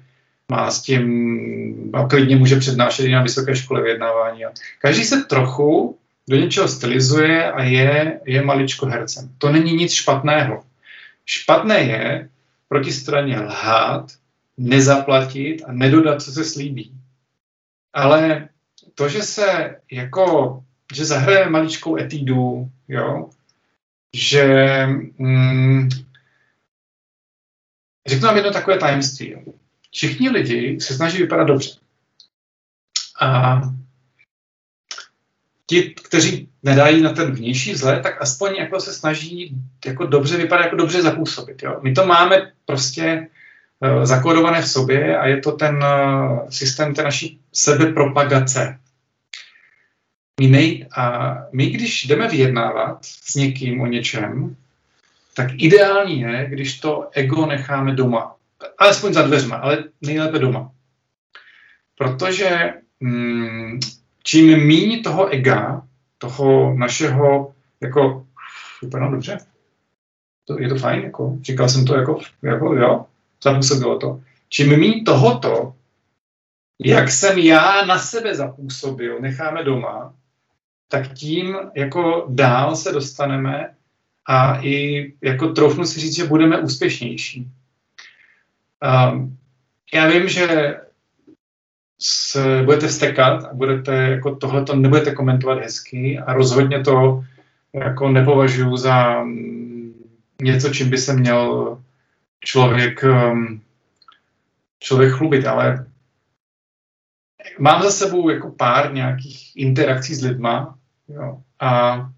má 0.50 0.70
s 0.70 0.82
tím, 0.82 1.90
a 1.92 2.08
klidně 2.08 2.36
může 2.36 2.56
přednášet 2.56 3.06
i 3.06 3.12
na 3.12 3.22
vysoké 3.22 3.56
škole 3.56 3.82
vyjednávání. 3.82 4.44
Každý 4.78 5.04
se 5.04 5.24
trochu 5.24 5.98
do 6.28 6.36
něčeho 6.36 6.68
stylizuje 6.68 7.52
a 7.52 7.62
je, 7.62 8.20
je 8.26 8.42
maličko 8.42 8.86
hercem. 8.86 9.30
To 9.38 9.52
není 9.52 9.72
nic 9.72 9.92
špatného. 9.92 10.62
Špatné 11.26 11.78
je 11.78 12.28
proti 12.68 12.92
straně 12.92 13.40
lhát, 13.40 14.06
nezaplatit 14.58 15.62
a 15.66 15.72
nedodat, 15.72 16.22
co 16.22 16.32
se 16.32 16.44
slíbí. 16.44 16.92
Ale 17.92 18.48
to, 18.94 19.08
že 19.08 19.22
se 19.22 19.76
jako, 19.92 20.58
že 20.94 21.04
zahrajeme 21.04 21.50
maličkou 21.50 21.98
etídu, 21.98 22.70
jo, 22.88 23.30
že 24.14 24.86
mm, 25.18 25.88
řeknu 28.06 28.26
vám 28.26 28.36
jedno 28.36 28.52
takové 28.52 28.78
tajemství. 28.78 29.30
Jo. 29.30 29.40
Všichni 29.92 30.30
lidi 30.30 30.80
se 30.80 30.94
snaží 30.94 31.18
vypadat 31.18 31.44
dobře. 31.44 31.70
A 33.20 33.60
ti, 35.66 35.82
kteří 35.82 36.48
nedají 36.62 37.02
na 37.02 37.12
ten 37.12 37.32
vnější 37.32 37.72
vzhled, 37.72 38.02
tak 38.02 38.22
aspoň 38.22 38.56
jako 38.56 38.80
se 38.80 38.92
snaží 38.92 39.56
jako 39.86 40.06
dobře 40.06 40.36
vypadat, 40.36 40.64
jako 40.64 40.76
dobře 40.76 41.02
zapůsobit. 41.02 41.62
Jo? 41.62 41.80
My 41.82 41.92
to 41.92 42.06
máme 42.06 42.52
prostě 42.64 43.28
zakódované 44.02 44.62
v 44.62 44.68
sobě 44.68 45.18
a 45.18 45.26
je 45.26 45.40
to 45.40 45.52
ten 45.52 45.76
uh, 45.76 46.48
systém 46.48 46.94
té 46.94 47.02
naší 47.02 47.40
sebepropagace. 47.52 48.78
My, 50.40 50.46
nej, 50.46 50.86
a 50.96 51.34
my, 51.52 51.66
když 51.66 52.06
jdeme 52.06 52.28
vyjednávat 52.28 52.98
s 53.02 53.34
někým 53.34 53.80
o 53.80 53.86
něčem, 53.86 54.56
tak 55.34 55.48
ideální 55.56 56.20
je, 56.20 56.46
když 56.48 56.80
to 56.80 57.08
ego 57.12 57.46
necháme 57.46 57.94
doma. 57.94 58.36
Alespoň 58.78 59.12
za 59.12 59.22
dveřma, 59.22 59.56
ale 59.56 59.84
nejlépe 60.00 60.38
doma. 60.38 60.70
Protože 61.98 62.72
mm, 63.00 63.80
čím 64.22 64.66
míň 64.66 65.02
toho 65.02 65.28
ega, 65.28 65.82
toho 66.18 66.74
našeho, 66.74 67.54
jako, 67.80 68.26
vypadá 68.82 69.08
dobře, 69.08 69.38
to, 70.44 70.60
je 70.60 70.68
to 70.68 70.76
fajn, 70.76 71.02
jako, 71.02 71.38
říkal 71.42 71.68
jsem 71.68 71.84
to 71.84 71.94
jako, 71.94 72.18
jako 72.42 72.74
jo, 72.74 73.06
zapůsobilo 73.42 73.98
to. 73.98 74.20
Čím 74.48 74.78
míň 74.78 75.04
tohoto, 75.04 75.74
jak 76.78 77.10
jsem 77.10 77.38
já 77.38 77.84
na 77.84 77.98
sebe 77.98 78.34
zapůsobil, 78.34 79.20
necháme 79.20 79.64
doma, 79.64 80.14
tak 80.88 81.14
tím 81.14 81.56
jako 81.74 82.26
dál 82.28 82.76
se 82.76 82.92
dostaneme 82.92 83.74
a 84.26 84.60
i 84.62 85.12
jako 85.22 85.48
troufnu 85.48 85.84
si 85.84 86.00
říct, 86.00 86.16
že 86.16 86.24
budeme 86.24 86.60
úspěšnější. 86.60 87.48
Um, 89.12 89.38
já 89.94 90.06
vím, 90.06 90.28
že 90.28 90.76
se 92.00 92.62
budete 92.64 92.86
vstekat 92.88 93.44
a 93.44 93.54
budete 93.54 93.94
jako 93.94 94.36
tohleto 94.36 94.76
nebudete 94.76 95.14
komentovat 95.14 95.58
hezky 95.58 96.18
a 96.18 96.32
rozhodně 96.32 96.80
to 96.80 97.24
jako 97.72 98.08
nepovažuji 98.08 98.76
za 98.76 99.22
mm, 99.22 99.92
něco, 100.42 100.68
čím 100.68 100.90
by 100.90 100.98
se 100.98 101.12
měl 101.12 101.78
člověk, 102.44 103.04
um, 103.04 103.62
člověk 104.80 105.12
chlubit, 105.12 105.46
ale 105.46 105.86
mám 107.58 107.82
za 107.82 107.90
sebou 107.90 108.30
jako 108.30 108.50
pár 108.50 108.94
nějakých 108.94 109.56
interakcí 109.56 110.14
s 110.14 110.22
lidma 110.22 110.78
jo, 111.08 111.42
a 111.60 112.10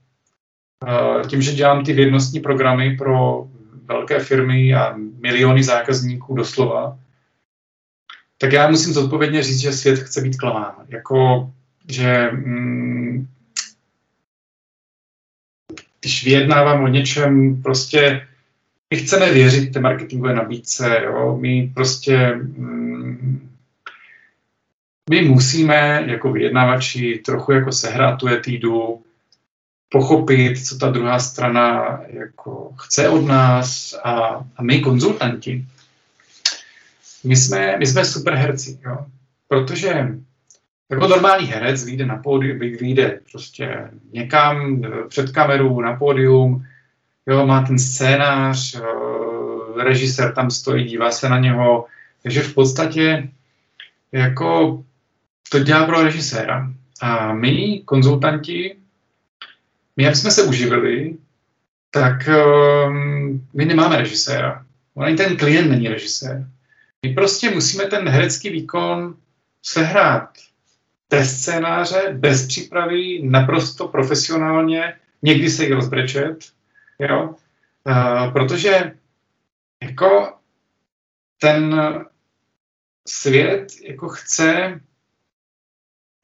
tím, 1.29 1.43
že 1.43 1.53
dělám 1.53 1.85
ty 1.85 1.93
vědnostní 1.93 2.41
programy 2.41 2.97
pro 2.97 3.49
velké 3.85 4.21
firmy 4.21 4.75
a 4.75 4.95
miliony 4.97 5.65
zákazníků 5.65 6.35
doslova, 6.35 6.99
tak 8.39 8.53
já 8.53 8.71
musím 8.71 8.93
zodpovědně 8.93 9.43
říct, 9.43 9.61
že 9.61 9.73
svět 9.73 9.99
chce 9.99 10.21
být 10.21 10.37
klamán. 10.37 10.75
Jako, 10.89 11.51
že 11.89 12.31
mm, 12.33 13.29
když 16.01 16.25
vyjednávám 16.25 16.83
o 16.85 16.89
něčem, 16.89 17.63
prostě 17.63 18.29
my 18.91 18.97
chceme 18.97 19.33
věřit 19.33 19.73
té 19.73 19.81
marketingové 19.81 20.35
nabídce, 20.35 21.01
jo? 21.05 21.37
my 21.41 21.71
prostě 21.75 22.35
mm, 22.35 23.51
my 25.11 25.23
musíme 25.23 26.05
jako 26.07 26.33
vyjednavači 26.33 27.21
trochu 27.25 27.53
jako 27.53 27.73
sehrát 27.73 28.17
tu 28.17 28.29
etídu, 28.29 29.03
pochopit, 29.89 30.67
co 30.67 30.79
ta 30.79 30.91
druhá 30.91 31.19
strana 31.19 32.01
jako 32.07 32.73
chce 32.81 33.09
od 33.09 33.27
nás 33.27 33.95
a, 34.05 34.45
a 34.57 34.63
my 34.63 34.81
konzultanti 34.81 35.67
my 37.25 37.37
jsme, 37.37 37.77
my 37.79 37.87
jsme 37.87 38.05
super 38.05 38.35
herci, 38.35 38.79
jo? 38.85 39.07
protože 39.49 40.09
jako 40.91 41.09
normální 41.09 41.47
herec 41.47 41.85
vyjde 41.85 42.07
na 42.07 42.17
pódium, 42.17 42.59
vyjde 42.59 43.21
prostě 43.31 43.91
někam 44.13 44.83
před 45.09 45.31
kameru, 45.31 45.81
na 45.81 45.97
pódium, 45.97 46.67
jo, 47.33 47.47
má 47.47 47.63
ten 47.63 47.79
scénář, 47.79 48.81
režisér 49.77 50.35
tam 50.35 50.51
stojí, 50.51 50.85
dívá 50.85 51.11
se 51.11 51.29
na 51.29 51.39
něho, 51.39 51.87
takže 52.23 52.43
v 52.43 52.55
podstatě 52.55 53.29
jako 54.13 54.83
to 55.51 55.59
dělá 55.59 55.87
pro 55.87 56.03
režiséra. 56.03 56.73
A 57.01 57.33
my, 57.35 57.83
konzultanti, 57.85 58.77
my, 59.97 60.05
jak 60.05 60.17
jsme 60.17 60.31
se 60.31 60.43
uživili, 60.43 61.17
tak 61.91 62.29
um, 62.29 63.47
my 63.55 63.65
nemáme 63.65 63.97
režiséra. 63.97 64.67
Ani 64.97 65.17
ten 65.17 65.37
klient 65.37 65.71
není 65.71 65.89
režisér. 65.89 66.49
My 67.07 67.15
prostě 67.15 67.51
musíme 67.51 67.85
ten 67.85 68.09
herecký 68.09 68.51
výkon 68.51 69.15
sehrát 69.63 70.29
bez 71.11 71.41
scénáře, 71.41 72.03
bez 72.13 72.47
přípravy, 72.47 73.21
naprosto 73.23 73.89
profesionálně, 73.89 74.95
někdy 75.23 75.51
se 75.51 75.65
i 75.65 75.73
rozbrečet, 75.73 76.37
jo? 77.09 77.35
Uh, 77.87 78.33
protože 78.33 78.97
jako 79.83 80.33
ten 81.39 81.81
svět 83.09 83.67
jako 83.83 84.09
chce 84.09 84.81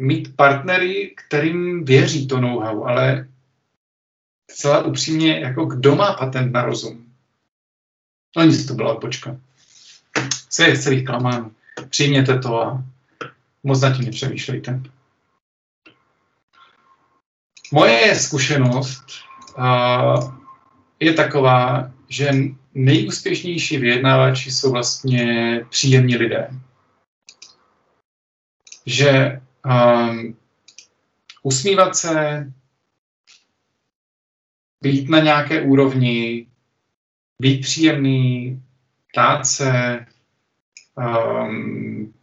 mít 0.03 0.37
partnery, 0.37 1.15
kterým 1.17 1.85
věří 1.85 2.29
to 2.29 2.41
know-how, 2.41 2.85
ale 2.85 3.29
celá 4.51 4.85
upřímně, 4.85 5.41
jako 5.41 5.65
kdo 5.65 5.97
má 5.97 6.13
patent 6.13 6.53
na 6.53 6.65
rozum? 6.65 7.13
No 8.37 8.43
nic, 8.45 8.67
to 8.67 8.75
byla 8.75 8.93
odpočka 8.93 9.37
je 10.65 10.79
celý 10.79 11.05
klamán. 11.05 11.51
Přijměte 11.89 12.39
to 12.39 12.63
a 12.63 12.85
moc 13.63 13.81
na 13.81 13.97
tím 13.97 14.05
nepřemýšlejte. 14.05 14.83
Moje 17.73 18.15
zkušenost 18.15 19.05
uh, 19.59 20.36
je 21.01 21.13
taková, 21.13 21.91
že 22.09 22.31
nejúspěšnější 22.75 23.79
vyjednávači 23.79 24.51
jsou 24.51 24.73
vlastně 24.73 25.61
příjemní 25.71 26.17
lidé. 26.17 26.51
Že 28.87 29.41
um, 29.67 30.37
usmívat 31.43 31.97
se, 31.97 32.47
být 34.83 35.09
na 35.09 35.21
nějaké 35.21 35.63
úrovni, 35.63 36.47
být 37.43 37.61
příjemný, 37.61 38.63
ptát 39.13 39.47
se, 39.47 40.07
um, 40.97 42.15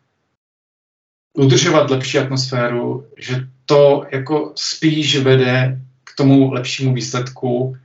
udržovat 1.33 1.89
lepší 1.89 2.19
atmosféru, 2.19 3.07
že 3.17 3.47
to 3.65 4.05
jako 4.11 4.53
spíš 4.55 5.17
vede 5.17 5.81
k 6.03 6.15
tomu 6.15 6.51
lepšímu 6.51 6.93
výsledku 6.93 7.77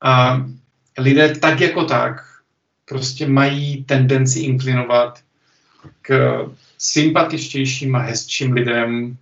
a 0.00 0.46
lidé 0.98 1.36
tak 1.36 1.60
jako 1.60 1.84
tak 1.84 2.24
prostě 2.84 3.28
mají 3.28 3.84
tendenci 3.84 4.40
inklinovat 4.40 5.18
k 6.02 6.38
sympatičtějším 6.78 7.96
a 7.96 7.98
hezčím 7.98 8.52
lidem 8.52 9.16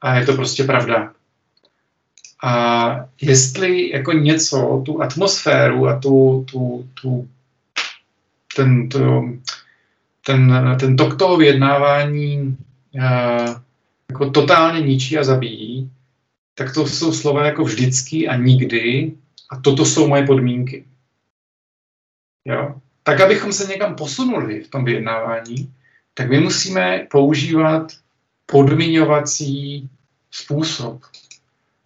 a 0.00 0.14
je 0.14 0.26
to 0.26 0.34
prostě 0.34 0.64
pravda. 0.64 1.12
A 2.44 3.08
jestli 3.20 3.90
jako 3.90 4.12
něco, 4.12 4.82
tu 4.86 5.02
atmosféru 5.02 5.88
a 5.88 5.98
tu, 5.98 6.46
tu, 6.50 6.88
tu 7.00 7.28
ten, 8.56 8.88
tu, 8.88 9.38
ten, 10.26 10.76
ten 10.80 10.96
tok 10.96 11.18
toho 11.18 11.36
vyjednávání 11.36 12.56
uh, 12.94 13.54
jako 14.10 14.30
totálně 14.30 14.80
ničí 14.80 15.18
a 15.18 15.24
zabíjí, 15.24 15.90
tak 16.54 16.74
to 16.74 16.86
jsou 16.86 17.12
slova 17.12 17.46
jako 17.46 17.64
vždycky 17.64 18.28
a 18.28 18.36
nikdy 18.36 19.12
a 19.50 19.60
toto 19.60 19.84
jsou 19.84 20.08
moje 20.08 20.26
podmínky. 20.26 20.86
Jo? 22.44 22.80
Tak, 23.02 23.20
abychom 23.20 23.52
se 23.52 23.66
někam 23.66 23.94
posunuli 23.94 24.60
v 24.60 24.68
tom 24.68 24.84
vyjednávání, 24.84 25.74
tak 26.14 26.30
my 26.30 26.40
musíme 26.40 27.06
používat 27.10 27.92
podmiňovací 28.46 29.88
způsob. 30.30 31.02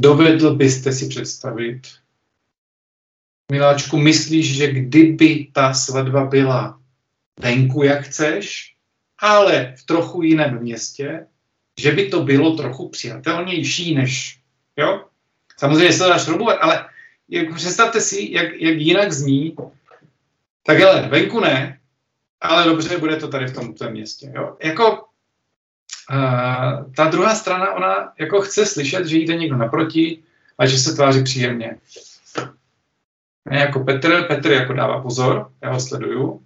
Dovedl 0.02 0.54
byste 0.54 0.92
si 0.92 1.08
představit, 1.08 1.82
miláčku, 3.52 3.98
myslíš, 3.98 4.56
že 4.56 4.72
kdyby 4.72 5.48
ta 5.52 5.74
svatba 5.74 6.24
byla 6.24 6.80
venku, 7.40 7.82
jak 7.82 8.02
chceš, 8.04 8.74
ale 9.18 9.74
v 9.78 9.82
trochu 9.82 10.22
jiném 10.22 10.58
městě, 10.58 11.26
že 11.80 11.92
by 11.92 12.08
to 12.08 12.22
bylo 12.22 12.56
trochu 12.56 12.88
přijatelnější 12.88 13.94
než, 13.94 14.40
jo? 14.76 15.04
Samozřejmě 15.58 15.92
se 15.92 15.98
to 15.98 16.08
dá 16.08 16.18
šroubovat, 16.18 16.58
ale 16.60 16.88
jak, 17.32 17.54
představte 17.54 18.00
si, 18.00 18.28
jak, 18.32 18.60
jak 18.60 18.76
jinak 18.76 19.12
zní, 19.12 19.56
tak 20.62 20.78
hele, 20.78 21.08
venku 21.08 21.40
ne, 21.40 21.78
ale 22.40 22.64
dobře, 22.64 22.98
bude 22.98 23.16
to 23.16 23.28
tady 23.28 23.46
v 23.46 23.54
tom, 23.54 23.74
městě. 23.90 24.32
Jo? 24.34 24.56
Jako 24.62 24.92
uh, 24.92 26.92
ta 26.96 27.08
druhá 27.10 27.34
strana, 27.34 27.74
ona 27.74 28.12
jako 28.18 28.40
chce 28.40 28.66
slyšet, 28.66 29.06
že 29.06 29.18
jde 29.18 29.36
někdo 29.36 29.56
naproti 29.56 30.22
a 30.58 30.66
že 30.66 30.78
se 30.78 30.94
tváří 30.94 31.24
příjemně. 31.24 31.76
Ne 33.50 33.58
jako 33.58 33.80
Petr, 33.80 34.24
Petr 34.28 34.50
jako 34.50 34.72
dává 34.72 35.00
pozor, 35.00 35.50
já 35.62 35.72
ho 35.72 35.80
sleduju, 35.80 36.42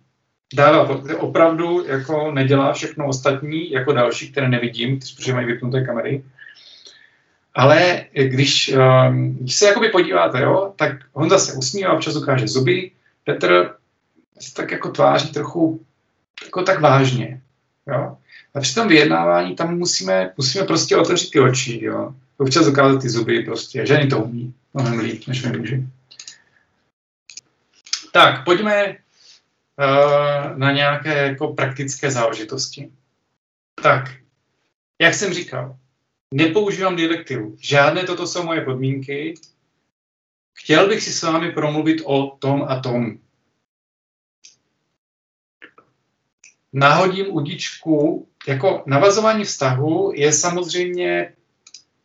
dává 0.55 0.89
opravdu 1.18 1.87
jako 1.87 2.32
nedělá 2.32 2.72
všechno 2.72 3.07
ostatní, 3.07 3.70
jako 3.70 3.93
další, 3.93 4.32
které 4.32 4.49
nevidím, 4.49 4.99
protože 4.99 5.34
mají 5.34 5.47
vypnuté 5.47 5.84
kamery. 5.84 6.24
Ale 7.57 8.04
když, 8.12 8.74
um, 9.09 9.34
když 9.34 9.54
se 9.54 9.66
jakoby 9.66 9.88
podíváte, 9.88 10.40
jo, 10.40 10.72
tak 10.76 10.92
Honza 11.12 11.38
se 11.38 11.52
usmívá, 11.52 11.92
občas 11.92 12.16
ukáže 12.16 12.48
zuby, 12.48 12.90
Petr 13.24 13.74
se 14.40 14.54
tak 14.54 14.70
jako 14.70 14.90
tváří 14.90 15.32
trochu 15.32 15.86
jako 16.44 16.62
tak 16.62 16.80
vážně. 16.80 17.40
Jo? 17.86 18.16
A 18.54 18.61
při 18.61 18.74
tom 18.74 18.88
vyjednávání 18.88 19.57
tam 19.57 19.78
musíme, 19.78 20.32
musíme 20.36 20.64
prostě 20.64 20.96
otevřít 20.96 21.30
ty 21.30 21.40
oči, 21.40 21.84
jo. 21.84 22.14
Občas 22.38 22.66
ukázat 22.66 23.02
ty 23.02 23.09
zuby 23.09 23.42
prostě. 23.42 23.86
Ženy 23.86 24.07
to 24.07 24.18
umí 24.18 24.54
mnohem 24.74 24.98
líp, 24.98 25.26
než 25.26 25.42
my 25.42 25.59
muži. 25.59 25.86
Tak, 28.12 28.44
pojďme 28.44 28.88
uh, 28.88 30.59
na 30.59 30.72
nějaké 30.72 31.28
jako 31.28 31.52
praktické 31.52 32.11
záležitosti. 32.11 32.90
Tak, 33.82 34.14
jak 35.00 35.14
jsem 35.14 35.32
říkal, 35.32 35.76
nepoužívám 36.35 36.97
dialektivu. 36.97 37.57
Žádné 37.61 38.05
toto 38.05 38.27
jsou 38.27 38.43
moje 38.43 38.61
podmínky. 38.61 39.35
Chtěl 40.59 40.89
bych 40.89 41.03
si 41.03 41.12
s 41.12 41.22
vámi 41.22 41.53
promluvit 41.53 42.03
o 42.05 42.37
tom 42.41 42.64
a 42.68 42.81
tom. 42.81 43.18
nahodím 46.77 47.27
udičku, 47.31 48.29
jako 48.49 48.83
navazování 48.87 49.45
vztahu 49.45 50.12
je 50.14 50.33
samozřejmě 50.33 51.33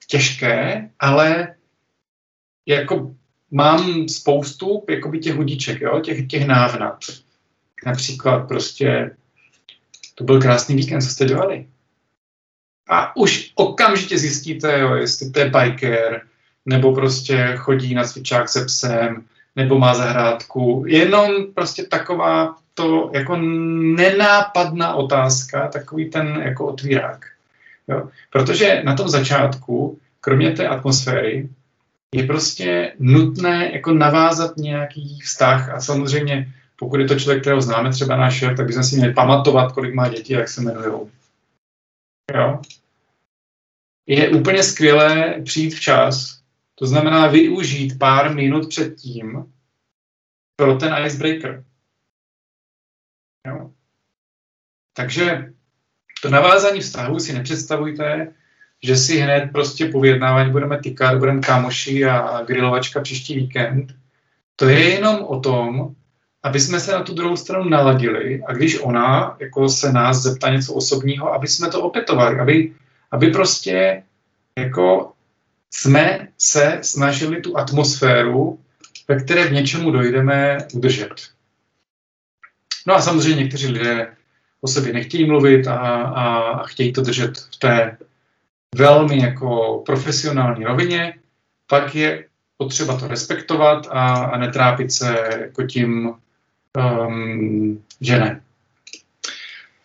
těžké, 0.08 0.90
ale 1.00 1.56
jako 2.66 3.16
mám 3.52 4.08
spoustu 4.08 4.86
jakoby 4.90 5.20
těch 5.20 5.40
udiček, 5.40 5.82
jo, 5.82 6.00
těch, 6.00 6.28
těch 6.28 6.48
návnat. 6.48 7.00
Například 7.86 8.48
prostě, 8.48 9.16
to 10.16 10.24
byl 10.24 10.42
krásný 10.42 10.76
víkend, 10.76 11.02
co 11.02 11.10
jste 11.10 11.26
dělali. 11.26 11.68
A 12.90 13.16
už 13.16 13.52
okamžitě 13.56 14.18
zjistíte, 14.18 14.80
jo, 14.80 14.94
jestli 14.94 15.32
to 15.32 15.40
je 15.40 15.50
biker, 15.50 16.22
nebo 16.66 16.96
prostě 16.96 17.54
chodí 17.58 17.96
na 17.96 18.04
cvičák 18.04 18.50
se 18.50 18.66
psem, 18.66 19.24
nebo 19.56 19.80
má 19.80 19.94
zahrádku. 19.94 20.84
Jenom 20.88 21.32
prostě 21.54 21.84
taková 21.84 22.56
to 22.74 23.12
jako 23.14 23.38
nenápadná 23.38 24.94
otázka, 24.94 25.68
takový 25.68 26.10
ten 26.10 26.42
jako 26.46 26.66
otvírák. 26.66 27.26
Jo? 27.88 28.10
Protože 28.30 28.82
na 28.86 28.96
tom 28.96 29.10
začátku, 29.10 30.00
kromě 30.22 30.52
té 30.52 30.68
atmosféry, 30.68 31.50
je 32.16 32.24
prostě 32.24 32.94
nutné 33.00 33.72
jako 33.74 33.94
navázat 33.94 34.58
nějaký 34.58 35.20
vztah 35.24 35.70
a 35.70 35.82
samozřejmě 35.82 36.48
pokud 36.80 37.00
je 37.00 37.08
to 37.08 37.20
člověk, 37.20 37.42
kterého 37.42 37.62
známe, 37.62 37.92
třeba 37.92 38.18
náš 38.18 38.38
šéf, 38.38 38.58
tak 38.58 38.66
bychom 38.66 38.84
si 38.84 38.96
měli 38.96 39.14
pamatovat, 39.14 39.72
kolik 39.72 39.94
má 39.94 40.08
děti, 40.08 40.34
jak 40.34 40.50
se 40.50 40.62
jmenují. 40.62 41.00
Jo? 42.36 42.62
Je 44.08 44.30
úplně 44.30 44.64
skvělé 44.64 45.42
přijít 45.46 45.74
včas, 45.74 46.42
to 46.76 46.86
znamená 46.86 47.28
využít 47.28 48.00
pár 48.00 48.36
minut 48.36 48.70
předtím 48.70 49.54
pro 50.56 50.76
ten 50.76 51.06
icebreaker. 51.06 51.66
Jo. 53.48 53.72
Takže 54.94 55.54
to 56.22 56.30
navázání 56.30 56.80
vztahu 56.80 57.20
si 57.20 57.34
nepředstavujte, 57.34 58.34
že 58.84 58.96
si 58.96 59.18
hned 59.18 59.50
prostě 59.52 59.86
po 59.86 60.00
vyjednávání 60.00 60.52
budeme 60.52 60.80
tykat, 60.80 61.18
budeme 61.18 61.42
kámoši 61.42 62.06
a 62.06 62.44
grilovačka 62.44 63.02
příští 63.02 63.36
víkend. 63.36 63.96
To 64.56 64.70
je 64.70 64.90
jenom 64.90 65.24
o 65.24 65.40
tom, 65.40 65.96
aby 66.44 66.60
jsme 66.60 66.80
se 66.80 66.92
na 66.92 67.04
tu 67.04 67.14
druhou 67.14 67.36
stranu 67.36 67.70
naladili 67.70 68.44
a 68.48 68.54
když 68.54 68.80
ona 68.80 69.38
jako 69.40 69.70
se 69.70 69.92
nás 69.92 70.18
zeptá 70.18 70.50
něco 70.50 70.74
osobního, 70.74 71.34
aby 71.34 71.48
jsme 71.48 71.70
to 71.70 71.82
opětovali, 71.82 72.40
aby, 72.40 72.74
aby 73.12 73.28
prostě 73.28 74.04
jako 74.58 75.12
jsme 75.72 76.28
se 76.38 76.80
snažili 76.82 77.42
tu 77.42 77.58
atmosféru, 77.58 78.60
ve 79.08 79.20
které 79.20 79.48
k 79.48 79.52
něčemu 79.52 79.92
dojdeme, 79.92 80.58
udržet. 80.74 81.14
No 82.88 82.96
a 82.96 83.02
samozřejmě 83.02 83.44
někteří 83.44 83.68
lidé 83.68 84.16
o 84.62 84.68
sobě 84.68 84.94
nechtějí 84.94 85.26
mluvit 85.26 85.68
a, 85.68 85.78
a, 85.78 86.38
a 86.38 86.64
chtějí 86.64 86.94
to 86.94 87.02
držet 87.02 87.38
v 87.38 87.58
té 87.60 87.98
velmi 88.76 89.22
jako 89.24 89.84
profesionální 89.86 90.64
rovině, 90.64 91.14
pak 91.68 91.96
je 91.96 92.26
potřeba 92.58 93.00
to 93.00 93.08
respektovat 93.08 93.88
a, 93.90 94.14
a 94.14 94.38
netrápit 94.38 94.92
se 94.92 95.18
jako 95.42 95.64
tím, 95.64 96.14
um, 96.78 97.84
že 98.02 98.20
ne. 98.20 98.42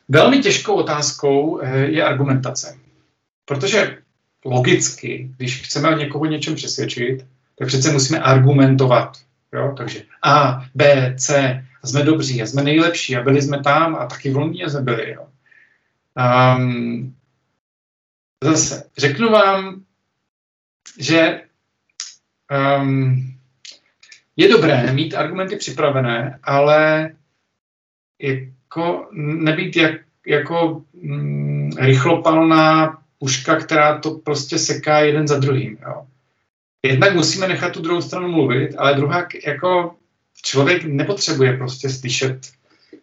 Velmi 0.09 0.39
těžkou 0.39 0.75
otázkou 0.75 1.61
eh, 1.63 1.79
je 1.79 2.05
argumentace. 2.05 2.79
Protože 3.45 3.99
logicky, 4.45 5.31
když 5.37 5.63
chceme 5.63 5.95
někoho 5.95 6.25
něčem 6.25 6.55
přesvědčit, 6.55 7.27
tak 7.59 7.69
přece 7.69 7.93
musíme 7.93 8.21
argumentovat. 8.21 9.19
Jo? 9.53 9.75
Takže 9.77 10.03
A, 10.23 10.65
B, 10.75 11.15
C, 11.19 11.65
a 11.83 11.87
jsme 11.87 12.03
dobří 12.03 12.43
a 12.43 12.47
jsme 12.47 12.63
nejlepší 12.63 13.17
a 13.17 13.23
byli 13.23 13.43
jsme 13.43 13.63
tam 13.63 13.97
a 13.97 14.07
taky 14.07 14.31
v 14.31 14.37
Londýně 14.37 14.71
jsme 14.71 14.81
byli. 14.81 15.11
Jo. 15.11 15.29
Um, 16.59 17.15
zase, 18.45 18.85
řeknu 18.99 19.31
vám, 19.31 19.85
že 20.99 21.41
um, 22.81 23.36
je 24.37 24.49
dobré 24.49 24.93
mít 24.93 25.15
argumenty 25.15 25.57
připravené, 25.57 26.39
ale 26.43 27.11
jako 28.23 29.09
nebýt 29.13 29.77
jak, 29.77 29.93
jako 30.27 30.83
mm, 31.03 31.71
rychlopalná 31.79 32.99
puška, 33.19 33.57
která 33.57 33.99
to 33.99 34.11
prostě 34.11 34.59
seká 34.59 34.99
jeden 34.99 35.29
za 35.29 35.39
druhým. 35.39 35.79
Jo. 35.87 36.07
Jednak 36.87 37.15
musíme 37.15 37.49
nechat 37.49 37.73
tu 37.73 37.83
druhou 37.83 38.03
stranu 38.03 38.29
mluvit, 38.29 38.75
ale 38.79 38.95
druhá 38.95 39.29
jako 39.47 39.95
člověk 40.43 40.85
nepotřebuje 40.85 41.57
prostě 41.57 41.89
slyšet 41.89 42.39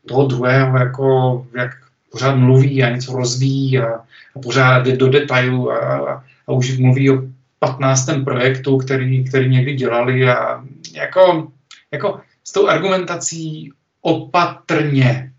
toho 0.05 0.25
druhého, 0.25 0.77
jako 0.77 1.47
jak 1.55 1.71
pořád 2.11 2.35
mluví 2.35 2.83
a 2.83 2.89
něco 2.89 3.13
rozvíjí 3.13 3.79
a, 3.79 3.87
a 4.35 4.39
pořád 4.43 4.85
jde 4.85 4.97
do 4.97 5.09
detailu 5.09 5.71
a, 5.71 5.77
a, 5.77 6.23
a 6.47 6.51
už 6.51 6.77
mluví 6.77 7.09
o 7.11 7.21
15. 7.59 8.09
projektu, 8.23 8.77
který, 8.77 9.23
který 9.23 9.49
někdy 9.49 9.73
dělali 9.73 10.29
a 10.29 10.65
jako, 10.91 11.51
jako 11.91 12.21
s 12.43 12.51
tou 12.51 12.67
argumentací 12.67 13.73
opatrně. 14.01 15.33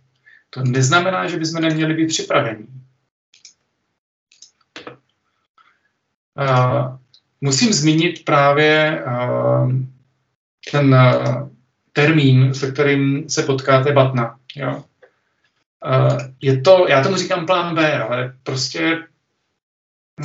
To 0.50 0.62
neznamená, 0.62 1.28
že 1.28 1.36
bychom 1.36 1.62
neměli 1.62 1.94
být 1.94 2.06
připraveni. 2.06 2.66
Uh, 6.40 6.98
musím 7.40 7.72
zmínit 7.72 8.24
právě 8.24 9.04
uh, 9.06 9.72
ten 10.72 10.94
uh, 10.94 11.48
termín, 11.92 12.54
se 12.54 12.72
kterým 12.72 13.28
se 13.28 13.42
potkáte 13.42 13.92
batna. 13.92 14.38
Jo. 14.56 14.84
Uh, 15.86 16.18
je 16.40 16.60
to, 16.60 16.86
já 16.88 17.02
tomu 17.02 17.16
říkám 17.16 17.46
plán 17.46 17.74
B, 17.74 18.02
ale 18.02 18.36
prostě 18.42 19.08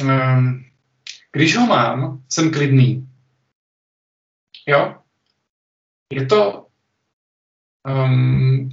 um, 0.02 0.66
když 1.32 1.58
ho 1.58 1.66
mám, 1.66 2.24
jsem 2.30 2.52
klidný. 2.52 3.10
Jo? 4.68 4.99
Je 6.14 6.26
to... 6.26 6.66
Um, 7.88 8.70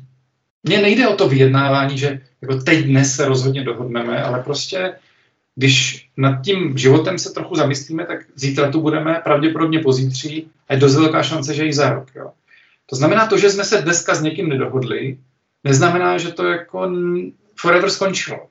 mně 0.62 0.82
nejde 0.82 1.08
o 1.08 1.16
to 1.16 1.28
vyjednávání, 1.28 1.98
že 1.98 2.20
jako 2.42 2.56
teď 2.56 2.84
dnes 2.84 3.16
se 3.16 3.28
rozhodně 3.28 3.64
dohodneme, 3.64 4.22
ale 4.22 4.42
prostě 4.42 4.98
když 5.54 6.08
nad 6.16 6.42
tím 6.42 6.78
životem 6.78 7.18
se 7.18 7.32
trochu 7.32 7.54
zamyslíme, 7.54 8.06
tak 8.06 8.18
zítra 8.34 8.70
tu 8.70 8.80
budeme, 8.80 9.20
pravděpodobně 9.24 9.78
pozítří 9.78 10.50
a 10.68 10.74
je 10.74 10.80
dost 10.80 10.96
velká 10.96 11.22
šance, 11.22 11.54
že 11.54 11.66
i 11.66 11.72
za 11.72 11.90
rok. 11.90 12.08
Jo. 12.14 12.32
To 12.86 12.96
znamená 12.96 13.26
to, 13.26 13.38
že 13.38 13.50
jsme 13.50 13.64
se 13.64 13.82
dneska 13.82 14.14
s 14.14 14.22
někým 14.22 14.48
nedohodli, 14.48 15.18
neznamená, 15.64 16.18
že 16.18 16.32
to 16.32 16.46
jako 16.46 16.90
forever 17.56 17.90
skončilo. 17.90 18.48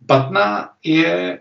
Batna 0.00 0.72
je 0.84 1.40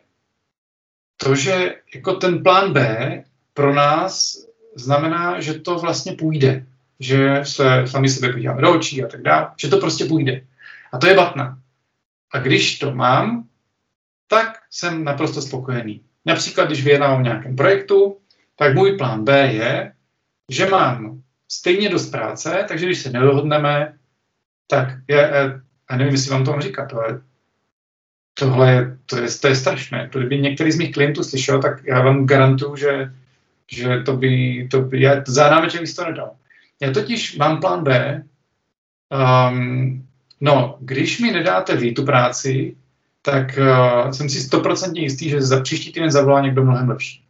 to, 1.17 1.35
že 1.35 1.75
jako 1.95 2.13
ten 2.13 2.43
plán 2.43 2.73
B 2.73 3.23
pro 3.53 3.73
nás 3.73 4.45
znamená, 4.75 5.39
že 5.39 5.53
to 5.53 5.75
vlastně 5.75 6.13
půjde. 6.13 6.65
že 7.01 7.39
se 7.43 7.83
sami 7.85 8.09
sebe 8.09 8.33
podíváme 8.33 8.61
do 8.61 8.73
očí 8.73 9.03
a 9.03 9.07
tak 9.07 9.21
dále, 9.21 9.47
že 9.57 9.67
to 9.67 9.77
prostě 9.77 10.05
půjde. 10.05 10.41
A 10.91 10.97
to 10.97 11.07
je 11.07 11.15
batna. 11.15 11.57
A 12.31 12.39
když 12.39 12.79
to 12.79 12.93
mám, 12.93 13.47
tak 14.27 14.59
jsem 14.69 15.03
naprosto 15.03 15.41
spokojený. 15.41 16.01
Například, 16.25 16.65
když 16.65 16.83
vyjednávám 16.83 17.19
o 17.19 17.23
nějakém 17.23 17.55
projektu, 17.55 18.17
tak 18.55 18.75
můj 18.75 18.97
plán 18.97 19.23
B 19.25 19.53
je, 19.53 19.93
že 20.49 20.69
mám 20.69 21.21
stejně 21.47 21.89
dost 21.89 22.09
práce, 22.09 22.65
takže 22.67 22.85
když 22.85 22.99
se 22.99 23.09
nedohodneme, 23.09 23.93
tak 24.67 24.87
je, 25.07 25.31
já 25.91 25.97
nevím, 25.97 26.13
jestli 26.13 26.31
vám 26.31 26.45
to 26.45 26.51
mám 26.51 26.61
říkat, 26.61 26.93
ale 26.93 27.21
tohle 28.33 28.71
je, 28.71 28.97
to 29.05 29.17
je, 29.17 29.27
to 29.41 29.47
je 29.47 29.55
strašné. 29.55 30.09
To 30.11 30.19
kdyby 30.19 30.39
některý 30.39 30.71
z 30.71 30.77
mých 30.77 30.91
klientů 30.91 31.23
slyšel, 31.23 31.61
tak 31.61 31.83
já 31.83 32.01
vám 32.01 32.25
garantuju, 32.25 32.75
že, 32.75 33.13
že 33.71 33.99
to 34.05 34.17
by, 34.17 34.67
to 34.71 34.81
by 34.81 35.01
já 35.01 35.23
za 35.27 35.49
námeček 35.49 35.95
to 35.95 36.05
nedal. 36.05 36.35
Já 36.81 36.91
totiž 36.91 37.37
mám 37.37 37.59
plán 37.59 37.83
B, 37.83 38.23
um, 39.49 40.07
no, 40.41 40.77
když 40.79 41.19
mi 41.19 41.31
nedáte 41.31 41.75
vy 41.75 41.91
tu 41.91 42.05
práci, 42.05 42.77
tak 43.21 43.57
uh, 43.57 44.11
jsem 44.11 44.29
si 44.29 44.41
stoprocentně 44.41 45.01
jistý, 45.01 45.29
že 45.29 45.41
za 45.41 45.61
příští 45.61 45.93
týden 45.93 46.11
zavolá 46.11 46.41
někdo 46.41 46.63
mnohem 46.63 46.89
lepší. 46.89 47.25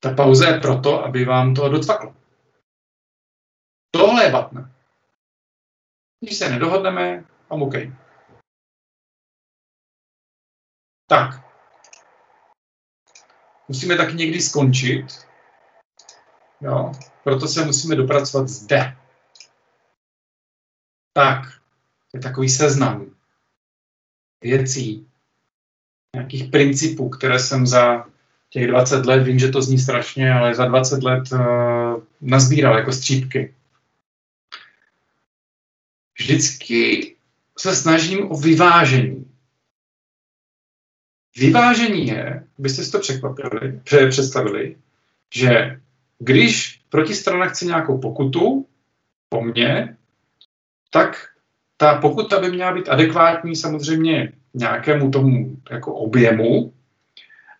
Ta 0.00 0.14
pauza 0.14 0.48
je 0.48 0.60
proto, 0.60 1.04
aby 1.04 1.24
vám 1.24 1.54
to 1.54 1.68
docvaklo. 1.68 2.14
Tohle 3.90 4.24
je 4.24 4.30
batna. 4.30 4.70
Když 6.20 6.36
se 6.36 6.50
nedohodneme, 6.50 7.24
mám 7.50 7.62
OK. 7.62 7.74
Tak. 11.10 11.44
Musíme 13.68 13.96
taky 13.96 14.14
někdy 14.14 14.40
skončit. 14.40 15.06
Jo? 16.60 16.92
Proto 17.24 17.48
se 17.48 17.64
musíme 17.64 17.96
dopracovat 17.96 18.48
zde. 18.48 18.96
Tak. 21.12 21.42
Je 22.14 22.20
takový 22.20 22.48
seznam 22.48 23.06
věcí, 24.42 25.08
nějakých 26.16 26.50
principů, 26.50 27.08
které 27.08 27.38
jsem 27.38 27.66
za 27.66 28.06
těch 28.50 28.66
20 28.66 29.06
let, 29.06 29.22
vím, 29.22 29.38
že 29.38 29.48
to 29.48 29.62
zní 29.62 29.78
strašně, 29.78 30.32
ale 30.32 30.54
za 30.54 30.64
20 30.64 31.02
let 31.02 31.32
uh, 31.32 32.02
nazbíral 32.20 32.78
jako 32.78 32.92
střípky 32.92 33.54
vždycky 36.20 37.16
se 37.58 37.76
snažím 37.76 38.32
o 38.32 38.36
vyvážení. 38.36 39.29
Vyvážení 41.36 42.06
je, 42.06 42.46
abyste 42.58 42.84
si 42.84 42.92
to 42.92 42.98
překvapili, 42.98 43.80
představili, 44.10 44.76
že 45.34 45.80
když 46.18 46.80
protistrana 46.88 47.46
chce 47.46 47.64
nějakou 47.64 47.98
pokutu 47.98 48.66
po 49.28 49.42
mně, 49.42 49.96
tak 50.90 51.26
ta 51.76 52.00
pokuta 52.00 52.40
by 52.40 52.50
měla 52.50 52.72
být 52.72 52.88
adekvátní 52.88 53.56
samozřejmě 53.56 54.32
nějakému 54.54 55.10
tomu 55.10 55.56
jako 55.70 55.94
objemu, 55.94 56.72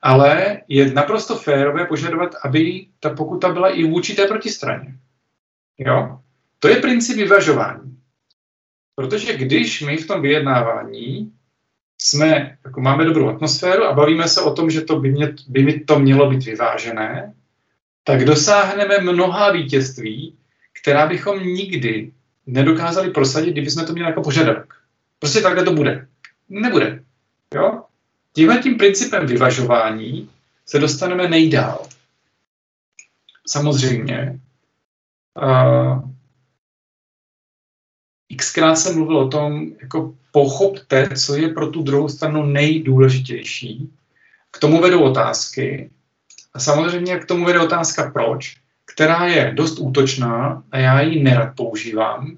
ale 0.03 0.61
je 0.68 0.93
naprosto 0.93 1.37
férové 1.37 1.87
požadovat, 1.87 2.35
aby 2.45 2.87
ta 3.01 3.11
pokuta 3.11 3.53
byla 3.53 3.68
i 3.68 3.85
vůči 3.85 4.14
té 4.14 4.27
protistraně. 4.27 4.99
Jo? 5.79 6.21
To 6.59 6.68
je 6.68 6.77
princip 6.77 7.16
vyvažování. 7.16 7.99
Protože 8.95 9.37
když 9.37 9.83
my 9.83 9.97
v 9.97 10.07
tom 10.07 10.23
vyjednávání 10.23 11.33
jsme, 12.03 12.59
jako 12.64 12.80
máme 12.80 13.05
dobrou 13.05 13.28
atmosféru 13.28 13.84
a 13.84 13.92
bavíme 13.92 14.28
se 14.28 14.40
o 14.40 14.55
tom, 14.55 14.70
že 14.70 14.80
to 14.80 15.01
by, 15.01 15.11
mě, 15.12 15.34
by 15.48 15.80
to 15.80 15.98
mělo 15.98 16.30
být 16.30 16.44
vyvážené, 16.44 17.34
tak 18.05 18.24
dosáhneme 18.24 18.98
mnoha 18.98 19.53
vítězství, 19.53 20.36
která 20.80 21.07
bychom 21.07 21.44
nikdy 21.44 22.12
nedokázali 22.46 23.11
prosadit, 23.11 23.53
kdyby 23.53 23.70
jsme 23.70 23.84
to 23.84 23.92
měli 23.92 24.09
jako 24.09 24.22
požadavek. 24.22 24.74
Prostě 25.18 25.40
takhle 25.40 25.64
to 25.64 25.72
bude. 25.72 26.09
Nebude. 26.48 27.05
Jo? 27.55 27.82
Tímhle 28.32 28.59
tím 28.59 28.78
principem 28.78 29.26
vyvažování 29.26 30.30
se 30.66 30.78
dostaneme 30.78 31.28
nejdál. 31.28 31.86
Samozřejmě. 33.46 34.40
Uh, 35.42 36.11
xkrát 38.36 38.78
jsem 38.78 38.94
mluvil 38.94 39.18
o 39.18 39.28
tom, 39.28 39.72
jako 39.82 40.14
pochopte, 40.33 41.09
co 41.16 41.37
je 41.37 41.49
pro 41.49 41.66
tu 41.66 41.83
druhou 41.83 42.09
stranu 42.09 42.47
nejdůležitější. 42.47 43.91
K 44.51 44.59
tomu 44.59 44.81
vedou 44.81 45.03
otázky. 45.03 45.91
A 46.55 46.59
samozřejmě 46.59 47.18
k 47.18 47.24
tomu 47.24 47.45
vede 47.45 47.61
otázka 47.61 48.11
proč, 48.11 48.57
která 48.95 49.26
je 49.26 49.53
dost 49.55 49.78
útočná 49.78 50.62
a 50.72 50.78
já 50.78 51.01
ji 51.01 51.22
nerad 51.22 51.57
používám. 51.57 52.37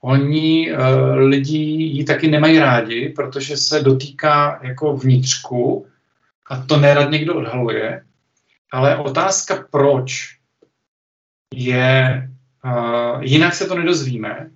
Oni 0.00 0.72
uh, 0.72 0.78
lidi 1.14 1.58
ji 1.58 2.04
taky 2.04 2.28
nemají 2.28 2.58
rádi, 2.58 3.08
protože 3.16 3.56
se 3.56 3.80
dotýká 3.80 4.60
jako 4.62 4.96
vnitřku 4.96 5.86
a 6.46 6.56
to 6.56 6.76
nerad 6.76 7.10
někdo 7.10 7.34
odhaluje. 7.34 8.04
Ale 8.72 8.96
otázka 8.96 9.64
proč 9.70 10.36
je, 11.54 12.28
uh, 12.64 13.22
jinak 13.22 13.54
se 13.54 13.66
to 13.66 13.74
nedozvíme, 13.74 14.50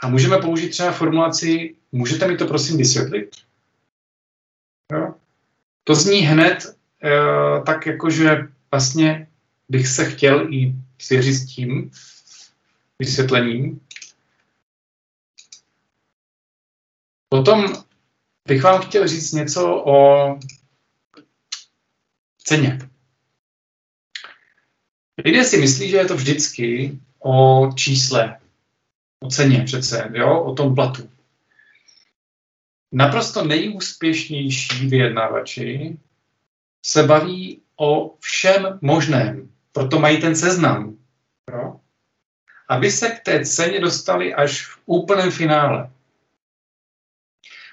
a 0.00 0.08
můžeme 0.08 0.38
použít 0.38 0.68
třeba 0.68 0.92
formulaci, 0.92 1.74
můžete 1.92 2.28
mi 2.28 2.36
to 2.36 2.46
prosím 2.46 2.78
vysvětlit? 2.78 3.36
Jo? 4.92 5.14
To 5.84 5.94
zní 5.94 6.18
hned 6.18 6.76
e, 7.04 7.10
tak 7.66 7.86
jako, 7.86 8.10
že 8.10 8.48
vlastně 8.70 9.28
bych 9.68 9.88
se 9.88 10.10
chtěl 10.10 10.52
i 10.52 10.74
svěřit 10.98 11.34
s 11.34 11.46
tím 11.46 11.90
vysvětlením. 12.98 13.80
Potom 17.28 17.84
bych 18.48 18.62
vám 18.62 18.82
chtěl 18.82 19.08
říct 19.08 19.32
něco 19.32 19.82
o 19.86 20.38
ceně. 22.38 22.78
Lidé 25.24 25.44
si 25.44 25.56
myslí, 25.56 25.90
že 25.90 25.96
je 25.96 26.04
to 26.04 26.16
vždycky 26.16 26.98
o 27.18 27.70
čísle, 27.74 28.40
o 29.20 29.28
ceně 29.28 29.62
přece, 29.62 30.10
jo, 30.14 30.40
o 30.40 30.54
tom 30.54 30.74
platu. 30.74 31.10
Naprosto 32.92 33.44
nejúspěšnější 33.44 34.86
vyjednávači 34.86 35.98
se 36.84 37.02
baví 37.02 37.62
o 37.76 38.16
všem 38.20 38.78
možném. 38.82 39.50
Proto 39.72 39.98
mají 39.98 40.20
ten 40.20 40.36
seznam. 40.36 40.96
Jo? 41.52 41.80
Aby 42.68 42.90
se 42.90 43.10
k 43.10 43.20
té 43.20 43.44
ceně 43.44 43.80
dostali 43.80 44.34
až 44.34 44.66
v 44.66 44.78
úplném 44.86 45.30
finále. 45.30 45.90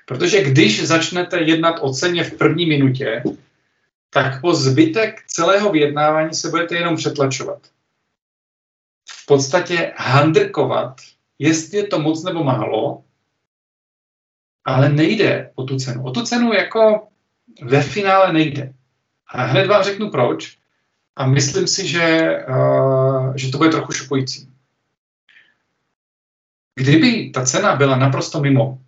Protože 0.06 0.44
když 0.44 0.88
začnete 0.88 1.42
jednat 1.42 1.80
o 1.82 1.94
ceně 1.94 2.24
v 2.24 2.38
první 2.38 2.66
minutě, 2.66 3.24
tak 4.10 4.42
po 4.42 4.54
zbytek 4.54 5.24
celého 5.28 5.72
vyjednávání 5.72 6.34
se 6.34 6.50
budete 6.50 6.76
jenom 6.76 6.96
přetlačovat. 6.96 7.60
V 9.10 9.26
podstatě 9.26 9.94
handrkovat 9.98 11.02
jestli 11.44 11.78
je 11.78 11.88
to 11.88 12.00
moc 12.00 12.24
nebo 12.24 12.44
málo, 12.44 13.04
ale 14.66 14.90
nejde 14.90 15.52
o 15.56 15.64
tu 15.64 15.78
cenu. 15.78 16.04
O 16.04 16.12
tu 16.12 16.24
cenu 16.24 16.54
jako 16.54 17.08
ve 17.62 17.82
finále 17.84 18.34
nejde. 18.34 18.74
A 19.28 19.44
hned 19.44 19.68
vám 19.68 19.84
řeknu 19.84 20.10
proč. 20.10 20.58
A 21.16 21.28
myslím 21.28 21.68
si, 21.68 21.88
že, 21.88 22.38
uh, 22.50 23.36
že 23.36 23.52
to 23.52 23.58
bude 23.58 23.70
trochu 23.70 23.92
šokující. 23.92 24.50
Kdyby 26.76 27.30
ta 27.30 27.46
cena 27.46 27.76
byla 27.76 27.96
naprosto 27.96 28.40
mimo, 28.40 28.82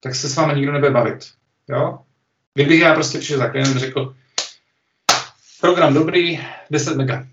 tak 0.00 0.14
se 0.14 0.28
s 0.28 0.36
vámi 0.36 0.54
nikdo 0.54 0.72
nebude 0.72 0.90
bavit. 0.90 1.32
Jo? 1.68 1.98
Kdybych 2.54 2.80
já 2.80 2.94
prostě 2.94 3.18
přišel 3.18 3.38
za 3.38 3.48
klientem 3.48 3.76
a 3.76 3.80
řekl, 3.80 4.16
program 5.60 5.94
dobrý, 5.94 6.40
10 6.70 6.96
mega. 6.96 7.26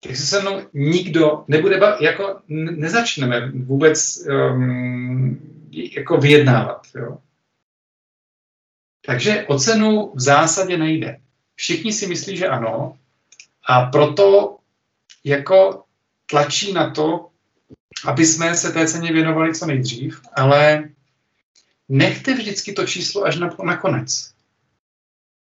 Tak 0.00 0.16
se 0.16 0.26
se 0.26 0.40
mnou 0.40 0.60
nikdo 0.74 1.44
nebude 1.48 1.78
bavit, 1.78 2.04
jako 2.04 2.40
nezačneme 2.48 3.50
vůbec 3.50 4.26
um, 4.26 5.40
jako 5.96 6.16
vyjednávat. 6.16 6.86
Jo. 6.94 7.18
Takže 9.06 9.46
o 9.48 9.58
cenu 9.58 10.12
v 10.14 10.20
zásadě 10.20 10.76
nejde. 10.76 11.18
Všichni 11.54 11.92
si 11.92 12.06
myslí, 12.06 12.36
že 12.36 12.48
ano 12.48 12.98
a 13.66 13.82
proto 13.82 14.56
jako 15.24 15.84
tlačí 16.26 16.72
na 16.72 16.90
to, 16.90 17.28
aby 18.04 18.26
jsme 18.26 18.54
se 18.54 18.72
té 18.72 18.86
ceně 18.86 19.12
věnovali 19.12 19.54
co 19.54 19.66
nejdřív, 19.66 20.20
ale 20.36 20.88
nechte 21.88 22.34
vždycky 22.34 22.72
to 22.72 22.86
číslo 22.86 23.24
až 23.24 23.38
na, 23.38 23.56
na 23.64 23.76
konec. 23.76 24.32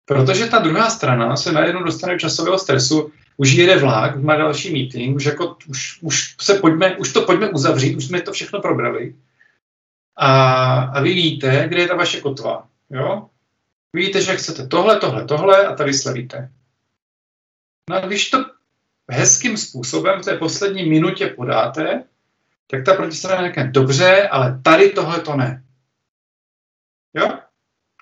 Protože 0.05 0.47
ta 0.47 0.59
druhá 0.59 0.91
strana 0.91 1.37
se 1.37 1.53
najednou 1.53 1.83
dostane 1.83 2.13
do 2.13 2.19
časového 2.19 2.59
stresu, 2.59 3.13
už 3.41 3.53
jede 3.53 3.79
vlak, 3.79 4.17
má 4.17 4.37
další 4.37 4.73
meeting, 4.73 5.17
už, 5.17 5.25
jako, 5.25 5.57
už, 5.69 5.99
už, 6.03 6.37
se 6.41 6.55
pojďme, 6.55 6.97
už 6.97 7.13
to 7.13 7.23
pojďme 7.23 7.51
uzavřít, 7.51 7.97
už 7.97 8.05
jsme 8.05 8.21
to 8.21 8.33
všechno 8.33 8.61
probrali. 8.61 9.15
A, 10.17 10.33
a 10.83 11.01
vy 11.01 11.15
víte, 11.15 11.69
kde 11.69 11.81
je 11.81 11.89
ta 11.89 11.95
vaše 11.95 12.21
kotva. 12.21 12.69
Jo? 12.91 13.31
Vidíte, 13.93 14.23
že 14.23 14.37
chcete 14.37 14.67
tohle, 14.67 15.01
tohle, 15.01 15.25
tohle 15.25 15.67
a 15.67 15.75
tady 15.75 15.95
slevíte. 15.95 16.53
No 17.91 17.97
a 17.97 18.07
když 18.07 18.31
to 18.31 18.39
hezkým 19.11 19.57
způsobem 19.57 20.23
v 20.23 20.25
té 20.25 20.37
poslední 20.37 20.91
minutě 20.91 21.27
podáte, 21.27 22.05
tak 22.67 22.85
ta 22.85 22.95
protistrana 22.95 23.47
řekne, 23.47 23.71
dobře, 23.71 24.29
ale 24.29 24.61
tady 24.65 24.91
tohle 24.91 25.21
to 25.21 25.37
ne. 25.37 25.65
Jo? 27.15 27.39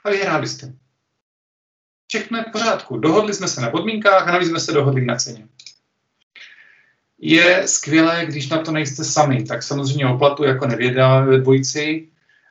A 0.04 0.10
vyhráli 0.10 0.48
jste. 0.48 0.72
Všechno 2.06 2.38
je 2.38 2.44
v 2.48 2.52
pořádku. 2.52 2.98
Dohodli 2.98 3.34
jsme 3.34 3.48
se 3.48 3.60
na 3.60 3.70
podmínkách 3.70 4.28
a 4.28 4.32
navíc 4.32 4.48
jsme 4.48 4.60
se 4.60 4.72
dohodli 4.72 5.04
na 5.04 5.16
ceně. 5.16 5.46
Je 7.18 7.68
skvělé, 7.68 8.26
když 8.26 8.48
na 8.48 8.58
to 8.58 8.72
nejste 8.72 9.04
sami, 9.04 9.44
tak 9.44 9.62
samozřejmě 9.62 10.06
oplatu 10.06 10.44
jako 10.44 10.66
nevědáme 10.66 11.26
ve 11.26 11.38
dvojici, 11.38 12.08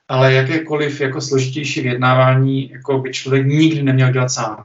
ale 0.08 0.34
jakékoliv 0.34 1.02
jako 1.02 1.22
složitější 1.22 1.82
vyjednávání 1.82 2.70
jako 2.70 2.98
by 2.98 3.14
člověk 3.14 3.46
nikdy 3.48 3.84
neměl 3.84 4.12
dělat 4.12 4.30
sám. 4.30 4.64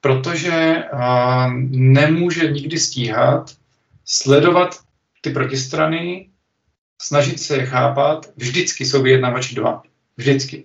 Protože 0.00 0.84
uh, 0.92 1.52
nemůže 1.70 2.50
nikdy 2.50 2.78
stíhat 2.78 3.56
sledovat 4.04 4.80
ty 5.20 5.30
protistrany, 5.30 6.30
snažit 7.02 7.40
se 7.40 7.56
je 7.56 7.66
chápat. 7.66 8.26
Vždycky 8.36 8.86
jsou 8.86 9.02
vyjednavači 9.02 9.54
dva. 9.54 9.82
Vždycky. 10.16 10.64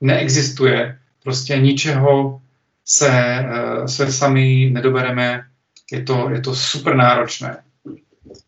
Neexistuje 0.00 0.98
prostě 1.24 1.58
ničeho 1.58 2.40
se, 2.84 3.44
uh, 3.80 3.86
se 3.86 4.12
sami 4.12 4.70
nedobereme. 4.72 5.44
Je 5.92 6.02
to, 6.02 6.30
je 6.30 6.40
to 6.40 6.54
super 6.54 6.96
náročné 6.96 7.64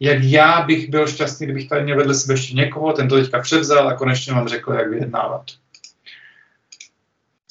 jak 0.00 0.22
já 0.22 0.62
bych 0.62 0.90
byl 0.90 1.06
šťastný, 1.06 1.46
kdybych 1.46 1.68
tady 1.68 1.84
měl 1.84 1.96
vedle 1.96 2.14
sebe 2.14 2.34
ještě 2.34 2.54
někoho, 2.54 2.92
ten 2.92 3.08
to 3.08 3.16
teďka 3.16 3.40
převzal 3.40 3.88
a 3.88 3.94
konečně 3.94 4.32
vám 4.32 4.48
řekl, 4.48 4.72
jak 4.72 4.90
vyjednávat. 4.90 5.44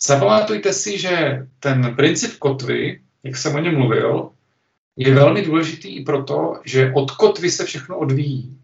Zapamatujte 0.02 0.74
si, 0.74 1.00
že 1.00 1.48
ten 1.60 1.96
princip 1.96 2.38
kotvy, 2.38 3.02
jak 3.24 3.38
jsem 3.38 3.56
o 3.56 3.60
něm 3.60 3.76
mluvil, 3.76 4.30
je 4.98 5.14
velmi 5.14 5.42
důležitý 5.42 5.96
i 5.96 6.04
proto, 6.04 6.60
že 6.66 6.92
od 6.96 7.12
kotvy 7.12 7.52
se 7.52 7.66
všechno 7.66 7.98
odvíjí. 7.98 8.58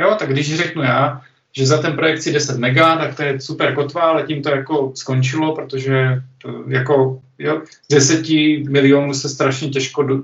Jo, 0.00 0.16
tak 0.18 0.28
když 0.28 0.56
řeknu 0.56 0.82
já, 0.82 1.22
že 1.56 1.66
za 1.66 1.78
ten 1.82 1.96
projekt 1.96 2.22
si 2.22 2.32
10 2.32 2.58
mega, 2.58 2.96
tak 2.96 3.16
to 3.16 3.22
je 3.22 3.40
super 3.40 3.74
kotva, 3.74 4.00
ale 4.00 4.22
tím 4.22 4.42
to 4.42 4.50
jako 4.50 4.92
skončilo, 4.94 5.54
protože 5.54 6.22
to 6.38 6.64
jako 6.68 7.22
jo, 7.38 7.62
z 7.82 7.94
10 7.94 8.28
milionů 8.68 9.14
se 9.14 9.28
strašně 9.28 9.68
těžko 9.68 10.02
do, 10.02 10.22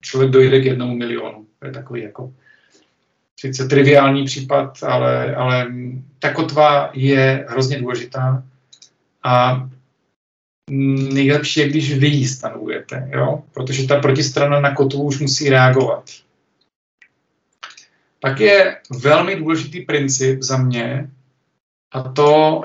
člověk 0.00 0.30
dojde 0.30 0.60
k 0.60 0.64
jednomu 0.64 0.96
milionu. 0.96 1.46
To 1.58 1.66
je 1.66 1.72
takový 1.72 2.02
jako 2.02 2.32
sice 3.40 3.68
triviální 3.68 4.24
případ, 4.24 4.82
ale, 4.82 5.34
ale 5.34 5.72
ta 6.18 6.32
kotva 6.32 6.90
je 6.94 7.46
hrozně 7.48 7.78
důležitá 7.78 8.42
a 9.24 9.66
nejlepší 11.12 11.60
je, 11.60 11.68
když 11.68 11.98
vy 11.98 12.06
ji 12.06 12.28
stanovujete, 12.28 13.10
jo? 13.14 13.42
protože 13.54 13.86
ta 13.86 14.00
protistrana 14.00 14.60
na 14.60 14.74
kotvu 14.74 15.02
už 15.02 15.20
musí 15.20 15.48
reagovat. 15.48 16.10
Pak 18.20 18.40
je 18.40 18.76
velmi 18.90 19.36
důležitý 19.36 19.80
princip 19.80 20.42
za 20.42 20.56
mě, 20.56 21.10
a 21.92 22.02
to, 22.02 22.62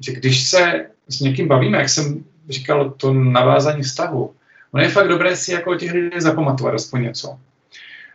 že 0.00 0.12
když 0.12 0.42
se 0.42 0.86
s 1.08 1.20
někým 1.20 1.48
bavíme, 1.48 1.78
jak 1.78 1.88
jsem 1.88 2.24
říkal, 2.48 2.90
to 2.90 3.14
navázání 3.14 3.82
vztahu, 3.82 4.34
ono 4.72 4.82
je 4.82 4.88
fakt 4.88 5.08
dobré 5.08 5.36
si 5.36 5.52
jako 5.52 5.74
těch 5.74 5.92
lidech 5.92 6.22
zapamatovat 6.22 6.74
aspoň 6.74 7.02
něco. 7.02 7.38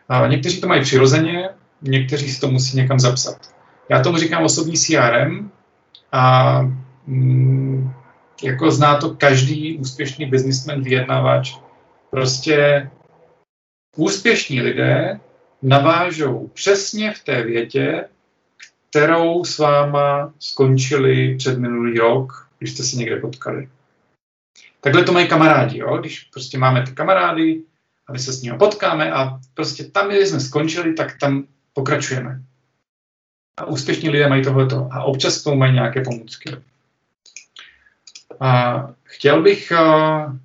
A 0.08 0.26
někteří 0.26 0.60
to 0.60 0.68
mají 0.68 0.82
přirozeně, 0.82 1.48
někteří 1.82 2.28
si 2.32 2.40
to 2.40 2.48
musí 2.48 2.76
někam 2.76 3.00
zapsat. 3.00 3.54
Já 3.88 4.02
tomu 4.02 4.18
říkám 4.18 4.44
osobní 4.44 4.76
CRM 4.76 5.50
a 6.12 6.60
mm, 7.06 7.92
jako 8.42 8.70
zná 8.70 8.96
to 8.96 9.14
každý 9.14 9.78
úspěšný 9.78 10.26
businessman, 10.26 10.82
vyjednavač. 10.82 11.54
Prostě 12.10 12.90
úspěšní 13.96 14.60
lidé 14.60 15.20
navážou 15.62 16.48
přesně 16.54 17.14
v 17.14 17.24
té 17.24 17.42
větě, 17.42 18.08
kterou 18.90 19.44
s 19.44 19.58
váma 19.58 20.34
skončili 20.38 21.34
před 21.38 21.58
minulý 21.58 21.98
rok, 21.98 22.48
když 22.58 22.72
jste 22.72 22.82
se 22.82 22.96
někde 22.96 23.16
potkali. 23.16 23.68
Takhle 24.80 25.04
to 25.04 25.12
mají 25.12 25.28
kamarádi, 25.28 25.78
jo? 25.78 25.96
když 25.96 26.20
prostě 26.20 26.58
máme 26.58 26.82
ty 26.86 26.92
kamarády, 26.92 27.62
a 28.06 28.12
my 28.12 28.18
se 28.18 28.32
s 28.32 28.42
ním 28.42 28.58
potkáme 28.58 29.12
a 29.12 29.40
prostě 29.54 29.84
tam, 29.84 30.08
kde 30.08 30.26
jsme 30.26 30.40
skončili, 30.40 30.94
tak 30.94 31.18
tam 31.18 31.46
pokračujeme. 31.72 32.42
A 33.56 33.64
úspěšní 33.64 34.08
lidé 34.08 34.28
mají 34.28 34.44
tohleto 34.44 34.88
a 34.92 35.04
občas 35.04 35.42
tomu 35.42 35.56
mají 35.56 35.72
nějaké 35.72 36.00
pomůcky. 36.00 36.56
A 38.40 38.82
chtěl 39.04 39.42
bych 39.42 39.72
uh, 39.72 40.36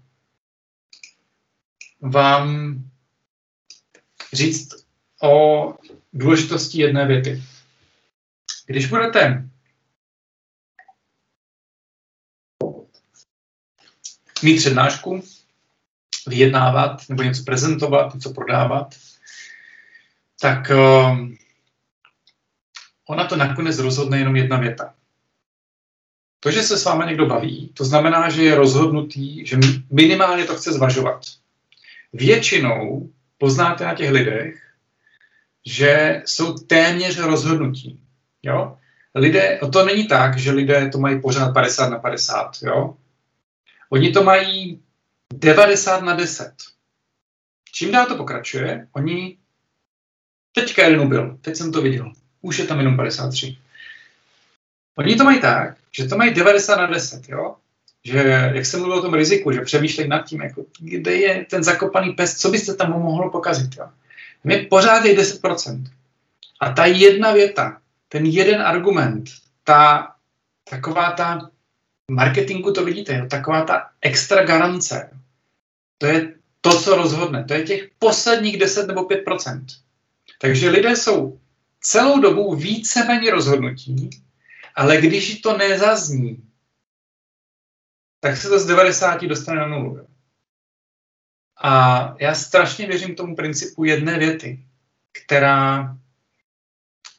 vám 2.01 2.75
říct 4.33 4.80
o 5.21 5.75
důležitosti 6.13 6.81
jedné 6.81 7.05
věty. 7.05 7.43
Když 8.65 8.85
budete 8.85 9.49
mít 14.43 14.57
přednášku, 14.57 15.23
vyjednávat 16.27 17.09
nebo 17.09 17.23
něco 17.23 17.43
prezentovat, 17.43 18.13
něco 18.13 18.33
prodávat, 18.33 18.95
tak 20.41 20.69
uh, 20.69 21.29
ona 23.07 23.27
to 23.27 23.35
nakonec 23.35 23.79
rozhodne 23.79 24.17
jenom 24.17 24.35
jedna 24.35 24.57
věta. 24.57 24.93
To, 26.39 26.51
že 26.51 26.63
se 26.63 26.77
s 26.77 26.85
váma 26.85 27.05
někdo 27.05 27.25
baví, 27.25 27.71
to 27.73 27.85
znamená, 27.85 28.29
že 28.29 28.43
je 28.43 28.55
rozhodnutý, 28.55 29.45
že 29.45 29.57
minimálně 29.91 30.45
to 30.45 30.55
chce 30.55 30.73
zvažovat. 30.73 31.25
Většinou 32.13 33.09
poznáte 33.37 33.85
na 33.85 33.95
těch 33.95 34.09
lidech, 34.11 34.60
že 35.65 36.21
jsou 36.25 36.53
téměř 36.53 37.19
rozhodnutí. 37.19 37.99
Jo? 38.43 38.77
Lidé, 39.15 39.59
to 39.71 39.85
není 39.85 40.07
tak, 40.07 40.37
že 40.37 40.51
lidé 40.51 40.89
to 40.89 40.97
mají 40.97 41.21
pořád 41.21 41.53
50 41.53 41.89
na 41.89 41.99
50. 41.99 42.51
Jo? 42.61 42.95
Oni 43.89 44.11
to 44.11 44.23
mají 44.23 44.81
90 45.33 46.03
na 46.03 46.15
10. 46.15 46.53
Čím 47.71 47.91
dál 47.91 48.05
to 48.05 48.15
pokračuje, 48.15 48.87
oni 48.91 49.37
teďka 50.51 50.83
jeden 50.83 51.09
byl, 51.09 51.37
teď 51.41 51.55
jsem 51.55 51.71
to 51.71 51.81
viděl, 51.81 52.11
už 52.41 52.59
je 52.59 52.65
tam 52.65 52.77
jenom 52.77 52.95
53. 52.95 53.57
Oni 54.97 55.15
to 55.15 55.23
mají 55.23 55.41
tak, 55.41 55.77
že 55.91 56.05
to 56.05 56.17
mají 56.17 56.33
90 56.33 56.75
na 56.75 56.85
10, 56.85 57.29
jo? 57.29 57.55
Že, 58.03 58.51
jak 58.53 58.65
jsem 58.65 58.79
mluvil 58.79 58.97
o 58.97 59.01
tom 59.01 59.13
riziku, 59.13 59.51
že 59.51 59.61
přemýšlej 59.61 60.07
nad 60.07 60.25
tím, 60.25 60.41
jako, 60.41 60.65
kde 60.79 61.15
je 61.15 61.45
ten 61.45 61.63
zakopaný 61.63 62.11
pes, 62.11 62.37
co 62.37 62.51
byste 62.51 62.73
tam 62.73 62.91
mohlo 62.91 63.29
pokazit, 63.29 63.77
jo? 63.77 63.89
Mě 64.43 64.57
pořád 64.57 65.05
je 65.05 65.15
10%. 65.15 65.83
A 66.59 66.71
ta 66.71 66.85
jedna 66.85 67.31
věta, 67.31 67.81
ten 68.09 68.25
jeden 68.25 68.61
argument, 68.61 69.23
ta 69.63 70.11
taková 70.69 71.11
ta 71.11 71.49
marketingu 72.11 72.73
to 72.73 72.85
vidíte, 72.85 73.15
jo, 73.15 73.25
taková 73.25 73.63
ta 73.63 73.89
extra 74.01 74.43
garance, 74.43 75.17
to 75.97 76.05
je 76.05 76.33
to, 76.61 76.81
co 76.81 76.95
rozhodne. 76.95 77.43
To 77.43 77.53
je 77.53 77.63
těch 77.63 77.89
posledních 77.99 78.57
10 78.57 78.87
nebo 78.87 79.01
5% 79.01 79.65
Takže 80.41 80.69
lidé 80.69 80.95
jsou 80.95 81.39
celou 81.81 82.21
dobu 82.21 82.55
víceméně 82.55 83.31
rozhodnutí, 83.31 84.09
ale 84.75 85.01
když 85.01 85.41
to 85.41 85.57
nezazní, 85.57 86.43
tak 88.19 88.37
se 88.37 88.49
to 88.49 88.59
z 88.59 88.65
90 88.65 89.21
dostane 89.21 89.59
na 89.59 89.67
nulu. 89.67 90.07
A 91.61 92.15
já 92.19 92.35
strašně 92.35 92.87
věřím 92.87 93.15
tomu 93.15 93.35
principu 93.35 93.83
jedné 93.83 94.19
věty, 94.19 94.59
která, 95.23 95.95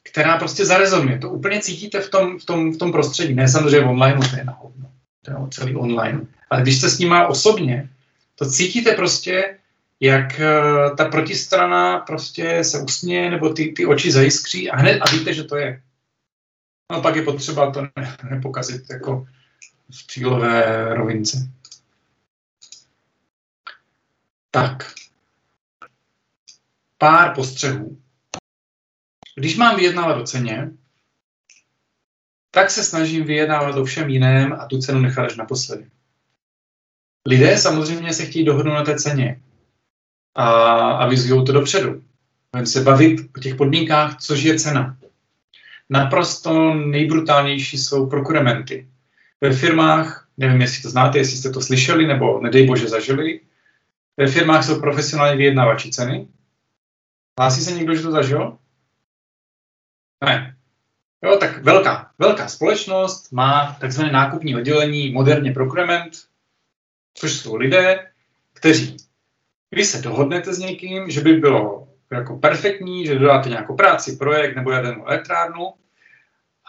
která 0.02 0.38
prostě 0.38 0.64
zarezonuje. 0.64 1.18
To 1.18 1.30
úplně 1.30 1.60
cítíte 1.60 2.00
v 2.00 2.10
tom, 2.10 2.38
v 2.38 2.44
tom, 2.44 2.72
v 2.72 2.78
tom 2.78 2.92
prostředí. 2.92 3.34
Ne 3.34 3.48
samozřejmě 3.48 3.88
online, 3.88 4.28
to 4.30 4.36
je 4.36 4.44
na. 4.44 4.58
To 5.24 5.30
je 5.30 5.36
celý 5.50 5.76
online. 5.76 6.20
Ale 6.50 6.62
když 6.62 6.78
jste 6.78 6.88
s 6.88 6.98
ním 6.98 7.12
osobně, 7.12 7.88
to 8.34 8.50
cítíte 8.50 8.92
prostě, 8.92 9.58
jak 10.00 10.40
uh, 10.40 10.96
ta 10.96 11.04
protistrana 11.04 11.98
prostě 11.98 12.64
se 12.64 12.80
usměje, 12.80 13.30
nebo 13.30 13.52
ty, 13.52 13.72
ty 13.72 13.86
oči 13.86 14.12
zajiskří 14.12 14.70
a 14.70 14.76
hned 14.76 15.00
a 15.00 15.10
víte, 15.10 15.34
že 15.34 15.44
to 15.44 15.56
je. 15.56 15.82
No 16.92 17.02
pak 17.02 17.16
je 17.16 17.22
potřeba 17.22 17.70
to 17.70 17.82
ne, 17.82 18.16
nepokazit 18.30 18.90
jako 18.90 19.26
v 19.90 20.06
přílové 20.06 20.84
rovince. 20.94 21.48
Tak. 24.54 24.94
Pár 26.98 27.34
postřehů. 27.34 27.98
Když 29.36 29.56
mám 29.56 29.76
vyjednávat 29.76 30.20
o 30.20 30.24
ceně, 30.24 30.70
tak 32.50 32.70
se 32.70 32.84
snažím 32.84 33.24
vyjednávat 33.24 33.76
o 33.76 33.84
všem 33.84 34.08
jiném 34.08 34.52
a 34.52 34.66
tu 34.66 34.78
cenu 34.78 35.00
nechat 35.00 35.24
až 35.24 35.36
naposledy. 35.36 35.90
Lidé 37.28 37.58
samozřejmě 37.58 38.12
se 38.12 38.26
chtějí 38.26 38.44
dohodnout 38.44 38.74
na 38.74 38.84
té 38.84 38.96
ceně 38.96 39.40
a 40.34 40.44
avizují 40.90 41.44
to 41.44 41.52
dopředu. 41.52 42.02
Budeme 42.52 42.66
se 42.66 42.80
bavit 42.80 43.30
o 43.36 43.40
těch 43.40 43.54
podmínkách, 43.54 44.20
což 44.20 44.42
je 44.42 44.58
cena. 44.58 44.98
Naprosto 45.90 46.74
nejbrutálnější 46.74 47.78
jsou 47.78 48.06
prokurementy. 48.06 48.88
ve 49.40 49.52
firmách, 49.52 50.28
nevím, 50.36 50.60
jestli 50.60 50.82
to 50.82 50.90
znáte, 50.90 51.18
jestli 51.18 51.36
jste 51.36 51.50
to 51.50 51.60
slyšeli, 51.60 52.06
nebo 52.06 52.40
nedej 52.40 52.66
bože 52.66 52.88
zažili, 52.88 53.40
ve 54.16 54.26
firmách 54.26 54.64
jsou 54.64 54.80
profesionální 54.80 55.38
vyjednavači 55.38 55.90
ceny. 55.90 56.28
Hlásí 57.40 57.60
se 57.60 57.72
někdo, 57.72 57.94
že 57.94 58.02
to 58.02 58.10
zažil? 58.10 58.58
Ne. 60.24 60.56
Jo, 61.24 61.36
tak 61.36 61.62
velká, 61.62 62.10
velká 62.18 62.48
společnost 62.48 63.32
má 63.32 63.76
takzvané 63.80 64.12
nákupní 64.12 64.56
oddělení, 64.56 65.12
moderně 65.12 65.52
procurement, 65.52 66.12
což 67.14 67.32
jsou 67.32 67.56
lidé, 67.56 68.10
kteří, 68.52 68.96
vy 69.70 69.84
se 69.84 70.02
dohodnete 70.02 70.54
s 70.54 70.58
někým, 70.58 71.10
že 71.10 71.20
by 71.20 71.32
bylo 71.32 71.88
jako 72.12 72.38
perfektní, 72.38 73.06
že 73.06 73.18
dodáte 73.18 73.48
nějakou 73.48 73.76
práci, 73.76 74.16
projekt 74.16 74.56
nebo 74.56 74.70
jadernou 74.70 75.06
elektrárnu 75.06 75.74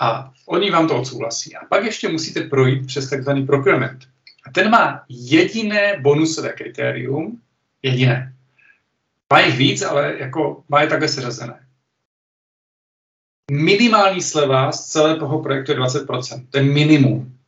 a 0.01 0.31
oni 0.45 0.71
vám 0.71 0.87
to 0.87 0.99
odsouhlasí. 0.99 1.55
A 1.55 1.65
pak 1.65 1.83
ještě 1.83 2.09
musíte 2.09 2.41
projít 2.41 2.87
přes 2.87 3.09
takzvaný 3.09 3.45
procurement. 3.45 4.12
A 4.45 4.51
ten 4.51 4.69
má 4.69 5.05
jediné 5.09 5.99
bonusové 6.01 6.53
kritérium, 6.53 7.41
jediné. 7.83 8.35
Má 9.33 9.39
jich 9.39 9.57
víc, 9.57 9.81
ale 9.81 10.19
jako 10.19 10.63
má 10.69 10.81
je 10.81 10.87
takhle 10.87 11.07
seřazené. 11.07 11.67
Minimální 13.51 14.21
sleva 14.21 14.71
z 14.71 14.85
celého 14.85 15.41
projektu 15.43 15.71
je 15.71 15.77
20%. 15.77 16.47
To 16.49 16.57
je 16.57 16.63
minimum. 16.63 17.39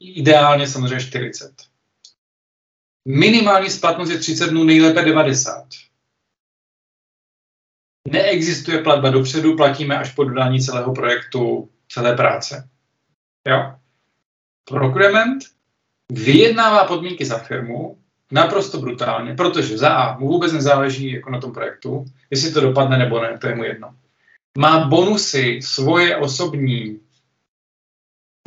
Ideálně 0.00 0.66
samozřejmě 0.66 1.00
40. 1.00 1.52
Minimální 3.08 3.70
splatnost 3.70 4.12
je 4.12 4.18
30 4.18 4.50
dnů, 4.50 4.64
nejlépe 4.64 5.02
90. 5.02 5.68
Neexistuje 8.08 8.82
platba 8.82 9.10
dopředu, 9.10 9.56
platíme 9.56 9.98
až 9.98 10.12
po 10.12 10.24
dodání 10.24 10.60
celého 10.60 10.94
projektu, 10.94 11.70
celé 11.88 12.16
práce. 12.16 12.68
Jo? 13.48 13.74
Procurement 14.64 15.44
vyjednává 16.12 16.84
podmínky 16.84 17.24
za 17.24 17.38
firmu 17.38 17.98
naprosto 18.30 18.78
brutálně, 18.78 19.34
protože 19.34 19.78
za 19.78 19.88
A 19.88 20.18
mu 20.18 20.28
vůbec 20.28 20.52
nezáleží 20.52 21.12
jako 21.12 21.30
na 21.30 21.40
tom 21.40 21.52
projektu, 21.52 22.04
jestli 22.30 22.52
to 22.52 22.60
dopadne 22.60 22.98
nebo 22.98 23.20
ne, 23.20 23.38
to 23.38 23.48
je 23.48 23.54
mu 23.54 23.64
jedno. 23.64 23.94
Má 24.58 24.84
bonusy 24.84 25.60
svoje 25.62 26.16
osobní, 26.16 27.00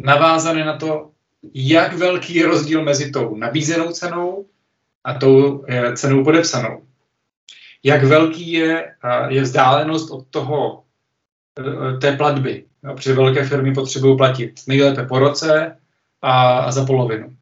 navázané 0.01 0.65
na 0.65 0.77
to, 0.77 1.11
jak 1.53 1.93
velký 1.93 2.35
je 2.35 2.45
rozdíl 2.45 2.83
mezi 2.83 3.11
tou 3.11 3.35
nabízenou 3.35 3.91
cenou 3.91 4.45
a 5.03 5.13
tou 5.13 5.65
eh, 5.67 5.97
cenou 5.97 6.23
podepsanou. 6.23 6.81
Jak 7.83 8.03
velký 8.03 8.51
je, 8.51 8.95
je 9.27 9.41
vzdálenost 9.41 10.11
od 10.11 10.27
toho, 10.29 10.83
eh, 11.59 11.97
té 11.97 12.17
platby. 12.17 12.65
Protože 12.81 13.13
velké 13.13 13.45
firmy 13.45 13.73
potřebují 13.73 14.17
platit 14.17 14.61
nejlépe 14.67 15.05
po 15.05 15.19
roce 15.19 15.77
a, 16.21 16.59
a 16.59 16.71
za 16.71 16.85
polovinu. 16.85 17.35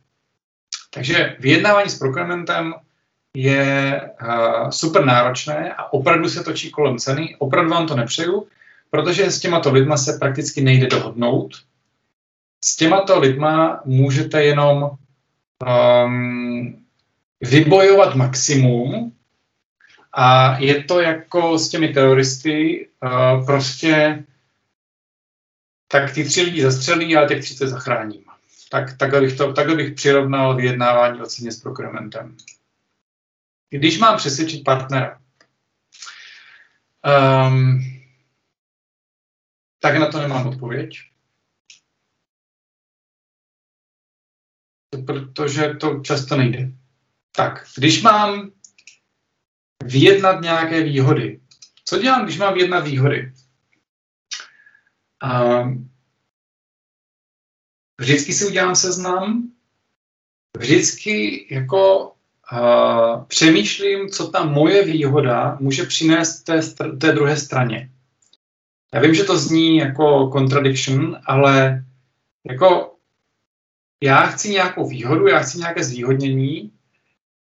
Takže 0.93 1.35
vyjednávání 1.39 1.89
s 1.89 1.99
procurementem 1.99 2.73
je 3.37 4.01
uh, 4.21 4.69
super 4.69 5.05
náročné 5.05 5.73
a 5.73 5.93
opravdu 5.93 6.29
se 6.29 6.43
točí 6.43 6.71
kolem 6.71 6.97
ceny. 6.97 7.35
Opravdu 7.39 7.71
vám 7.71 7.87
to 7.87 7.95
nepřeju, 7.95 8.47
protože 8.89 9.31
s 9.31 9.39
těmato 9.39 9.71
lidma 9.71 9.97
se 9.97 10.17
prakticky 10.19 10.61
nejde 10.61 10.87
dohodnout. 10.87 11.55
S 12.65 12.75
těmato 12.75 13.19
lidma 13.19 13.81
můžete 13.85 14.43
jenom 14.43 14.91
um, 16.05 16.85
vybojovat 17.41 18.15
maximum 18.15 19.13
a 20.13 20.57
je 20.59 20.83
to 20.83 21.01
jako 21.01 21.59
s 21.59 21.69
těmi 21.69 21.87
teroristy, 21.87 22.87
uh, 23.03 23.45
prostě 23.45 24.23
tak 25.87 26.13
ty 26.13 26.23
tři 26.23 26.41
lidi 26.41 26.61
zastřelí 26.61 27.17
a 27.17 27.27
těch 27.27 27.41
30 27.41 27.67
zachráním. 27.67 28.32
Tak, 28.74 28.97
takhle, 28.97 29.21
bych 29.21 29.38
to, 29.38 29.53
takhle 29.53 29.76
bych 29.76 29.93
přirovnal 29.93 30.55
vyjednávání 30.55 31.21
o 31.21 31.26
ceně 31.26 31.51
s 31.51 31.61
prokurementem. 31.61 32.38
Když 33.69 33.99
mám 33.99 34.17
přesvědčit 34.17 34.63
partnera, 34.63 35.21
um, 37.47 37.80
tak 39.80 39.95
na 39.95 40.11
to 40.11 40.21
nemám 40.21 40.47
odpověď. 40.47 40.99
Protože 45.05 45.74
to 45.74 45.99
často 45.99 46.38
nejde. 46.38 46.71
Tak, 47.32 47.67
když 47.78 48.01
mám 48.01 48.51
vyjednat 49.84 50.41
nějaké 50.41 50.84
výhody. 50.84 51.41
Co 51.86 51.97
dělám, 51.97 52.24
když 52.24 52.38
mám 52.38 52.53
vyjednat 52.53 52.84
výhody? 52.84 53.34
Um, 55.24 55.92
vždycky 58.01 58.33
si 58.33 58.45
udělám 58.45 58.75
seznam, 58.75 59.51
vždycky 60.57 61.47
jako 61.51 62.11
uh, 62.51 63.23
přemýšlím, 63.27 64.09
co 64.09 64.27
ta 64.27 64.45
moje 64.45 64.85
výhoda 64.85 65.57
může 65.59 65.83
přinést 65.83 66.43
té, 66.43 66.61
té 66.99 67.11
druhé 67.11 67.37
straně. 67.37 67.89
Já 68.93 69.01
vím, 69.01 69.13
že 69.13 69.23
to 69.23 69.37
zní 69.37 69.77
jako 69.77 70.29
contradiction, 70.33 71.17
ale 71.25 71.85
jako 72.49 72.95
já 74.03 74.25
chci 74.25 74.49
nějakou 74.49 74.87
výhodu, 74.87 75.27
já 75.27 75.39
chci 75.39 75.57
nějaké 75.57 75.83
zvýhodnění 75.83 76.71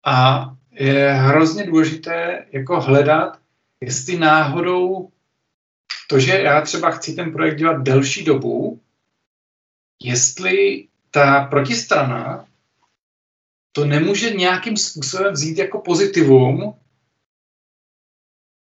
a 0.06 0.48
je 0.70 1.12
hrozně 1.12 1.66
důležité 1.66 2.46
jako 2.52 2.80
hledat, 2.80 3.38
jestli 3.80 4.18
náhodou 4.18 5.08
to, 6.08 6.18
že 6.18 6.32
já 6.32 6.60
třeba 6.60 6.90
chci 6.90 7.14
ten 7.14 7.32
projekt 7.32 7.58
dělat 7.58 7.82
delší 7.82 8.24
dobu, 8.24 8.80
jestli 10.04 10.88
ta 11.10 11.44
protistrana 11.44 12.46
to 13.72 13.84
nemůže 13.84 14.30
nějakým 14.30 14.76
způsobem 14.76 15.32
vzít 15.32 15.58
jako 15.58 15.78
pozitivum, 15.78 16.74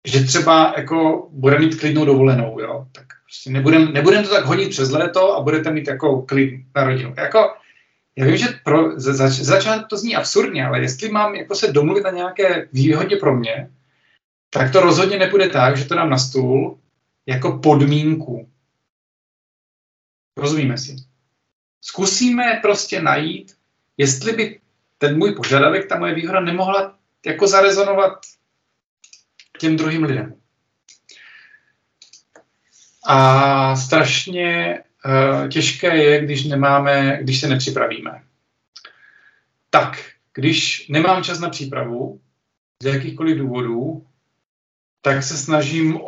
že 0.07 0.23
třeba 0.23 0.73
jako 0.77 1.29
bude 1.32 1.59
mít 1.59 1.79
klidnou 1.79 2.05
dovolenou, 2.05 2.59
jo, 2.59 2.88
tak 2.91 3.05
prostě 3.23 3.49
nebudem, 3.49 3.93
nebudem 3.93 4.23
to 4.23 4.29
tak 4.29 4.45
hodit 4.45 4.69
přes 4.69 4.89
léto 4.89 5.36
a 5.36 5.41
budete 5.41 5.71
mít 5.71 5.88
jako 5.88 6.21
klid 6.21 6.65
na 6.75 6.84
rodinu. 6.84 7.13
Jako, 7.17 7.53
já 8.15 8.25
vím, 8.25 8.38
že 8.38 8.47
pro, 8.63 8.99
za, 8.99 9.13
za, 9.13 9.29
začátku 9.29 9.88
to 9.88 9.97
zní 9.97 10.15
absurdně, 10.15 10.65
ale 10.65 10.82
jestli 10.82 11.09
mám 11.09 11.36
jako 11.36 11.55
se 11.55 11.71
domluvit 11.71 12.03
na 12.03 12.11
nějaké 12.11 12.67
výhodě 12.73 13.15
pro 13.15 13.38
mě, 13.38 13.71
tak 14.49 14.71
to 14.71 14.79
rozhodně 14.82 15.17
nepůjde 15.17 15.49
tak, 15.49 15.77
že 15.77 15.86
to 15.86 15.95
dám 15.95 16.09
na 16.09 16.17
stůl 16.17 16.79
jako 17.25 17.57
podmínku. 17.57 18.49
Rozumíme 20.38 20.77
si. 20.77 21.11
Zkusíme 21.82 22.59
prostě 22.61 23.01
najít, 23.01 23.55
jestli 23.97 24.34
by 24.34 24.59
ten 24.97 25.17
můj 25.17 25.36
požadavek, 25.36 25.89
ta 25.89 25.99
moje 25.99 26.15
výhoda 26.15 26.39
nemohla 26.39 26.97
jako 27.25 27.47
zarezonovat 27.47 28.19
těm 29.59 29.77
druhým 29.77 30.03
lidem. 30.03 30.36
A 33.07 33.75
strašně 33.75 34.79
uh, 35.05 35.49
těžké 35.49 35.97
je, 35.97 36.25
když 36.25 36.43
nemáme, 36.43 37.19
když 37.21 37.39
se 37.39 37.47
nepřipravíme. 37.47 38.23
Tak, 39.69 40.11
když 40.34 40.88
nemám 40.89 41.23
čas 41.23 41.39
na 41.39 41.49
přípravu, 41.49 42.21
z 42.82 42.86
jakýchkoliv 42.86 43.38
důvodů, 43.38 44.05
tak 45.02 45.24
se 45.24 45.38
snažím 45.38 45.99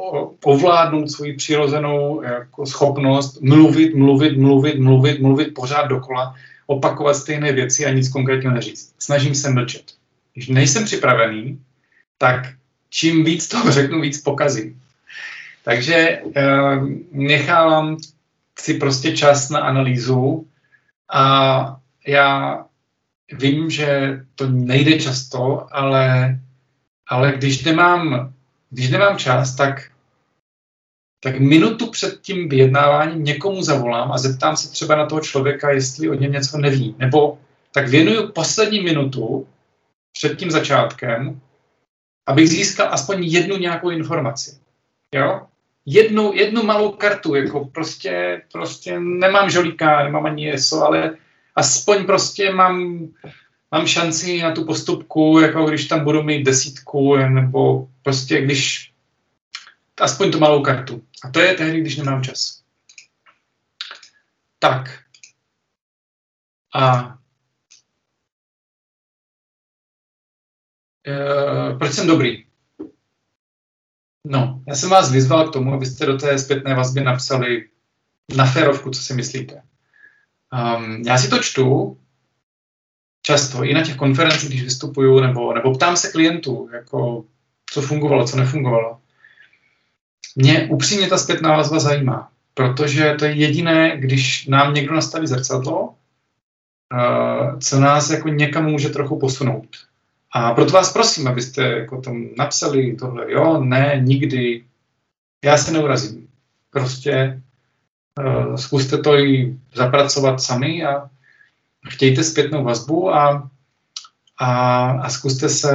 ovládnout 0.44 1.12
svoji 1.12 1.34
přirozenou 1.34 2.24
jako 2.24 2.66
schopnost 2.66 3.42
mluvit, 3.42 3.96
mluvit, 3.96 4.38
mluvit, 4.38 4.80
mluvit, 4.80 5.22
mluvit 5.22 5.54
pořád 5.54 5.86
dokola, 5.86 6.36
opakovat 6.68 7.14
stejné 7.14 7.52
věci 7.52 7.86
a 7.86 7.90
nic 7.90 8.10
konkrétního 8.10 8.54
neříct. 8.54 8.96
Snažím 9.00 9.36
se 9.36 9.50
mlčet. 9.50 9.84
Když 10.34 10.48
nejsem 10.48 10.86
připravený, 10.86 11.60
tak 12.18 12.54
čím 12.90 13.24
víc 13.24 13.48
toho 13.48 13.72
řeknu, 13.78 14.02
víc 14.02 14.22
pokazím. 14.22 14.82
Takže 15.64 16.22
eh, 16.36 16.80
nechávám 17.12 17.98
si 18.60 18.74
prostě 18.74 19.18
čas 19.18 19.50
na 19.50 19.60
analýzu 19.60 20.48
a 21.14 21.78
já 22.08 22.66
vím, 23.32 23.70
že 23.70 24.20
to 24.36 24.50
nejde 24.50 25.00
často, 25.00 25.68
ale, 25.72 26.40
ale 27.10 27.34
když 27.38 27.64
nemám 27.64 28.34
když 28.74 28.90
nemám 28.90 29.18
čas, 29.18 29.56
tak, 29.56 29.92
tak 31.24 31.40
minutu 31.40 31.88
před 31.88 32.22
tím 32.22 32.50
vyjednáváním 32.50 33.24
někomu 33.24 33.64
zavolám 33.64 34.12
a 34.12 34.18
zeptám 34.18 34.58
se 34.58 34.72
třeba 34.72 34.96
na 34.96 35.06
toho 35.06 35.22
člověka, 35.22 35.70
jestli 35.70 36.10
o 36.10 36.14
něm 36.14 36.32
něco 36.32 36.58
neví. 36.58 36.96
Nebo 36.98 37.38
tak 37.72 37.88
věnuju 37.88 38.32
poslední 38.32 38.82
minutu 38.82 39.48
před 40.12 40.38
tím 40.38 40.52
začátkem, 40.52 41.42
abych 42.28 42.50
získal 42.50 42.94
aspoň 42.94 43.24
jednu 43.24 43.58
nějakou 43.58 43.90
informaci. 43.90 44.58
Jo? 45.16 45.42
Jednu, 45.86 46.34
jednu 46.34 46.64
malou 46.64 46.92
kartu, 46.92 47.36
jako 47.36 47.66
prostě, 47.66 48.42
prostě 48.52 49.00
nemám 49.00 49.50
žolíka, 49.50 50.04
nemám 50.04 50.26
ani 50.26 50.54
ESO, 50.54 50.82
ale 50.82 51.18
aspoň 51.56 52.06
prostě 52.06 52.54
mám 52.54 53.08
mám 53.74 53.88
šanci 53.88 54.42
na 54.42 54.52
tu 54.52 54.66
postupku, 54.66 55.40
jako 55.40 55.66
když 55.66 55.86
tam 55.86 56.04
budu 56.04 56.24
mít 56.24 56.44
desítku, 56.44 57.16
nebo 57.16 57.90
prostě 58.02 58.42
když 58.42 58.94
aspoň 60.00 60.32
tu 60.32 60.40
malou 60.40 60.64
kartu. 60.64 61.04
A 61.24 61.30
to 61.30 61.40
je 61.40 61.54
tehdy, 61.54 61.82
když 61.82 61.96
nemám 61.96 62.24
čas. 62.24 62.64
Tak. 64.60 65.04
A 66.76 67.18
e, 71.08 71.78
proč 71.78 71.94
jsem 71.94 72.08
dobrý? 72.08 72.46
No, 74.28 74.64
já 74.68 74.76
jsem 74.76 74.90
vás 74.90 75.12
vyzval 75.12 75.50
k 75.50 75.54
tomu, 75.54 75.74
abyste 75.74 76.06
do 76.06 76.18
té 76.18 76.40
zpětné 76.40 76.76
vazby 76.76 77.04
napsali 77.04 77.70
na 78.36 78.46
férovku, 78.46 78.92
co 78.92 79.02
si 79.02 79.14
myslíte. 79.14 79.64
Um, 80.54 81.02
já 81.06 81.18
si 81.18 81.30
to 81.30 81.40
čtu 81.40 81.98
často 83.26 83.64
i 83.64 83.74
na 83.74 83.84
těch 83.84 83.96
konferencích, 83.96 84.50
když 84.50 84.64
vystupuju, 84.64 85.20
nebo, 85.20 85.54
nebo 85.54 85.74
ptám 85.74 85.98
se 85.98 86.12
klientů, 86.12 86.70
jako, 86.74 87.26
co 87.70 87.82
fungovalo, 87.82 88.28
co 88.28 88.38
nefungovalo. 88.38 88.98
Mě 90.36 90.68
upřímně 90.72 91.08
ta 91.08 91.18
zpětná 91.18 91.58
vazba 91.58 91.80
zajímá, 91.80 92.30
protože 92.54 93.16
to 93.20 93.26
je 93.26 93.32
jediné, 93.32 93.98
když 93.98 94.48
nám 94.48 94.74
někdo 94.74 94.96
nastaví 94.96 95.28
zrcadlo, 95.28 95.82
uh, 95.84 97.60
co 97.60 97.80
nás 97.80 98.10
jako 98.10 98.30
někam 98.30 98.66
může 98.66 98.90
trochu 98.90 99.20
posunout. 99.20 99.68
A 100.32 100.54
proto 100.54 100.72
vás 100.72 100.94
prosím, 100.94 101.28
abyste 101.28 101.64
jako 101.64 102.02
tam 102.02 102.28
napsali 102.38 102.96
tohle, 102.96 103.32
jo, 103.32 103.64
ne, 103.64 104.00
nikdy, 104.04 104.64
já 105.46 105.58
se 105.58 105.72
neurazím. 105.72 106.28
Prostě 106.70 107.42
uh, 108.20 108.56
zkuste 108.56 108.98
to 108.98 109.18
i 109.18 109.58
zapracovat 109.76 110.42
sami 110.42 110.84
a 110.84 111.10
chtějte 111.90 112.24
zpětnou 112.24 112.64
vazbu 112.64 113.14
a, 113.14 113.50
a, 114.40 114.86
a 114.92 115.10
zkuste 115.10 115.50
se 115.50 115.74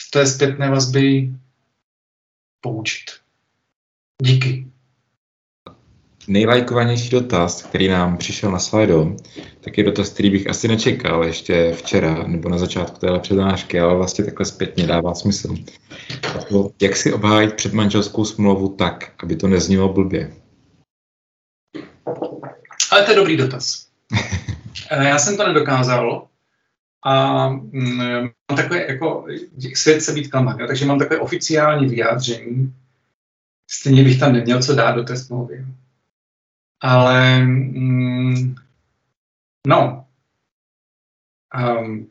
z 0.00 0.10
té 0.10 0.26
zpětné 0.26 0.70
vazby 0.70 1.32
poučit. 2.60 3.04
Díky. 4.22 4.66
Nejlajkovanější 6.28 7.10
dotaz, 7.10 7.62
který 7.62 7.88
nám 7.88 8.16
přišel 8.16 8.50
na 8.50 8.58
Slido, 8.58 9.16
tak 9.60 9.78
je 9.78 9.84
dotaz, 9.84 10.10
který 10.10 10.30
bych 10.30 10.50
asi 10.50 10.68
nečekal 10.68 11.24
ještě 11.24 11.72
včera 11.72 12.26
nebo 12.26 12.48
na 12.48 12.58
začátku 12.58 12.98
téhle 12.98 13.20
přednášky, 13.20 13.80
ale 13.80 13.96
vlastně 13.96 14.24
takhle 14.24 14.46
zpětně 14.46 14.86
dává 14.86 15.14
smysl. 15.14 15.54
To, 16.48 16.70
jak 16.82 16.96
si 16.96 17.12
obhájit 17.12 17.54
předmanželskou 17.54 18.24
smlouvu 18.24 18.68
tak, 18.68 19.12
aby 19.22 19.36
to 19.36 19.48
neznělo 19.48 19.92
blbě? 19.92 20.36
Ale 22.90 23.02
to 23.04 23.10
je 23.10 23.16
dobrý 23.16 23.36
dotaz. 23.36 23.86
Eh, 24.90 25.08
já 25.08 25.18
jsem 25.18 25.36
to 25.36 25.46
nedokázal 25.46 26.28
a 27.04 27.48
mm, 27.48 27.98
mám 27.98 28.56
takové, 28.56 28.86
jako, 28.86 29.26
svět 29.74 30.00
se 30.00 30.12
být 30.12 30.30
klamat, 30.30 30.56
takže 30.66 30.86
mám 30.86 30.98
takové 30.98 31.20
oficiální 31.20 31.88
vyjádření. 31.88 32.74
Stejně 33.70 34.04
bych 34.04 34.20
tam 34.20 34.32
neměl 34.32 34.62
co 34.62 34.74
dát 34.74 34.92
do 34.92 35.04
té 35.04 35.16
smlouvy. 35.16 35.66
Ale 36.80 37.38
mm, 37.44 38.54
no, 39.66 40.06
um, 41.78 42.10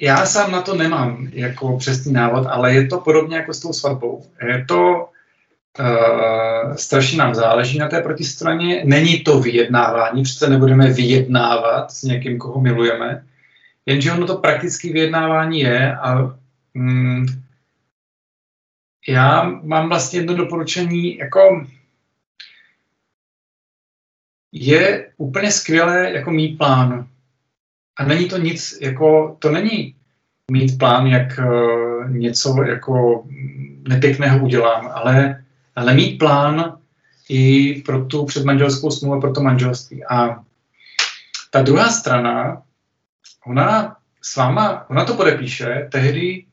já 0.00 0.26
sám 0.26 0.52
na 0.52 0.62
to 0.62 0.76
nemám 0.76 1.28
jako 1.32 1.78
přesný 1.78 2.12
návod, 2.12 2.46
ale 2.46 2.74
je 2.74 2.86
to 2.86 3.00
podobně 3.00 3.36
jako 3.36 3.54
s 3.54 3.60
tou 3.60 3.72
svatbou. 3.72 4.26
Je 4.46 4.64
to 4.64 5.08
uh, 5.78 6.74
strašně 6.74 7.18
nám 7.18 7.34
záleží 7.34 7.78
na 7.78 7.88
té 7.88 8.00
protistraně. 8.00 8.82
Není 8.84 9.20
to 9.20 9.40
vyjednávání, 9.40 10.22
přece 10.22 10.50
nebudeme 10.50 10.90
vyjednávat 10.90 11.90
s 11.90 12.02
někým, 12.02 12.38
koho 12.38 12.60
milujeme, 12.60 13.24
jenže 13.86 14.12
ono 14.12 14.26
to 14.26 14.36
praktické 14.36 14.92
vyjednávání 14.92 15.60
je 15.60 15.96
a 15.96 16.36
mm, 16.74 17.26
já 19.08 19.44
mám 19.62 19.88
vlastně 19.88 20.18
jedno 20.18 20.34
doporučení, 20.34 21.16
jako 21.16 21.66
je 24.52 25.12
úplně 25.16 25.50
skvělé 25.52 26.12
jako 26.12 26.30
mít 26.30 26.58
plán. 26.58 27.08
A 27.98 28.04
není 28.04 28.28
to 28.28 28.38
nic, 28.38 28.78
jako, 28.80 29.36
to 29.38 29.50
není 29.50 29.94
mít 30.50 30.78
plán, 30.78 31.06
jak 31.06 31.38
uh, 31.38 32.10
něco 32.10 32.62
jako 32.62 33.24
nepěkného 33.88 34.44
udělám, 34.44 34.90
ale, 34.94 35.44
ale 35.76 35.94
mít 35.94 36.18
plán 36.18 36.78
i 37.28 37.74
pro 37.82 38.04
tu 38.04 38.24
předmanželskou 38.24 38.90
smlouvu, 38.90 39.20
pro 39.20 39.32
to 39.32 39.40
manželství. 39.40 40.04
A 40.04 40.44
ta 41.50 41.62
druhá 41.62 41.90
strana, 41.90 42.62
ona 43.46 43.96
s 44.22 44.36
váma, 44.36 44.90
ona 44.90 45.04
to 45.04 45.14
podepíše 45.14 45.88
tehdy, 45.92 46.46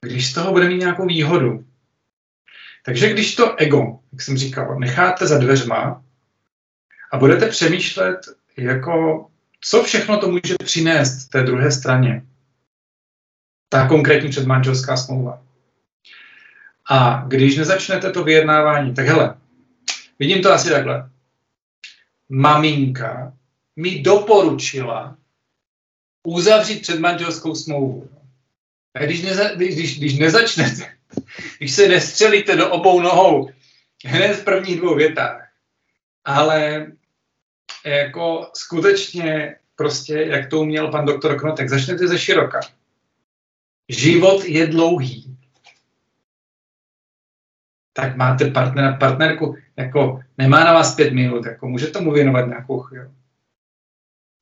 když 0.00 0.30
z 0.30 0.34
toho 0.34 0.52
bude 0.52 0.68
mít 0.68 0.78
nějakou 0.78 1.06
výhodu. 1.06 1.64
Takže 2.84 3.12
když 3.12 3.34
to 3.34 3.56
ego, 3.56 3.98
jak 4.12 4.22
jsem 4.22 4.36
říkal, 4.36 4.78
necháte 4.78 5.26
za 5.26 5.38
dveřma, 5.38 6.02
a 7.12 7.18
budete 7.18 7.48
přemýšlet, 7.48 8.20
jako, 8.56 9.26
co 9.60 9.82
všechno 9.82 10.18
to 10.18 10.28
může 10.28 10.54
přinést 10.64 11.28
té 11.28 11.42
druhé 11.42 11.72
straně. 11.72 12.22
Ta 13.68 13.88
konkrétní 13.88 14.30
předmanželská 14.30 14.96
smlouva. 14.96 15.42
A 16.92 17.24
když 17.28 17.56
nezačnete 17.56 18.10
to 18.10 18.24
vyjednávání, 18.24 18.94
tak 18.94 19.06
hele, 19.06 19.34
vidím 20.18 20.42
to 20.42 20.52
asi 20.52 20.70
takhle. 20.70 21.10
Maminka 22.28 23.32
mi 23.76 24.02
doporučila 24.02 25.16
uzavřít 26.26 26.82
předmanželskou 26.82 27.54
smlouvu. 27.54 28.10
A 28.94 29.04
když, 29.04 29.22
neza, 29.22 29.54
když, 29.54 29.98
když 29.98 30.18
nezačnete, 30.18 30.96
když 31.58 31.72
se 31.72 31.88
nestřelíte 31.88 32.56
do 32.56 32.70
obou 32.70 33.00
nohou 33.00 33.50
hned 34.04 34.34
v 34.34 34.44
prvních 34.44 34.76
dvou 34.76 34.94
větách, 34.94 35.48
ale 36.24 36.86
jako 37.84 38.50
skutečně 38.54 39.56
prostě, 39.76 40.14
jak 40.14 40.50
to 40.50 40.60
uměl 40.60 40.90
pan 40.90 41.06
doktor 41.06 41.38
Knotek, 41.38 41.68
začnete 41.68 42.08
ze 42.08 42.18
široka. 42.18 42.60
Život 43.88 44.44
je 44.44 44.66
dlouhý. 44.66 45.32
Tak 47.92 48.16
máte 48.16 48.50
partnera, 48.50 48.96
partnerku, 48.96 49.56
jako 49.76 50.20
nemá 50.38 50.64
na 50.64 50.72
vás 50.72 50.94
pět 50.94 51.12
minut, 51.12 51.46
jako 51.46 51.68
může 51.68 51.86
tomu 51.86 52.12
věnovat 52.12 52.46
nějakou 52.46 52.80
chvíli. 52.80 53.08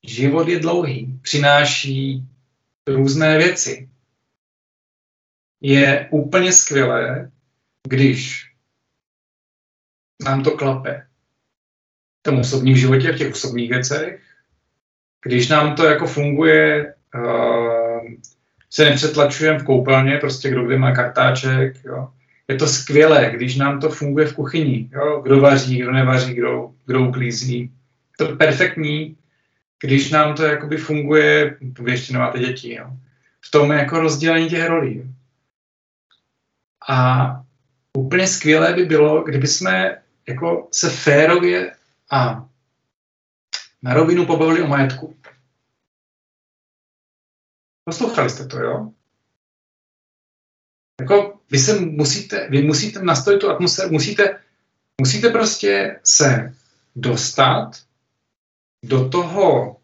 Život 0.07 0.49
je 0.49 0.59
dlouhý, 0.59 1.19
přináší 1.23 2.25
různé 2.87 3.39
věci. 3.39 3.89
Je 5.61 6.09
úplně 6.11 6.53
skvělé, 6.53 7.31
když 7.89 8.51
nám 10.25 10.43
to 10.43 10.51
klape 10.51 11.11
tom 12.23 12.39
osobním 12.39 12.77
životě, 12.77 13.13
v 13.13 13.19
těch 13.19 13.33
osobních 13.33 13.71
věcech. 13.71 14.23
Když 15.25 15.49
nám 15.49 15.77
to 15.77 15.85
jako 15.85 16.07
funguje, 16.07 16.95
uh, 17.15 18.09
se 18.71 18.85
nepřetlačujeme 18.85 19.59
v 19.59 19.65
koupelně, 19.65 20.19
prostě 20.19 20.51
kdo 20.51 20.65
kde 20.65 20.79
má 20.79 20.95
kartáček, 20.95 21.85
jo. 21.85 22.13
Je 22.51 22.57
to 22.57 22.67
skvělé, 22.67 23.31
když 23.31 23.57
nám 23.57 23.81
to 23.81 23.89
funguje 23.89 24.27
v 24.27 24.35
kuchyni, 24.35 24.91
jo. 24.93 25.21
kdo 25.21 25.41
vaří, 25.41 25.79
kdo 25.79 25.93
nevaří, 25.93 26.35
kdo, 26.35 26.75
kdo 26.87 27.09
uklízí. 27.09 27.59
Je 27.61 28.27
to 28.27 28.37
perfektní, 28.37 29.17
když 29.83 30.11
nám 30.11 30.35
to 30.35 30.43
jakoby 30.45 30.77
funguje, 30.77 31.59
vy 31.81 31.91
ještě 31.91 32.13
nemáte 32.13 32.39
děti, 32.39 32.75
jo. 32.75 32.91
v 33.41 33.51
tom 33.51 33.71
jako 33.71 34.01
rozdělení 34.01 34.49
těch 34.49 34.67
rolí. 34.67 35.15
A 36.89 37.29
úplně 37.97 38.27
skvělé 38.27 38.73
by 38.73 38.85
bylo, 38.85 39.23
kdyby 39.23 39.47
jsme 39.47 40.03
jako 40.29 40.69
se 40.73 40.91
férově 40.91 41.75
a 42.11 42.49
na 43.83 43.95
rovinu 43.95 44.27
pobavili 44.27 44.63
o 44.63 44.67
majetku. 44.67 45.17
Poslouchali 47.85 48.31
jste 48.31 48.47
to, 48.47 48.59
jo? 48.59 48.93
Jako 51.01 51.39
vy 51.51 51.59
se 51.59 51.81
musíte, 51.81 52.49
vy 52.51 52.63
musíte 52.63 53.03
nastavit 53.03 53.41
tu 53.41 53.51
atmosféru, 53.51 53.91
musíte, 53.91 54.39
musíte 55.01 55.31
prostě 55.31 56.01
se 56.05 56.55
dostat 56.97 57.71
do 58.85 59.09
toho 59.09 59.77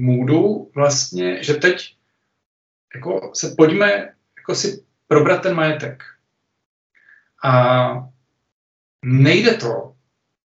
můdu 0.00 0.70
vlastně, 0.74 1.42
že 1.42 1.54
teď 1.54 1.96
jako 2.94 3.30
se 3.34 3.54
pojďme 3.56 4.14
jako 4.36 4.54
si 4.54 4.84
probrat 5.08 5.42
ten 5.42 5.54
majetek. 5.54 6.02
A 7.44 8.08
nejde 9.04 9.54
to 9.54 9.94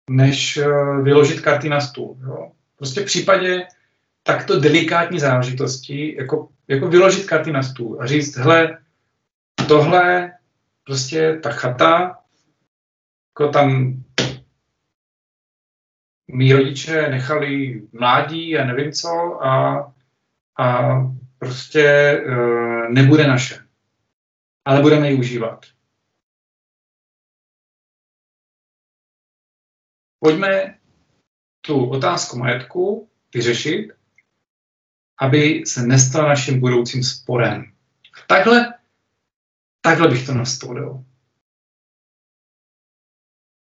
než 0.10 0.58
eh, 0.58 0.68
vyložit 1.02 1.42
karty 1.42 1.70
na 1.70 1.82
stůl. 1.82 2.18
Jo. 2.22 2.52
Prostě 2.76 3.02
v 3.02 3.06
případě 3.06 3.68
takto 4.24 4.60
delikátní 4.60 5.20
záležitosti, 5.20 6.16
jako, 6.16 6.50
jako 6.68 6.88
vyložit 6.88 7.26
karty 7.26 7.52
na 7.52 7.64
stůl 7.64 8.02
a 8.02 8.06
říct, 8.06 8.38
hele, 8.38 8.78
tohle, 9.68 10.32
prostě 10.84 11.40
ta 11.44 11.52
chata, 11.52 12.18
jako 13.30 13.52
tam 13.52 13.94
mý 16.28 16.54
rodiče 16.54 17.08
nechali 17.10 17.82
mládí 17.92 18.58
a 18.58 18.66
nevím 18.66 18.92
co 18.92 19.44
a, 19.46 19.80
a 20.60 20.96
prostě 21.38 21.86
e, 21.86 22.90
nebude 22.90 23.28
naše. 23.28 23.66
Ale 24.66 24.82
budeme 24.82 25.12
ji 25.12 25.20
užívat. 25.20 25.66
pojďme 30.20 30.80
tu 31.62 31.90
otázku 31.90 32.38
majetku 32.38 33.10
vyřešit, 33.34 33.92
aby 35.22 35.64
se 35.66 35.88
nestal 35.88 36.28
naším 36.28 36.60
budoucím 36.60 37.04
sporem. 37.04 37.74
Takhle, 38.28 38.74
takhle 39.82 40.08
bych 40.08 40.26
to 40.26 40.34
nastavil. 40.34 41.04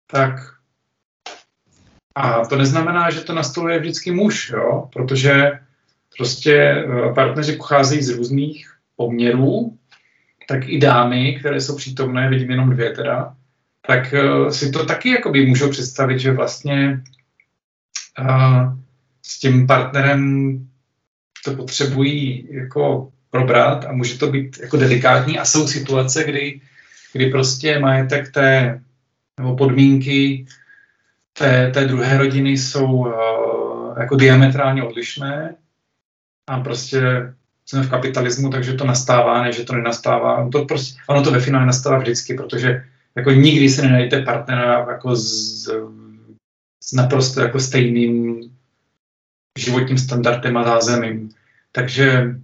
Tak. 0.08 0.36
A 2.16 2.46
to 2.46 2.56
neznamená, 2.56 3.10
že 3.10 3.22
to 3.22 3.34
nastoluje 3.34 3.80
vždycky 3.80 4.12
muž, 4.12 4.50
jo? 4.50 4.90
protože 4.94 5.52
prostě 6.18 6.54
eh, 6.54 7.14
partneři 7.14 7.56
pocházejí 7.56 8.04
z 8.04 8.10
různých 8.10 8.78
poměrů, 8.96 9.78
tak 10.48 10.70
i 10.70 10.80
dámy, 10.80 11.40
které 11.40 11.62
jsou 11.62 11.76
přítomné, 11.76 12.30
vidím 12.30 12.52
jenom 12.52 12.70
dvě 12.70 12.92
teda, 12.92 13.36
tak 13.88 14.14
uh, 14.14 14.50
si 14.50 14.72
to 14.72 14.86
taky 14.86 15.10
jakoby 15.10 15.46
můžou 15.46 15.70
představit, 15.70 16.20
že 16.20 16.32
vlastně 16.32 17.04
uh, 18.20 18.78
s 19.22 19.40
tím 19.40 19.68
partnerem 19.68 20.22
to 21.46 21.56
potřebují 21.56 22.48
jako 22.52 23.12
probrat 23.32 23.86
a 23.86 23.92
může 23.92 24.18
to 24.18 24.28
být 24.28 24.60
jako 24.62 24.78
delikátní 24.78 25.40
a 25.40 25.46
jsou 25.46 25.68
situace, 25.68 26.24
kdy, 26.24 26.62
kdy 27.14 27.30
prostě 27.30 27.80
majetek 27.80 28.32
té, 28.32 28.82
nebo 29.40 29.56
podmínky 29.56 30.46
té, 31.34 31.72
té 31.72 31.86
druhé 31.86 32.18
rodiny 32.18 32.52
jsou 32.52 32.86
uh, 32.86 34.00
jako 34.00 34.16
diametrálně 34.16 34.84
odlišné 34.84 35.56
a 36.48 36.60
prostě 36.60 37.02
jsme 37.66 37.84
v 37.84 37.90
kapitalismu, 37.90 38.50
takže 38.50 38.74
to 38.74 38.86
nastává, 38.86 39.44
ne, 39.44 39.52
že 39.52 39.64
to 39.64 39.74
nenastává. 39.74 40.38
Ono 40.38 40.50
to, 40.50 40.66
prostě, 40.66 41.00
ono 41.08 41.24
to 41.24 41.32
ve 41.32 41.40
finále 41.40 41.66
nastává 41.66 41.98
vždycky, 41.98 42.34
protože 42.34 42.84
jako 43.16 43.32
nikdy 43.32 43.70
si 43.70 43.82
nenajdete 43.82 44.22
partnera 44.22 44.86
jako 44.90 45.16
s, 45.16 45.64
s 46.84 46.94
naprosto 46.94 47.42
jako 47.42 47.60
stejným 47.60 48.42
životním 49.60 49.98
standardem 49.98 50.58
a 50.58 50.64
zázemím. 50.64 51.30
Takže 51.72 52.36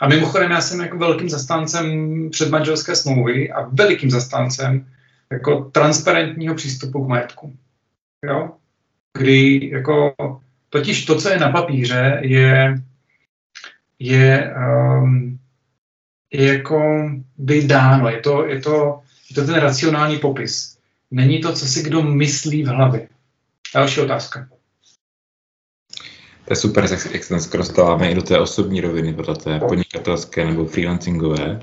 a 0.00 0.08
mimochodem 0.08 0.50
já 0.50 0.60
jsem 0.60 0.80
jako 0.80 0.98
velkým 0.98 1.28
zastáncem 1.28 1.86
předmanželské 2.30 2.96
smlouvy 2.96 3.52
a 3.52 3.68
velikým 3.72 4.10
zastáncem 4.10 4.86
jako 5.32 5.70
transparentního 5.72 6.54
přístupu 6.54 7.04
k 7.04 7.08
majetku. 7.08 7.56
Jo? 8.26 8.50
Kdy 9.18 9.70
jako 9.72 10.14
totiž 10.70 11.04
to, 11.04 11.16
co 11.16 11.28
je 11.28 11.38
na 11.38 11.50
papíře, 11.50 12.20
je, 12.22 12.74
je, 13.98 14.54
um, 15.02 15.38
je 16.32 16.52
jako 16.52 17.10
by 17.38 17.66
dáno. 17.66 18.08
Je 18.08 18.20
to, 18.20 18.46
je, 18.46 18.60
to, 18.60 19.00
je 19.30 19.34
to 19.34 19.46
ten 19.46 19.54
racionální 19.54 20.18
popis. 20.18 20.78
Není 21.10 21.40
to, 21.40 21.52
co 21.52 21.66
si 21.66 21.82
kdo 21.82 22.02
myslí 22.02 22.62
v 22.62 22.66
hlavě. 22.66 23.08
Další 23.74 24.00
otázka. 24.00 24.48
To 26.52 26.54
je 26.54 26.60
super, 26.60 26.84
jak, 26.90 27.12
jak 27.12 27.24
se 27.24 27.34
dneska 27.34 27.58
dostáváme 27.58 28.10
i 28.10 28.14
do 28.14 28.22
té 28.22 28.38
osobní 28.38 28.80
roviny, 28.80 29.14
pro 29.14 29.34
té 29.34 29.58
podnikatelské 29.58 30.44
nebo 30.44 30.66
freelancingové. 30.66 31.60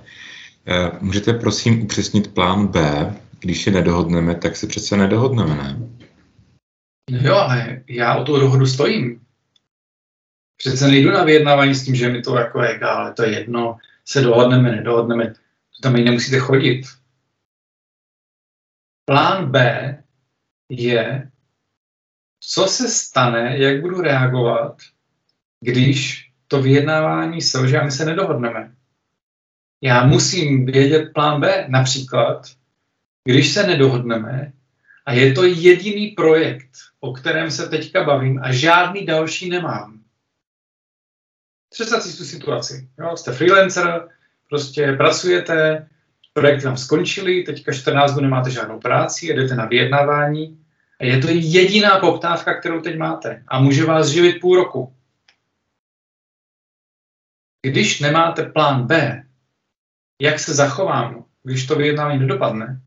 Eh, 0.68 0.91
můžete 1.02 1.34
prosím 1.34 1.82
upřesnit 1.82 2.34
plán 2.34 2.68
B? 2.68 2.82
Když 3.40 3.64
se 3.64 3.72
nedohodneme, 3.72 4.36
tak 4.36 4.56
se 4.56 4.68
přece 4.68 4.98
nedohodneme, 4.98 5.56
ne? 5.56 5.78
Jo, 7.10 7.36
ale 7.36 7.82
já 7.90 8.16
o 8.16 8.24
tu 8.24 8.40
dohodu 8.40 8.66
stojím. 8.66 9.22
Přece 10.57 10.88
nejdu 10.88 11.11
na 11.11 11.24
vyjednávání 11.24 11.76
s 11.76 11.86
tím, 11.86 11.95
že 11.95 12.10
mi 12.10 12.22
to 12.22 12.36
jako 12.36 12.64
je, 12.64 12.80
ale 12.80 13.14
to 13.14 13.24
je 13.24 13.40
jedno, 13.40 13.78
se 14.06 14.22
dohodneme, 14.22 14.72
nedohodneme, 14.72 15.28
to 15.28 15.82
tam 15.82 15.95
i 15.95 16.03
nemusíte 16.03 16.40
chodit. 16.40 16.82
Plán 19.06 19.52
B 19.52 19.98
je 20.70 21.32
co 22.40 22.68
se 22.68 22.90
stane, 22.90 23.57
jak 23.57 23.82
budu 23.82 24.02
reagovat, 24.02 24.78
když 25.61 26.30
to 26.48 26.61
vyjednávání 26.61 27.41
selže 27.41 27.80
a 27.80 27.84
my 27.84 27.91
se 27.91 28.06
nedohodneme. 28.06 28.76
Já 29.82 30.06
musím 30.06 30.66
vědět 30.66 31.11
plán 31.14 31.41
B. 31.41 31.66
Například, 31.70 32.52
když 33.24 33.53
se 33.53 33.68
nedohodneme 33.68 34.53
a 35.06 35.14
je 35.14 35.34
to 35.34 35.44
jediný 35.44 36.07
projekt, 36.07 36.70
o 36.99 37.14
kterém 37.14 37.52
se 37.52 37.70
teďka 37.70 38.03
bavím 38.03 38.40
a 38.44 38.52
žádný 38.52 39.06
další 39.06 39.49
nemám. 39.49 39.99
Představte 41.70 42.10
si 42.10 42.18
tu 42.18 42.24
situaci. 42.24 42.90
Jo? 42.99 43.18
Jste 43.18 43.32
freelancer, 43.32 44.07
prostě 44.49 44.94
pracujete, 44.98 45.88
projekty 46.34 46.66
vám 46.66 46.78
skončily, 46.78 47.44
teďka 47.44 47.74
14 47.74 48.11
dnů 48.11 48.22
nemáte 48.22 48.52
žádnou 48.52 48.80
práci, 48.80 49.26
jedete 49.26 49.56
na 49.56 49.66
vyjednávání 49.66 50.66
je 50.99 51.19
to 51.19 51.27
jediná 51.30 51.99
poptávka, 51.99 52.59
kterou 52.59 52.81
teď 52.81 52.97
máte 52.97 53.43
a 53.47 53.59
může 53.59 53.85
vás 53.85 54.07
živit 54.07 54.39
půl 54.39 54.55
roku. 54.55 54.95
Když 57.61 57.99
nemáte 57.99 58.43
plán 58.43 58.88
B, 58.88 59.23
jak 60.21 60.39
se 60.39 60.53
zachovám, 60.53 61.26
když 61.43 61.67
to 61.67 61.76
vyjednávání 61.76 62.19
nedopadne, 62.19 62.81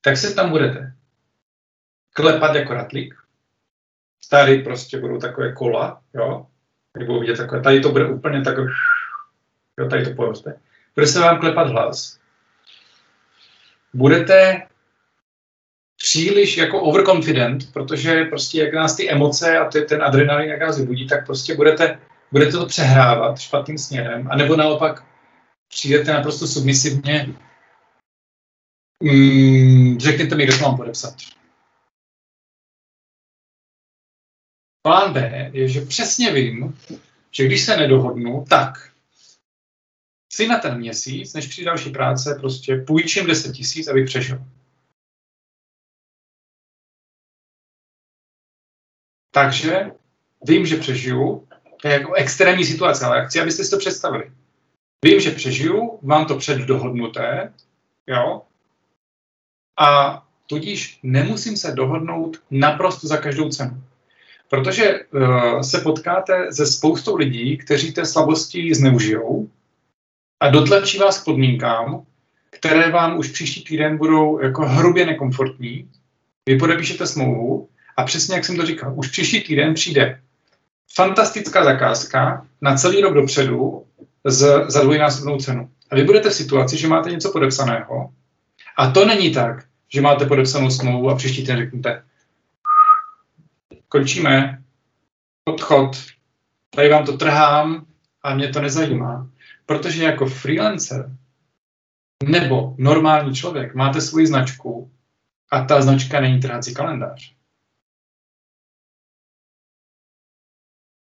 tak 0.00 0.16
se 0.16 0.34
tam 0.34 0.50
budete 0.50 0.96
klepat 2.12 2.54
jako 2.54 2.74
ratlík. 2.74 3.14
Tady 4.30 4.58
prostě 4.62 4.98
budou 4.98 5.18
takové 5.18 5.52
kola, 5.52 6.02
jo, 6.14 6.46
tady 6.92 7.06
budou 7.06 7.20
vidět 7.20 7.36
takové, 7.36 7.62
tady 7.62 7.80
to 7.80 7.92
bude 7.92 8.08
úplně 8.08 8.42
takové, 8.42 8.68
jo, 9.78 9.88
tady 9.88 10.04
to 10.04 10.14
poroste. 10.14 10.60
Bude 10.94 11.06
se 11.06 11.20
vám 11.20 11.40
klepat 11.40 11.68
hlas. 11.68 12.20
Budete 13.94 14.66
příliš 15.96 16.56
jako 16.56 16.80
overconfident, 16.80 17.72
protože 17.72 18.24
prostě 18.24 18.62
jak 18.62 18.74
nás 18.74 18.96
ty 18.96 19.10
emoce 19.10 19.58
a 19.58 19.70
ty, 19.70 19.82
ten 19.82 20.02
adrenalin 20.02 20.48
jak 20.48 20.60
nás 20.60 20.78
vybudí, 20.78 21.06
tak 21.06 21.26
prostě 21.26 21.54
budete, 21.54 22.00
budete 22.32 22.52
to 22.52 22.66
přehrávat 22.66 23.38
špatným 23.38 23.78
směrem, 23.78 24.28
anebo 24.30 24.56
naopak 24.56 25.04
přijdete 25.68 26.12
naprosto 26.12 26.46
submisivně, 26.46 27.34
mm, 29.02 29.98
řekněte 30.00 30.34
mi, 30.34 30.44
kde 30.44 30.58
to 30.58 30.64
mám 30.64 30.76
podepsat. 30.76 31.14
Plán 34.82 35.12
B 35.12 35.50
je, 35.52 35.68
že 35.68 35.80
přesně 35.80 36.32
vím, 36.32 36.78
že 37.30 37.46
když 37.46 37.64
se 37.64 37.76
nedohodnu, 37.76 38.44
tak 38.48 38.92
si 40.32 40.48
na 40.48 40.58
ten 40.58 40.78
měsíc, 40.78 41.34
než 41.34 41.46
přijde 41.46 41.66
další 41.66 41.90
práce, 41.90 42.36
prostě 42.40 42.76
půjčím 42.76 43.26
10 43.26 43.52
tisíc, 43.52 43.88
abych 43.88 44.06
přežil. 44.06 44.44
Takže 49.36 49.90
vím, 50.42 50.66
že 50.66 50.76
přežiju. 50.76 51.48
To 51.82 51.88
je 51.88 51.94
jako 51.94 52.14
extrémní 52.14 52.64
situace, 52.64 53.04
ale 53.04 53.26
chci, 53.26 53.40
abyste 53.40 53.64
si 53.64 53.70
to 53.70 53.78
představili. 53.78 54.30
Vím, 55.04 55.20
že 55.20 55.30
přežiju, 55.30 55.98
mám 56.02 56.26
to 56.26 56.36
předdohodnuté, 56.36 57.52
jo, 58.06 58.42
a 59.80 60.22
tudíž 60.46 60.98
nemusím 61.02 61.56
se 61.56 61.72
dohodnout 61.72 62.36
naprosto 62.50 63.06
za 63.06 63.16
každou 63.16 63.48
cenu. 63.48 63.82
Protože 64.48 65.04
uh, 65.04 65.60
se 65.60 65.80
potkáte 65.80 66.52
se 66.52 66.66
spoustou 66.66 67.16
lidí, 67.16 67.56
kteří 67.56 67.92
té 67.92 68.06
slabosti 68.06 68.74
zneužijou 68.74 69.50
a 70.40 70.50
dotlačí 70.50 70.98
vás 70.98 71.22
k 71.22 71.24
podmínkám, 71.24 72.06
které 72.50 72.90
vám 72.90 73.18
už 73.18 73.28
příští 73.28 73.64
týden 73.64 73.98
budou 73.98 74.40
jako 74.40 74.66
hrubě 74.66 75.06
nekomfortní. 75.06 75.90
Vy 76.48 76.58
podepíšete 76.58 77.06
smlouvu 77.06 77.68
a 77.96 78.04
přesně 78.04 78.34
jak 78.34 78.44
jsem 78.44 78.56
to 78.56 78.66
říkal, 78.66 78.92
už 78.96 79.08
příští 79.08 79.40
týden 79.40 79.74
přijde 79.74 80.20
fantastická 80.94 81.64
zakázka 81.64 82.46
na 82.60 82.76
celý 82.76 83.00
rok 83.00 83.14
dopředu 83.14 83.86
z, 84.24 84.64
za 84.68 84.82
dvojnásobnou 84.82 85.38
cenu. 85.38 85.70
A 85.90 85.94
vy 85.94 86.04
budete 86.04 86.30
v 86.30 86.34
situaci, 86.34 86.76
že 86.76 86.88
máte 86.88 87.10
něco 87.10 87.32
podepsaného. 87.32 88.12
A 88.76 88.90
to 88.90 89.06
není 89.06 89.30
tak, 89.30 89.64
že 89.88 90.00
máte 90.00 90.26
podepsanou 90.26 90.70
smlouvu 90.70 91.10
a 91.10 91.14
příští 91.14 91.40
týden 91.40 91.58
řeknete, 91.58 92.02
končíme, 93.88 94.62
odchod, 95.48 95.96
tady 96.74 96.88
vám 96.88 97.06
to 97.06 97.16
trhám 97.16 97.86
a 98.22 98.34
mě 98.34 98.48
to 98.48 98.60
nezajímá. 98.60 99.30
Protože 99.66 100.04
jako 100.04 100.26
freelancer 100.26 101.10
nebo 102.24 102.74
normální 102.78 103.34
člověk 103.34 103.74
máte 103.74 104.00
svoji 104.00 104.26
značku 104.26 104.90
a 105.50 105.64
ta 105.64 105.82
značka 105.82 106.20
není 106.20 106.40
trhací 106.40 106.74
kalendář. 106.74 107.35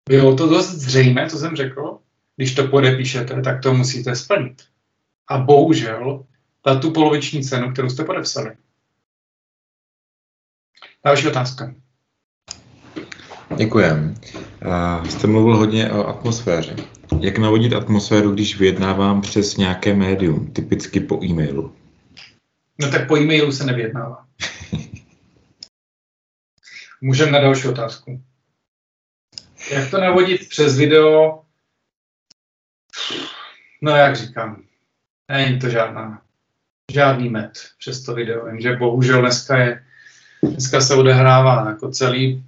Bylo 0.09 0.37
to 0.37 0.49
dost 0.49 0.71
zřejmé, 0.71 1.31
co 1.31 1.39
jsem 1.39 1.57
řekl? 1.57 1.99
Když 2.37 2.55
to 2.55 2.69
podepíšete, 2.69 3.43
tak 3.43 3.63
to 3.63 3.75
musíte 3.75 4.17
splnit. 4.17 4.63
A 5.29 5.39
bohužel, 5.39 6.25
ta 6.63 6.79
tu 6.79 6.91
poloviční 6.91 7.45
cenu, 7.45 7.73
kterou 7.73 7.89
jste 7.89 8.05
podepsali. 8.05 8.57
Další 11.05 11.29
otázka. 11.29 11.75
Děkujem. 13.57 14.15
Uh, 14.67 15.09
jste 15.09 15.27
mluvil 15.27 15.57
hodně 15.57 15.91
o 15.91 16.07
atmosféře. 16.07 16.77
Jak 17.21 17.39
navodit 17.39 17.73
atmosféru, 17.73 18.31
když 18.31 18.59
vyjednávám 18.59 19.21
přes 19.21 19.57
nějaké 19.57 19.95
médium, 19.95 20.53
typicky 20.53 21.01
po 21.01 21.25
e-mailu? 21.25 21.73
No 22.79 22.91
tak 22.91 23.09
po 23.09 23.17
e-mailu 23.17 23.53
se 23.53 23.65
nevyjednává. 23.65 24.27
Můžeme 27.01 27.31
na 27.31 27.41
další 27.41 27.69
otázku. 27.69 28.23
Jak 29.71 29.91
to 29.91 30.01
navodit 30.01 30.49
přes 30.49 30.79
video? 30.79 31.43
No 33.83 33.97
jak 33.97 34.17
říkám, 34.17 34.63
není 35.29 35.59
to 35.59 35.69
žádná, 35.69 36.23
žádný 36.93 37.29
met 37.29 37.53
přes 37.79 38.03
to 38.03 38.15
video. 38.15 38.47
Vím, 38.47 38.61
že 38.61 38.77
bohužel 38.77 39.21
dneska 39.21 39.59
je, 39.59 39.85
dneska 40.43 40.81
se 40.81 40.95
odehrává 40.95 41.69
jako 41.69 41.91
celý, 41.91 42.45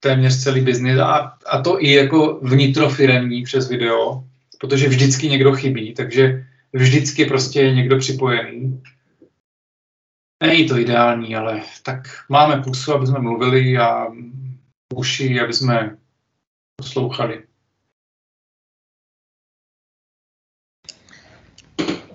téměř 0.00 0.42
celý 0.42 0.60
biznis 0.60 0.98
a, 0.98 1.38
a 1.46 1.62
to 1.62 1.82
i 1.82 1.92
jako 1.92 2.40
vnitrofiremní 2.42 3.42
přes 3.42 3.68
video, 3.68 4.24
protože 4.60 4.88
vždycky 4.88 5.28
někdo 5.28 5.52
chybí, 5.52 5.94
takže 5.94 6.46
vždycky 6.72 7.24
prostě 7.24 7.60
je 7.60 7.74
někdo 7.74 7.98
připojený. 7.98 8.82
Není 10.42 10.68
to 10.68 10.78
ideální, 10.78 11.36
ale 11.36 11.62
tak 11.82 12.08
máme 12.28 12.62
pusu, 12.62 12.94
aby 12.94 13.06
jsme 13.06 13.18
mluvili 13.18 13.78
a 13.78 14.06
uši, 14.94 15.40
aby 15.40 15.52
jsme 15.52 15.96
poslouchali. 16.76 17.46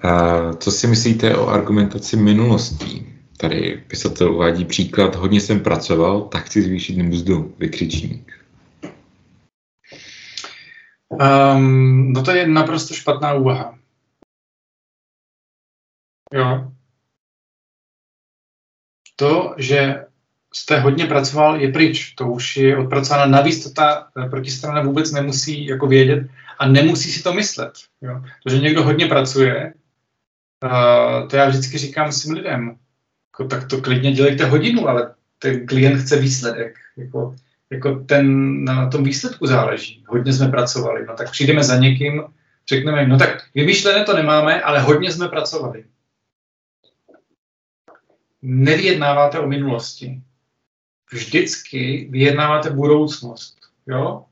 A 0.04 0.54
co 0.54 0.72
si 0.72 0.88
myslíte 0.88 1.38
o 1.38 1.48
argumentaci 1.48 2.18
minulostí? 2.18 3.20
Tady 3.38 3.84
pisatel 3.88 4.34
uvádí 4.34 4.66
příklad, 4.66 5.16
hodně 5.16 5.42
jsem 5.42 5.64
pracoval, 5.64 6.22
tak 6.22 6.44
chci 6.44 6.62
zvýšit 6.62 6.98
mzdu, 6.98 7.56
vykřičník. 7.58 8.46
Um, 11.10 12.14
no 12.14 12.24
to 12.24 12.32
je 12.32 12.48
naprosto 12.48 12.94
špatná 12.94 13.34
úvaha. 13.34 13.80
Jo. 16.34 16.72
To, 19.16 19.56
že 19.58 20.06
jste 20.54 20.80
hodně 20.80 21.06
pracoval, 21.06 21.62
je 21.62 21.72
pryč. 21.72 22.14
To 22.14 22.28
už 22.28 22.58
je 22.58 22.78
odpracováno. 22.78 23.32
Navíc 23.32 23.64
to 23.64 23.70
ta 23.70 24.08
protistrana 24.30 24.82
vůbec 24.82 25.12
nemusí 25.12 25.66
jako 25.66 25.88
vědět 25.88 26.28
a 26.60 26.68
nemusí 26.68 27.12
si 27.12 27.24
to 27.24 27.34
myslet. 27.34 27.72
Jo. 28.02 28.22
To, 28.44 28.50
že 28.50 28.60
někdo 28.60 28.84
hodně 28.84 29.06
pracuje, 29.08 29.74
uh, 30.64 31.28
to 31.28 31.36
já 31.36 31.50
vždycky 31.50 31.78
říkám 31.78 32.12
svým 32.12 32.34
lidem. 32.34 32.76
Jako, 33.28 33.48
tak 33.48 33.68
to 33.68 33.82
klidně 33.82 34.12
dělejte 34.12 34.46
hodinu, 34.46 34.88
ale 34.88 35.14
ten 35.40 35.66
klient 35.66 36.02
chce 36.02 36.20
výsledek. 36.20 36.76
Jako, 36.98 37.36
jako 37.70 37.96
ten, 37.96 38.64
na 38.64 38.90
tom 38.90 39.04
výsledku 39.04 39.48
záleží. 39.48 40.04
Hodně 40.08 40.34
jsme 40.34 40.48
pracovali. 40.48 41.06
No 41.06 41.16
tak 41.16 41.32
přijdeme 41.32 41.64
za 41.64 41.78
někým, 41.78 42.24
řekneme 42.70 43.08
no 43.08 43.18
tak 43.18 43.30
vymýšlené 43.56 44.04
to 44.04 44.16
nemáme, 44.16 44.62
ale 44.62 44.80
hodně 44.80 45.12
jsme 45.12 45.28
pracovali. 45.28 45.84
Nevyjednáváte 48.42 49.40
o 49.40 49.48
minulosti 49.48 50.22
vždycky 51.12 52.08
vyjednáváte 52.12 52.70
budoucnost. 52.70 53.58
Jo? 53.88 54.26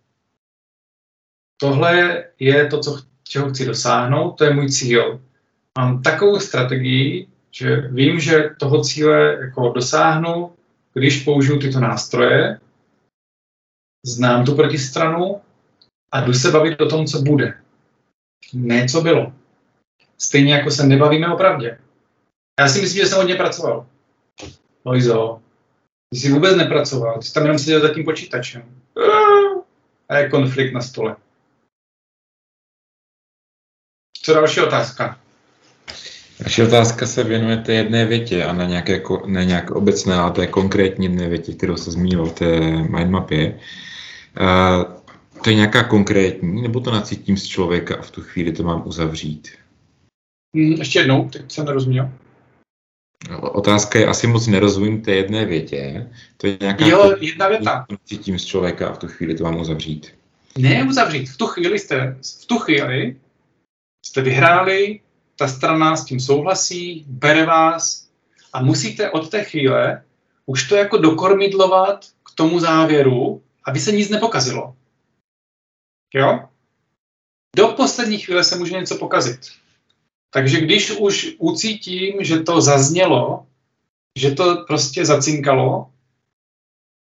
Tohle 1.58 2.24
je 2.40 2.68
to, 2.68 2.80
co, 2.80 3.02
čeho 3.24 3.50
chci 3.50 3.66
dosáhnout, 3.66 4.32
to 4.32 4.44
je 4.44 4.54
můj 4.54 4.70
cíl. 4.70 5.22
Mám 5.78 6.02
takovou 6.02 6.40
strategii, 6.40 7.28
že 7.52 7.76
vím, 7.76 8.20
že 8.20 8.50
toho 8.60 8.84
cíle 8.84 9.38
jako 9.42 9.70
dosáhnu, 9.70 10.54
když 10.94 11.24
použiju 11.24 11.60
tyto 11.60 11.80
nástroje, 11.80 12.60
znám 14.06 14.46
tu 14.46 14.56
protistranu 14.56 15.42
a 16.12 16.22
jdu 16.22 16.34
se 16.34 16.52
bavit 16.52 16.82
o 16.82 16.90
tom, 16.90 17.06
co 17.06 17.22
bude. 17.22 17.62
Ne, 18.54 18.88
co 18.88 19.02
bylo. 19.02 19.34
Stejně 20.18 20.54
jako 20.54 20.72
se 20.72 20.88
nebavíme 20.88 21.34
o 21.34 21.38
pravdě. 21.38 21.80
Já 22.60 22.68
si 22.68 22.82
myslím, 22.82 23.04
že 23.04 23.10
jsem 23.10 23.18
hodně 23.18 23.36
pracoval. 23.36 23.86
Lojzo, 24.86 25.42
ty 26.10 26.20
jsi 26.20 26.32
vůbec 26.32 26.58
nepracoval, 26.58 27.20
ty 27.20 27.28
jsi 27.28 27.34
tam 27.34 27.44
jenom 27.44 27.60
seděl 27.60 27.82
za 27.82 27.94
tím 27.94 28.06
počítačem. 28.06 28.64
A 30.10 30.18
je 30.18 30.30
konflikt 30.30 30.74
na 30.74 30.82
stole. 30.82 31.16
Co 34.22 34.34
další 34.34 34.60
otázka? 34.60 35.20
Další 36.40 36.62
otázka 36.62 37.08
se 37.08 37.24
věnuje 37.24 37.58
té 37.58 37.74
jedné 37.74 38.06
větě 38.06 38.46
a 38.46 38.54
ne 38.54 38.68
nějaké, 38.68 39.02
ne 39.26 39.46
nějaké 39.46 39.70
obecné, 39.70 40.16
ale 40.16 40.32
té 40.32 40.48
konkrétní 40.48 41.06
jedné 41.06 41.30
větě, 41.30 41.54
kterou 41.54 41.78
se 41.78 41.92
zmínil 41.92 42.26
v 42.26 42.34
té 42.34 42.60
mindmapě. 42.70 43.60
Uh, 44.42 44.98
to 45.44 45.50
je 45.50 45.56
nějaká 45.56 45.84
konkrétní, 45.84 46.62
nebo 46.62 46.80
to 46.80 46.92
nacítím 46.92 47.38
z 47.38 47.46
člověka 47.46 47.96
a 47.96 48.02
v 48.02 48.12
tu 48.12 48.22
chvíli 48.22 48.52
to 48.52 48.64
mám 48.64 48.84
uzavřít? 48.86 49.50
Hmm, 50.56 50.74
ještě 50.74 51.00
jednou, 51.00 51.30
teď 51.30 51.52
jsem 51.52 51.66
nerozuměl. 51.66 52.12
Otázka 53.42 54.00
je, 54.00 54.08
asi 54.08 54.28
moc 54.28 54.48
nerozumím 54.48 55.02
té 55.02 55.12
jedné 55.12 55.46
větě. 55.46 56.10
To 56.38 56.48
je 56.48 56.58
nějaká... 56.62 56.86
Jo, 56.86 57.16
jedna 57.20 57.48
věta. 57.48 57.86
Cítím 58.06 58.40
z 58.40 58.46
člověka 58.46 58.90
a 58.90 58.94
v 58.94 58.98
tu 58.98 59.08
chvíli 59.08 59.36
to 59.36 59.44
mám 59.44 59.60
uzavřít. 59.60 60.14
Ne 60.58 60.84
uzavřít. 60.84 61.26
V 61.26 61.38
tu 61.38 61.48
chvíli 61.48 61.80
jste, 61.80 62.18
v 62.42 62.46
tu 62.46 62.60
chvíli 62.60 63.16
jste 64.06 64.22
vyhráli, 64.22 65.00
ta 65.36 65.48
strana 65.48 65.96
s 65.96 66.06
tím 66.06 66.20
souhlasí, 66.20 67.06
bere 67.08 67.46
vás 67.46 68.08
a 68.54 68.64
musíte 68.64 69.12
od 69.12 69.30
té 69.30 69.44
chvíle 69.44 70.04
už 70.46 70.68
to 70.68 70.76
jako 70.76 70.98
dokormidlovat 70.98 72.06
k 72.06 72.36
tomu 72.36 72.60
závěru, 72.60 73.44
aby 73.64 73.80
se 73.80 73.92
nic 73.92 74.10
nepokazilo. 74.10 74.76
Jo? 76.14 76.50
Do 77.56 77.68
poslední 77.68 78.18
chvíle 78.18 78.44
se 78.44 78.58
může 78.58 78.74
něco 78.74 78.96
pokazit. 78.96 79.40
Takže 80.30 80.62
když 80.62 80.92
už 80.92 81.36
ucítím, 81.38 82.24
že 82.24 82.40
to 82.40 82.62
zaznělo, 82.62 83.46
že 84.18 84.32
to 84.32 84.66
prostě 84.68 85.06
zacinkalo, 85.06 85.90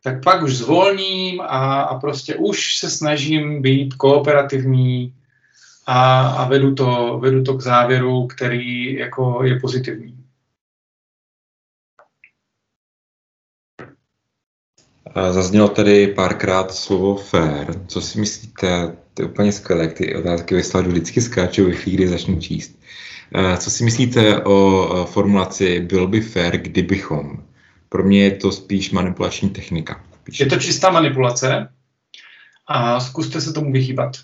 tak 0.02 0.22
pak 0.24 0.42
už 0.42 0.56
zvolním 0.56 1.40
a, 1.40 1.82
a 1.82 1.98
prostě 1.98 2.34
už 2.34 2.78
se 2.78 2.90
snažím 2.90 3.62
být 3.62 3.94
kooperativní 3.94 5.14
a, 5.86 6.28
a 6.28 6.48
vedu, 6.48 6.74
to, 6.74 7.18
vedu 7.22 7.42
to 7.42 7.54
k 7.54 7.62
závěru, 7.62 8.26
který 8.26 8.94
jako 8.94 9.44
je 9.44 9.60
pozitivní. 9.60 10.26
Zaznělo 15.30 15.68
tady 15.68 16.06
párkrát 16.06 16.74
slovo 16.74 17.16
fair. 17.16 17.86
Co 17.86 18.00
si 18.00 18.20
myslíte? 18.20 18.96
To 19.14 19.22
je 19.22 19.28
úplně 19.28 19.52
skvělé, 19.52 19.88
ty 19.88 20.16
otázky 20.16 20.54
vysladu 20.54 20.90
vždycky 20.90 21.20
skáčou 21.20 21.64
ve 21.64 21.72
chvíli, 21.72 21.96
kdy 21.96 22.08
začnu 22.08 22.40
číst. 22.40 22.78
Eh, 23.34 23.56
co 23.56 23.70
si 23.70 23.84
myslíte 23.84 24.44
o 24.44 25.06
formulaci 25.10 25.80
byl 25.80 26.06
by 26.08 26.20
fair, 26.20 26.56
kdybychom? 26.56 27.44
Pro 27.88 28.04
mě 28.04 28.24
je 28.24 28.30
to 28.30 28.52
spíš 28.52 28.90
manipulační 28.90 29.50
technika. 29.50 30.04
Píše. 30.24 30.44
Je 30.44 30.50
to 30.50 30.56
čistá 30.56 30.90
manipulace 30.90 31.68
a 32.66 33.00
zkuste 33.00 33.40
se 33.40 33.52
tomu 33.52 33.72
vyhýbat. 33.72 34.16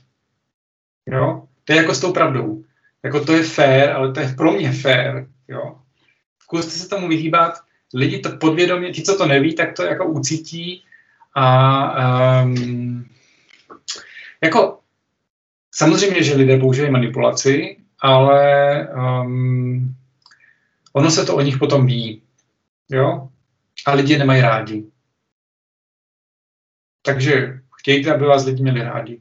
Jo? 1.06 1.42
To 1.64 1.72
je 1.72 1.76
jako 1.76 1.94
s 1.94 2.00
tou 2.00 2.12
pravdou. 2.12 2.64
Jako 3.02 3.24
to 3.24 3.32
je 3.32 3.42
fair, 3.42 3.90
ale 3.90 4.12
to 4.12 4.20
je 4.20 4.34
pro 4.36 4.52
mě 4.52 4.72
fair. 4.72 5.26
Jo? 5.48 5.76
Zkuste 6.42 6.70
se 6.70 6.88
tomu 6.88 7.08
vyhýbat. 7.08 7.54
Lidi 7.94 8.18
to 8.18 8.36
podvědomě, 8.36 8.90
ti, 8.90 9.02
co 9.02 9.18
to 9.18 9.26
neví, 9.26 9.54
tak 9.54 9.76
to 9.76 9.82
jako 9.82 10.06
ucítí 10.06 10.84
a 11.34 12.42
um, 12.42 13.06
jako 14.44 14.78
samozřejmě, 15.74 16.22
že 16.22 16.36
lidé 16.36 16.58
používají 16.58 16.92
manipulaci, 16.92 17.76
ale 18.02 18.88
um, 18.88 19.96
ono 20.92 21.10
se 21.10 21.24
to 21.24 21.36
o 21.36 21.40
nich 21.40 21.58
potom 21.58 21.86
ví. 21.86 22.22
Jo? 22.90 23.28
A 23.86 23.92
lidi 23.94 24.18
nemají 24.18 24.42
rádi. 24.42 24.84
Takže 27.02 27.60
chtějte, 27.78 28.14
aby 28.14 28.24
vás 28.24 28.44
lidi 28.44 28.62
měli 28.62 28.82
rádi. 28.82 29.20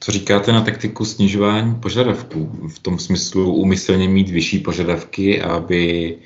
Co 0.00 0.12
říkáte 0.12 0.52
na 0.52 0.64
taktiku 0.64 1.04
snižování 1.04 1.74
požadavků? 1.74 2.68
V 2.68 2.78
tom 2.78 2.98
smyslu 2.98 3.54
úmyslně 3.54 4.08
mít 4.08 4.28
vyšší 4.28 4.58
požadavky, 4.58 5.42
aby 5.42 6.18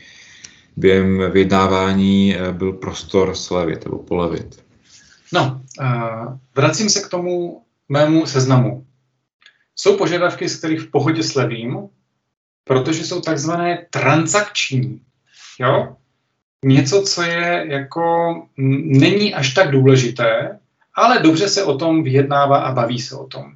během 0.76 1.30
vyjednávání 1.32 2.36
eh, 2.36 2.52
byl 2.52 2.72
prostor 2.72 3.34
slevit 3.34 3.84
nebo 3.84 3.98
polevit? 3.98 4.64
No, 5.32 5.62
uh, 5.80 6.38
vracím 6.54 6.90
se 6.90 7.00
k 7.00 7.08
tomu 7.08 7.62
mému 7.88 8.26
seznamu. 8.26 8.86
Jsou 9.76 9.98
požadavky, 9.98 10.48
z 10.48 10.58
kterých 10.58 10.80
v 10.80 10.90
pohodě 10.90 11.22
slevím, 11.22 11.88
protože 12.64 13.04
jsou 13.04 13.20
takzvané 13.20 13.86
transakční. 13.90 15.00
Jo? 15.60 15.96
Něco, 16.64 17.02
co 17.02 17.22
je 17.22 17.66
jako, 17.68 18.34
není 18.56 19.34
až 19.34 19.54
tak 19.54 19.70
důležité, 19.70 20.58
ale 20.94 21.18
dobře 21.18 21.48
se 21.48 21.64
o 21.64 21.78
tom 21.78 22.02
vyjednává 22.02 22.58
a 22.58 22.72
baví 22.72 23.00
se 23.00 23.16
o 23.16 23.26
tom. 23.26 23.52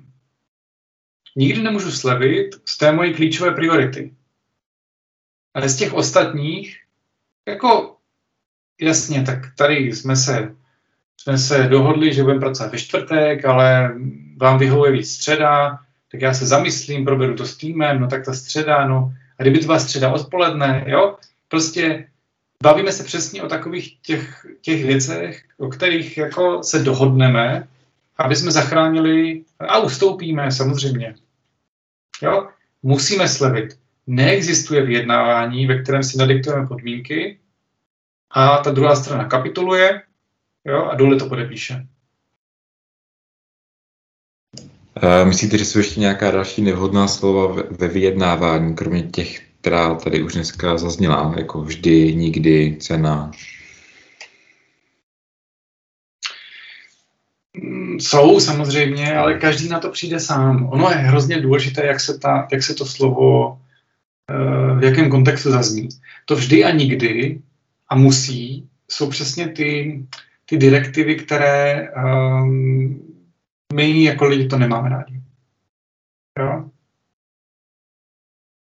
Nikdy 1.37 1.63
nemůžu 1.63 1.91
slevit 1.91 2.47
z 2.65 2.79
té 2.79 2.93
mojí 2.93 3.15
klíčové 3.15 3.51
priority. 3.51 4.15
Ale 5.55 5.69
z 5.69 5.77
těch 5.77 5.95
ostatních, 5.95 6.81
jako 7.49 7.97
jasně, 8.81 9.23
tak 9.23 9.39
tady 9.57 9.77
jsme 9.77 10.17
se, 10.17 10.57
jsme 11.17 11.39
se 11.39 11.63
dohodli, 11.63 12.15
že 12.15 12.23
budeme 12.23 12.41
pracovat 12.41 12.73
ve 12.73 12.79
čtvrtek, 12.79 13.45
ale 13.45 13.95
vám 14.37 14.59
vyhovuje 14.59 14.93
víc 14.93 15.13
středa, 15.13 15.79
tak 16.13 16.21
já 16.21 16.35
se 16.35 16.47
zamyslím, 16.47 17.05
proberu 17.05 17.35
to 17.35 17.47
s 17.47 17.57
týmem, 17.57 18.01
no 18.01 18.09
tak 18.09 18.25
ta 18.25 18.33
středa, 18.33 18.87
no, 18.89 19.13
a 19.39 19.43
kdyby 19.43 19.59
to 19.59 19.67
byla 19.67 19.79
středa 19.79 20.13
odpoledne, 20.13 20.85
jo, 20.87 21.17
prostě 21.49 22.09
bavíme 22.63 22.93
se 22.93 23.05
přesně 23.05 23.43
o 23.43 23.49
takových 23.49 23.99
těch, 24.03 24.47
těch 24.61 24.85
věcech, 24.85 25.43
o 25.59 25.69
kterých 25.69 26.19
jako 26.19 26.63
se 26.63 26.79
dohodneme, 26.79 27.69
aby 28.17 28.37
jsme 28.37 28.51
zachránili 28.51 29.45
a 29.61 29.79
ustoupíme 29.79 30.53
samozřejmě. 30.53 31.15
Jo? 32.23 32.49
Musíme 32.83 33.29
slevit. 33.29 33.79
Neexistuje 34.07 34.83
vyjednávání, 34.83 35.67
ve 35.67 35.83
kterém 35.83 36.03
si 36.03 36.19
nadiktujeme 36.19 36.67
podmínky 36.67 37.39
a 38.31 38.59
ta 38.59 38.71
druhá 38.71 38.97
strana 38.97 39.25
kapituluje 39.25 40.03
jo, 40.65 40.85
a 40.85 40.95
dole 40.95 41.17
to 41.17 41.29
podepíše. 41.29 41.87
Myslíte, 45.25 45.59
že 45.59 45.65
jsou 45.65 45.79
ještě 45.79 46.01
nějaká 46.01 46.31
další 46.31 46.63
nevhodná 46.63 47.09
slova 47.09 47.63
ve 47.71 47.89
vyjednávání, 47.89 48.75
kromě 48.75 49.03
těch, 49.03 49.41
která 49.61 49.95
tady 49.95 50.23
už 50.23 50.33
dneska 50.33 50.79
zazněla, 50.79 51.35
jako 51.37 51.63
vždy, 51.63 52.15
nikdy, 52.15 52.77
cena? 52.81 53.31
Mm, 57.63 58.01
jsou 58.01 58.41
samozřejmě, 58.41 59.17
ale 59.17 59.35
každý 59.35 59.69
na 59.69 59.81
to 59.81 59.91
přijde 59.91 60.21
sám. 60.21 60.69
Ono 60.73 60.91
je 60.91 60.97
hrozně 60.97 61.41
důležité, 61.41 61.87
jak 61.87 62.01
se, 62.01 62.19
ta, 62.19 62.49
jak 62.53 62.63
se 62.63 62.75
to 62.75 62.87
slovo 62.87 63.59
eh, 64.31 64.81
v 64.81 64.85
jakém 64.85 65.11
kontextu 65.11 65.51
zazní. 65.51 65.89
To 66.25 66.37
vždy 66.37 66.65
a 66.65 66.71
nikdy 66.71 67.41
a 67.89 67.97
musí 67.97 68.69
jsou 68.91 69.11
přesně 69.11 69.49
ty, 69.49 70.03
ty 70.47 70.57
direktivy, 70.57 71.15
které 71.15 71.89
um, 71.91 73.16
my 73.75 74.05
jako 74.05 74.25
lidi 74.25 74.49
to 74.49 74.59
nemáme 74.59 74.89
rádi. 74.89 75.23
Jo? 76.39 76.71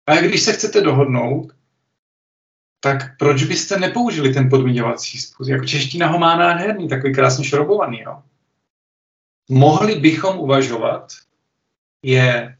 A 0.08 0.16
když 0.16 0.42
se 0.42 0.54
chcete 0.54 0.82
dohodnout, 0.82 1.54
tak 2.80 3.18
proč 3.18 3.44
byste 3.44 3.80
nepoužili 3.80 4.34
ten 4.34 4.50
podmiňovací 4.50 5.20
způsob? 5.20 5.52
Jako 5.52 5.66
čeština 5.66 6.08
ho 6.08 6.20
má 6.20 6.36
nádherný, 6.36 6.88
takový 6.88 7.14
krásně 7.14 7.46
šroubovaný. 7.46 8.00
Jo? 8.00 8.24
Mohli 9.50 9.96
bychom 9.96 10.40
uvažovat, 10.40 11.14
je 12.04 12.58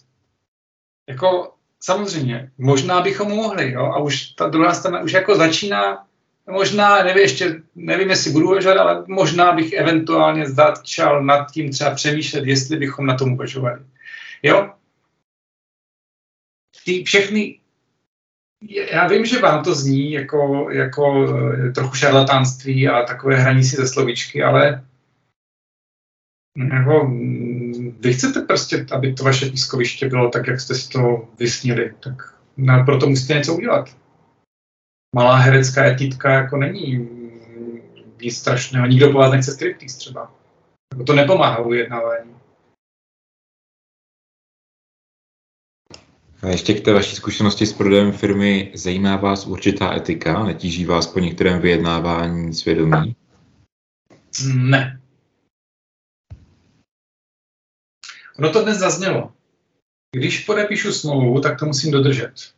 jako 1.10 1.54
samozřejmě, 1.80 2.52
možná 2.58 3.02
bychom 3.02 3.28
mohli, 3.28 3.72
jo? 3.72 3.86
a 3.86 4.00
už 4.00 4.26
ta 4.28 4.50
druhá 4.50 4.74
strana 4.74 5.02
už 5.02 5.12
jako 5.12 5.36
začíná 5.36 6.07
možná, 6.52 7.04
nevím, 7.04 7.22
ještě, 7.22 7.62
nevím, 7.76 8.10
jestli 8.10 8.32
budu 8.32 8.48
uvažovat, 8.48 8.78
ale 8.78 9.04
možná 9.08 9.52
bych 9.52 9.74
eventuálně 9.74 10.50
začal 10.50 11.24
nad 11.24 11.52
tím 11.52 11.72
třeba 11.72 11.92
přemýšlet, 11.92 12.46
jestli 12.46 12.78
bychom 12.78 13.06
na 13.06 13.16
tom 13.16 13.34
uvažovali. 13.34 13.80
Jo? 14.44 14.74
Ty 16.86 17.04
všechny, 17.04 17.60
já 18.92 19.08
vím, 19.08 19.26
že 19.26 19.40
vám 19.40 19.64
to 19.64 19.76
zní 19.76 20.12
jako, 20.12 20.68
jako 20.72 21.28
eh, 21.28 21.72
trochu 21.72 21.96
šarlatánství 21.96 22.88
a 22.88 23.04
takové 23.04 23.36
hraní 23.36 23.64
si 23.64 23.76
ze 23.76 23.88
slovíčky, 23.88 24.44
ale 24.44 24.84
jako, 26.74 27.12
vy 28.00 28.14
chcete 28.14 28.42
prostě, 28.42 28.86
aby 28.92 29.14
to 29.14 29.24
vaše 29.24 29.46
pískoviště 29.46 30.10
bylo 30.10 30.30
tak, 30.30 30.48
jak 30.48 30.62
jste 30.62 30.76
si 30.76 30.90
to 30.90 31.30
vysnili, 31.40 31.94
tak 32.04 32.34
na, 32.58 32.84
proto 32.84 33.10
musíte 33.10 33.34
něco 33.34 33.56
udělat 33.56 33.90
malá 35.16 35.36
herecká 35.36 35.86
etitka 35.86 36.32
jako 36.32 36.58
není 36.58 37.10
nic 38.22 38.38
strašného. 38.38 38.88
Nikdo 38.88 39.12
po 39.12 39.18
vás 39.18 39.32
nechce 39.32 39.52
striptease 39.52 39.98
třeba. 39.98 40.34
Jako 40.94 41.04
to 41.04 41.14
nepomáhá 41.14 41.60
ujednávání. 41.60 42.38
A 46.42 46.48
ještě 46.48 46.74
k 46.74 46.86
té 46.86 46.94
vaší 46.94 47.16
zkušenosti 47.16 47.66
s 47.66 47.74
prodejem 47.74 48.12
firmy, 48.12 48.72
zajímá 48.76 49.16
vás 49.16 49.48
určitá 49.48 49.96
etika? 49.96 50.44
Netíží 50.44 50.86
vás 50.86 51.08
po 51.08 51.20
některém 51.20 51.62
vyjednávání 51.62 52.54
svědomí? 52.54 53.16
Ne. 54.54 55.02
Ono 58.40 58.54
to 58.54 58.64
dnes 58.64 58.78
zaznělo. 58.78 59.34
Když 60.16 60.46
podepíšu 60.46 60.92
smlouvu, 60.92 61.42
tak 61.42 61.60
to 61.60 61.66
musím 61.66 61.92
dodržet. 61.92 62.57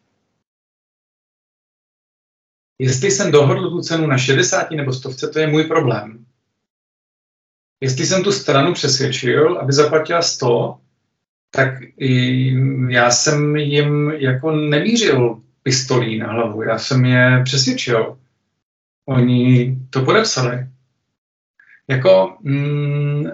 Jestli 2.80 3.11
jsem 3.11 3.31
dohodl 3.31 3.69
tu 3.69 3.81
cenu 3.81 4.07
na 4.07 4.18
60 4.18 4.72
nebo 4.72 4.93
100, 4.93 5.27
to 5.34 5.39
je 5.39 5.47
můj 5.47 5.64
problém. 5.64 6.26
Jestli 7.81 8.06
jsem 8.06 8.23
tu 8.23 8.31
stranu 8.31 8.73
přesvědčil, 8.73 9.57
aby 9.57 9.73
zaplatila 9.73 10.22
100, 10.22 10.80
tak 11.51 11.69
já 12.89 13.11
jsem 13.11 13.56
jim 13.56 14.10
jako 14.10 14.51
nemířil 14.51 15.41
pistolí 15.64 16.18
na 16.18 16.31
hlavu, 16.31 16.61
já 16.61 16.80
jsem 16.80 17.06
je 17.06 17.41
přesvědčil. 17.43 18.18
Oni 19.06 19.77
to 19.89 20.06
podepsali. 20.06 20.68
Jako, 21.89 22.38
mm, 22.41 23.26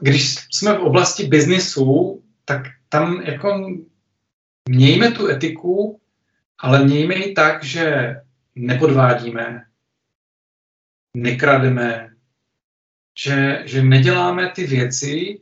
když 0.00 0.34
jsme 0.52 0.78
v 0.78 0.80
oblasti 0.80 1.26
biznisu, 1.26 2.22
tak 2.44 2.62
tam 2.88 3.22
jako 3.22 3.66
mějme 4.68 5.10
tu 5.10 5.28
etiku 5.28 6.00
ale 6.58 6.84
mějme 6.84 7.14
ji 7.14 7.34
tak, 7.34 7.64
že 7.64 8.16
nepodvádíme, 8.54 9.66
nekrademe, 11.16 12.14
že, 13.18 13.62
že 13.64 13.82
neděláme 13.82 14.50
ty 14.50 14.66
věci, 14.66 15.40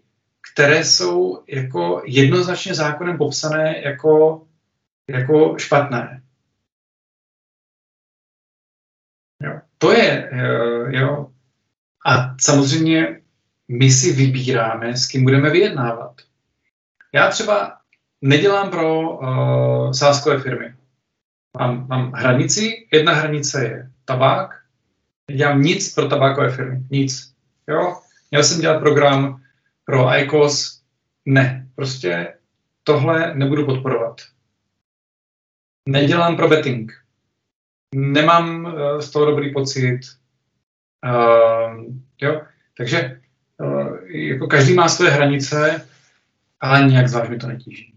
které 0.52 0.84
jsou 0.84 1.44
jako 1.48 2.02
jednoznačně 2.06 2.74
zákonem 2.74 3.18
popsané 3.18 3.82
jako, 3.82 4.46
jako 5.08 5.58
špatné. 5.58 6.22
Jo. 9.42 9.60
To 9.78 9.92
je, 9.92 10.30
eh, 10.32 10.96
jo. 10.98 11.32
A 12.06 12.36
samozřejmě 12.40 13.22
my 13.68 13.90
si 13.90 14.12
vybíráme, 14.12 14.96
s 14.96 15.06
kým 15.06 15.24
budeme 15.24 15.50
vyjednávat. 15.50 16.20
Já 17.12 17.30
třeba 17.30 17.78
nedělám 18.20 18.70
pro 18.70 19.00
uh, 19.00 19.92
sáskové 19.92 20.40
firmy. 20.40 20.74
Mám, 21.58 21.88
mám 21.88 22.12
hranici, 22.12 22.88
jedna 22.92 23.14
hranice 23.14 23.64
je 23.64 23.90
tabák, 24.04 24.62
nedělám 25.30 25.62
nic 25.62 25.94
pro 25.94 26.08
tabákové 26.08 26.50
firmy, 26.50 26.82
nic. 26.90 27.34
Jo? 27.68 28.00
Měl 28.30 28.44
jsem 28.44 28.60
dělat 28.60 28.78
program 28.78 29.42
pro 29.84 30.18
ICOS, 30.18 30.82
ne, 31.26 31.68
prostě 31.74 32.34
tohle 32.82 33.34
nebudu 33.34 33.66
podporovat. 33.66 34.20
Nedělám 35.88 36.36
pro 36.36 36.48
betting. 36.48 36.92
Nemám 37.94 38.64
uh, 38.64 38.98
z 39.00 39.10
toho 39.10 39.26
dobrý 39.26 39.52
pocit. 39.52 40.00
Uh, 41.06 41.84
jo? 42.20 42.42
Takže 42.76 43.20
uh, 43.58 43.96
jako 44.10 44.46
každý 44.46 44.74
má 44.74 44.88
své 44.88 45.10
hranice, 45.10 45.88
ale 46.60 46.88
nějak 46.88 47.08
zvlášť 47.08 47.30
mi 47.30 47.38
to 47.38 47.46
netíží. 47.46 47.91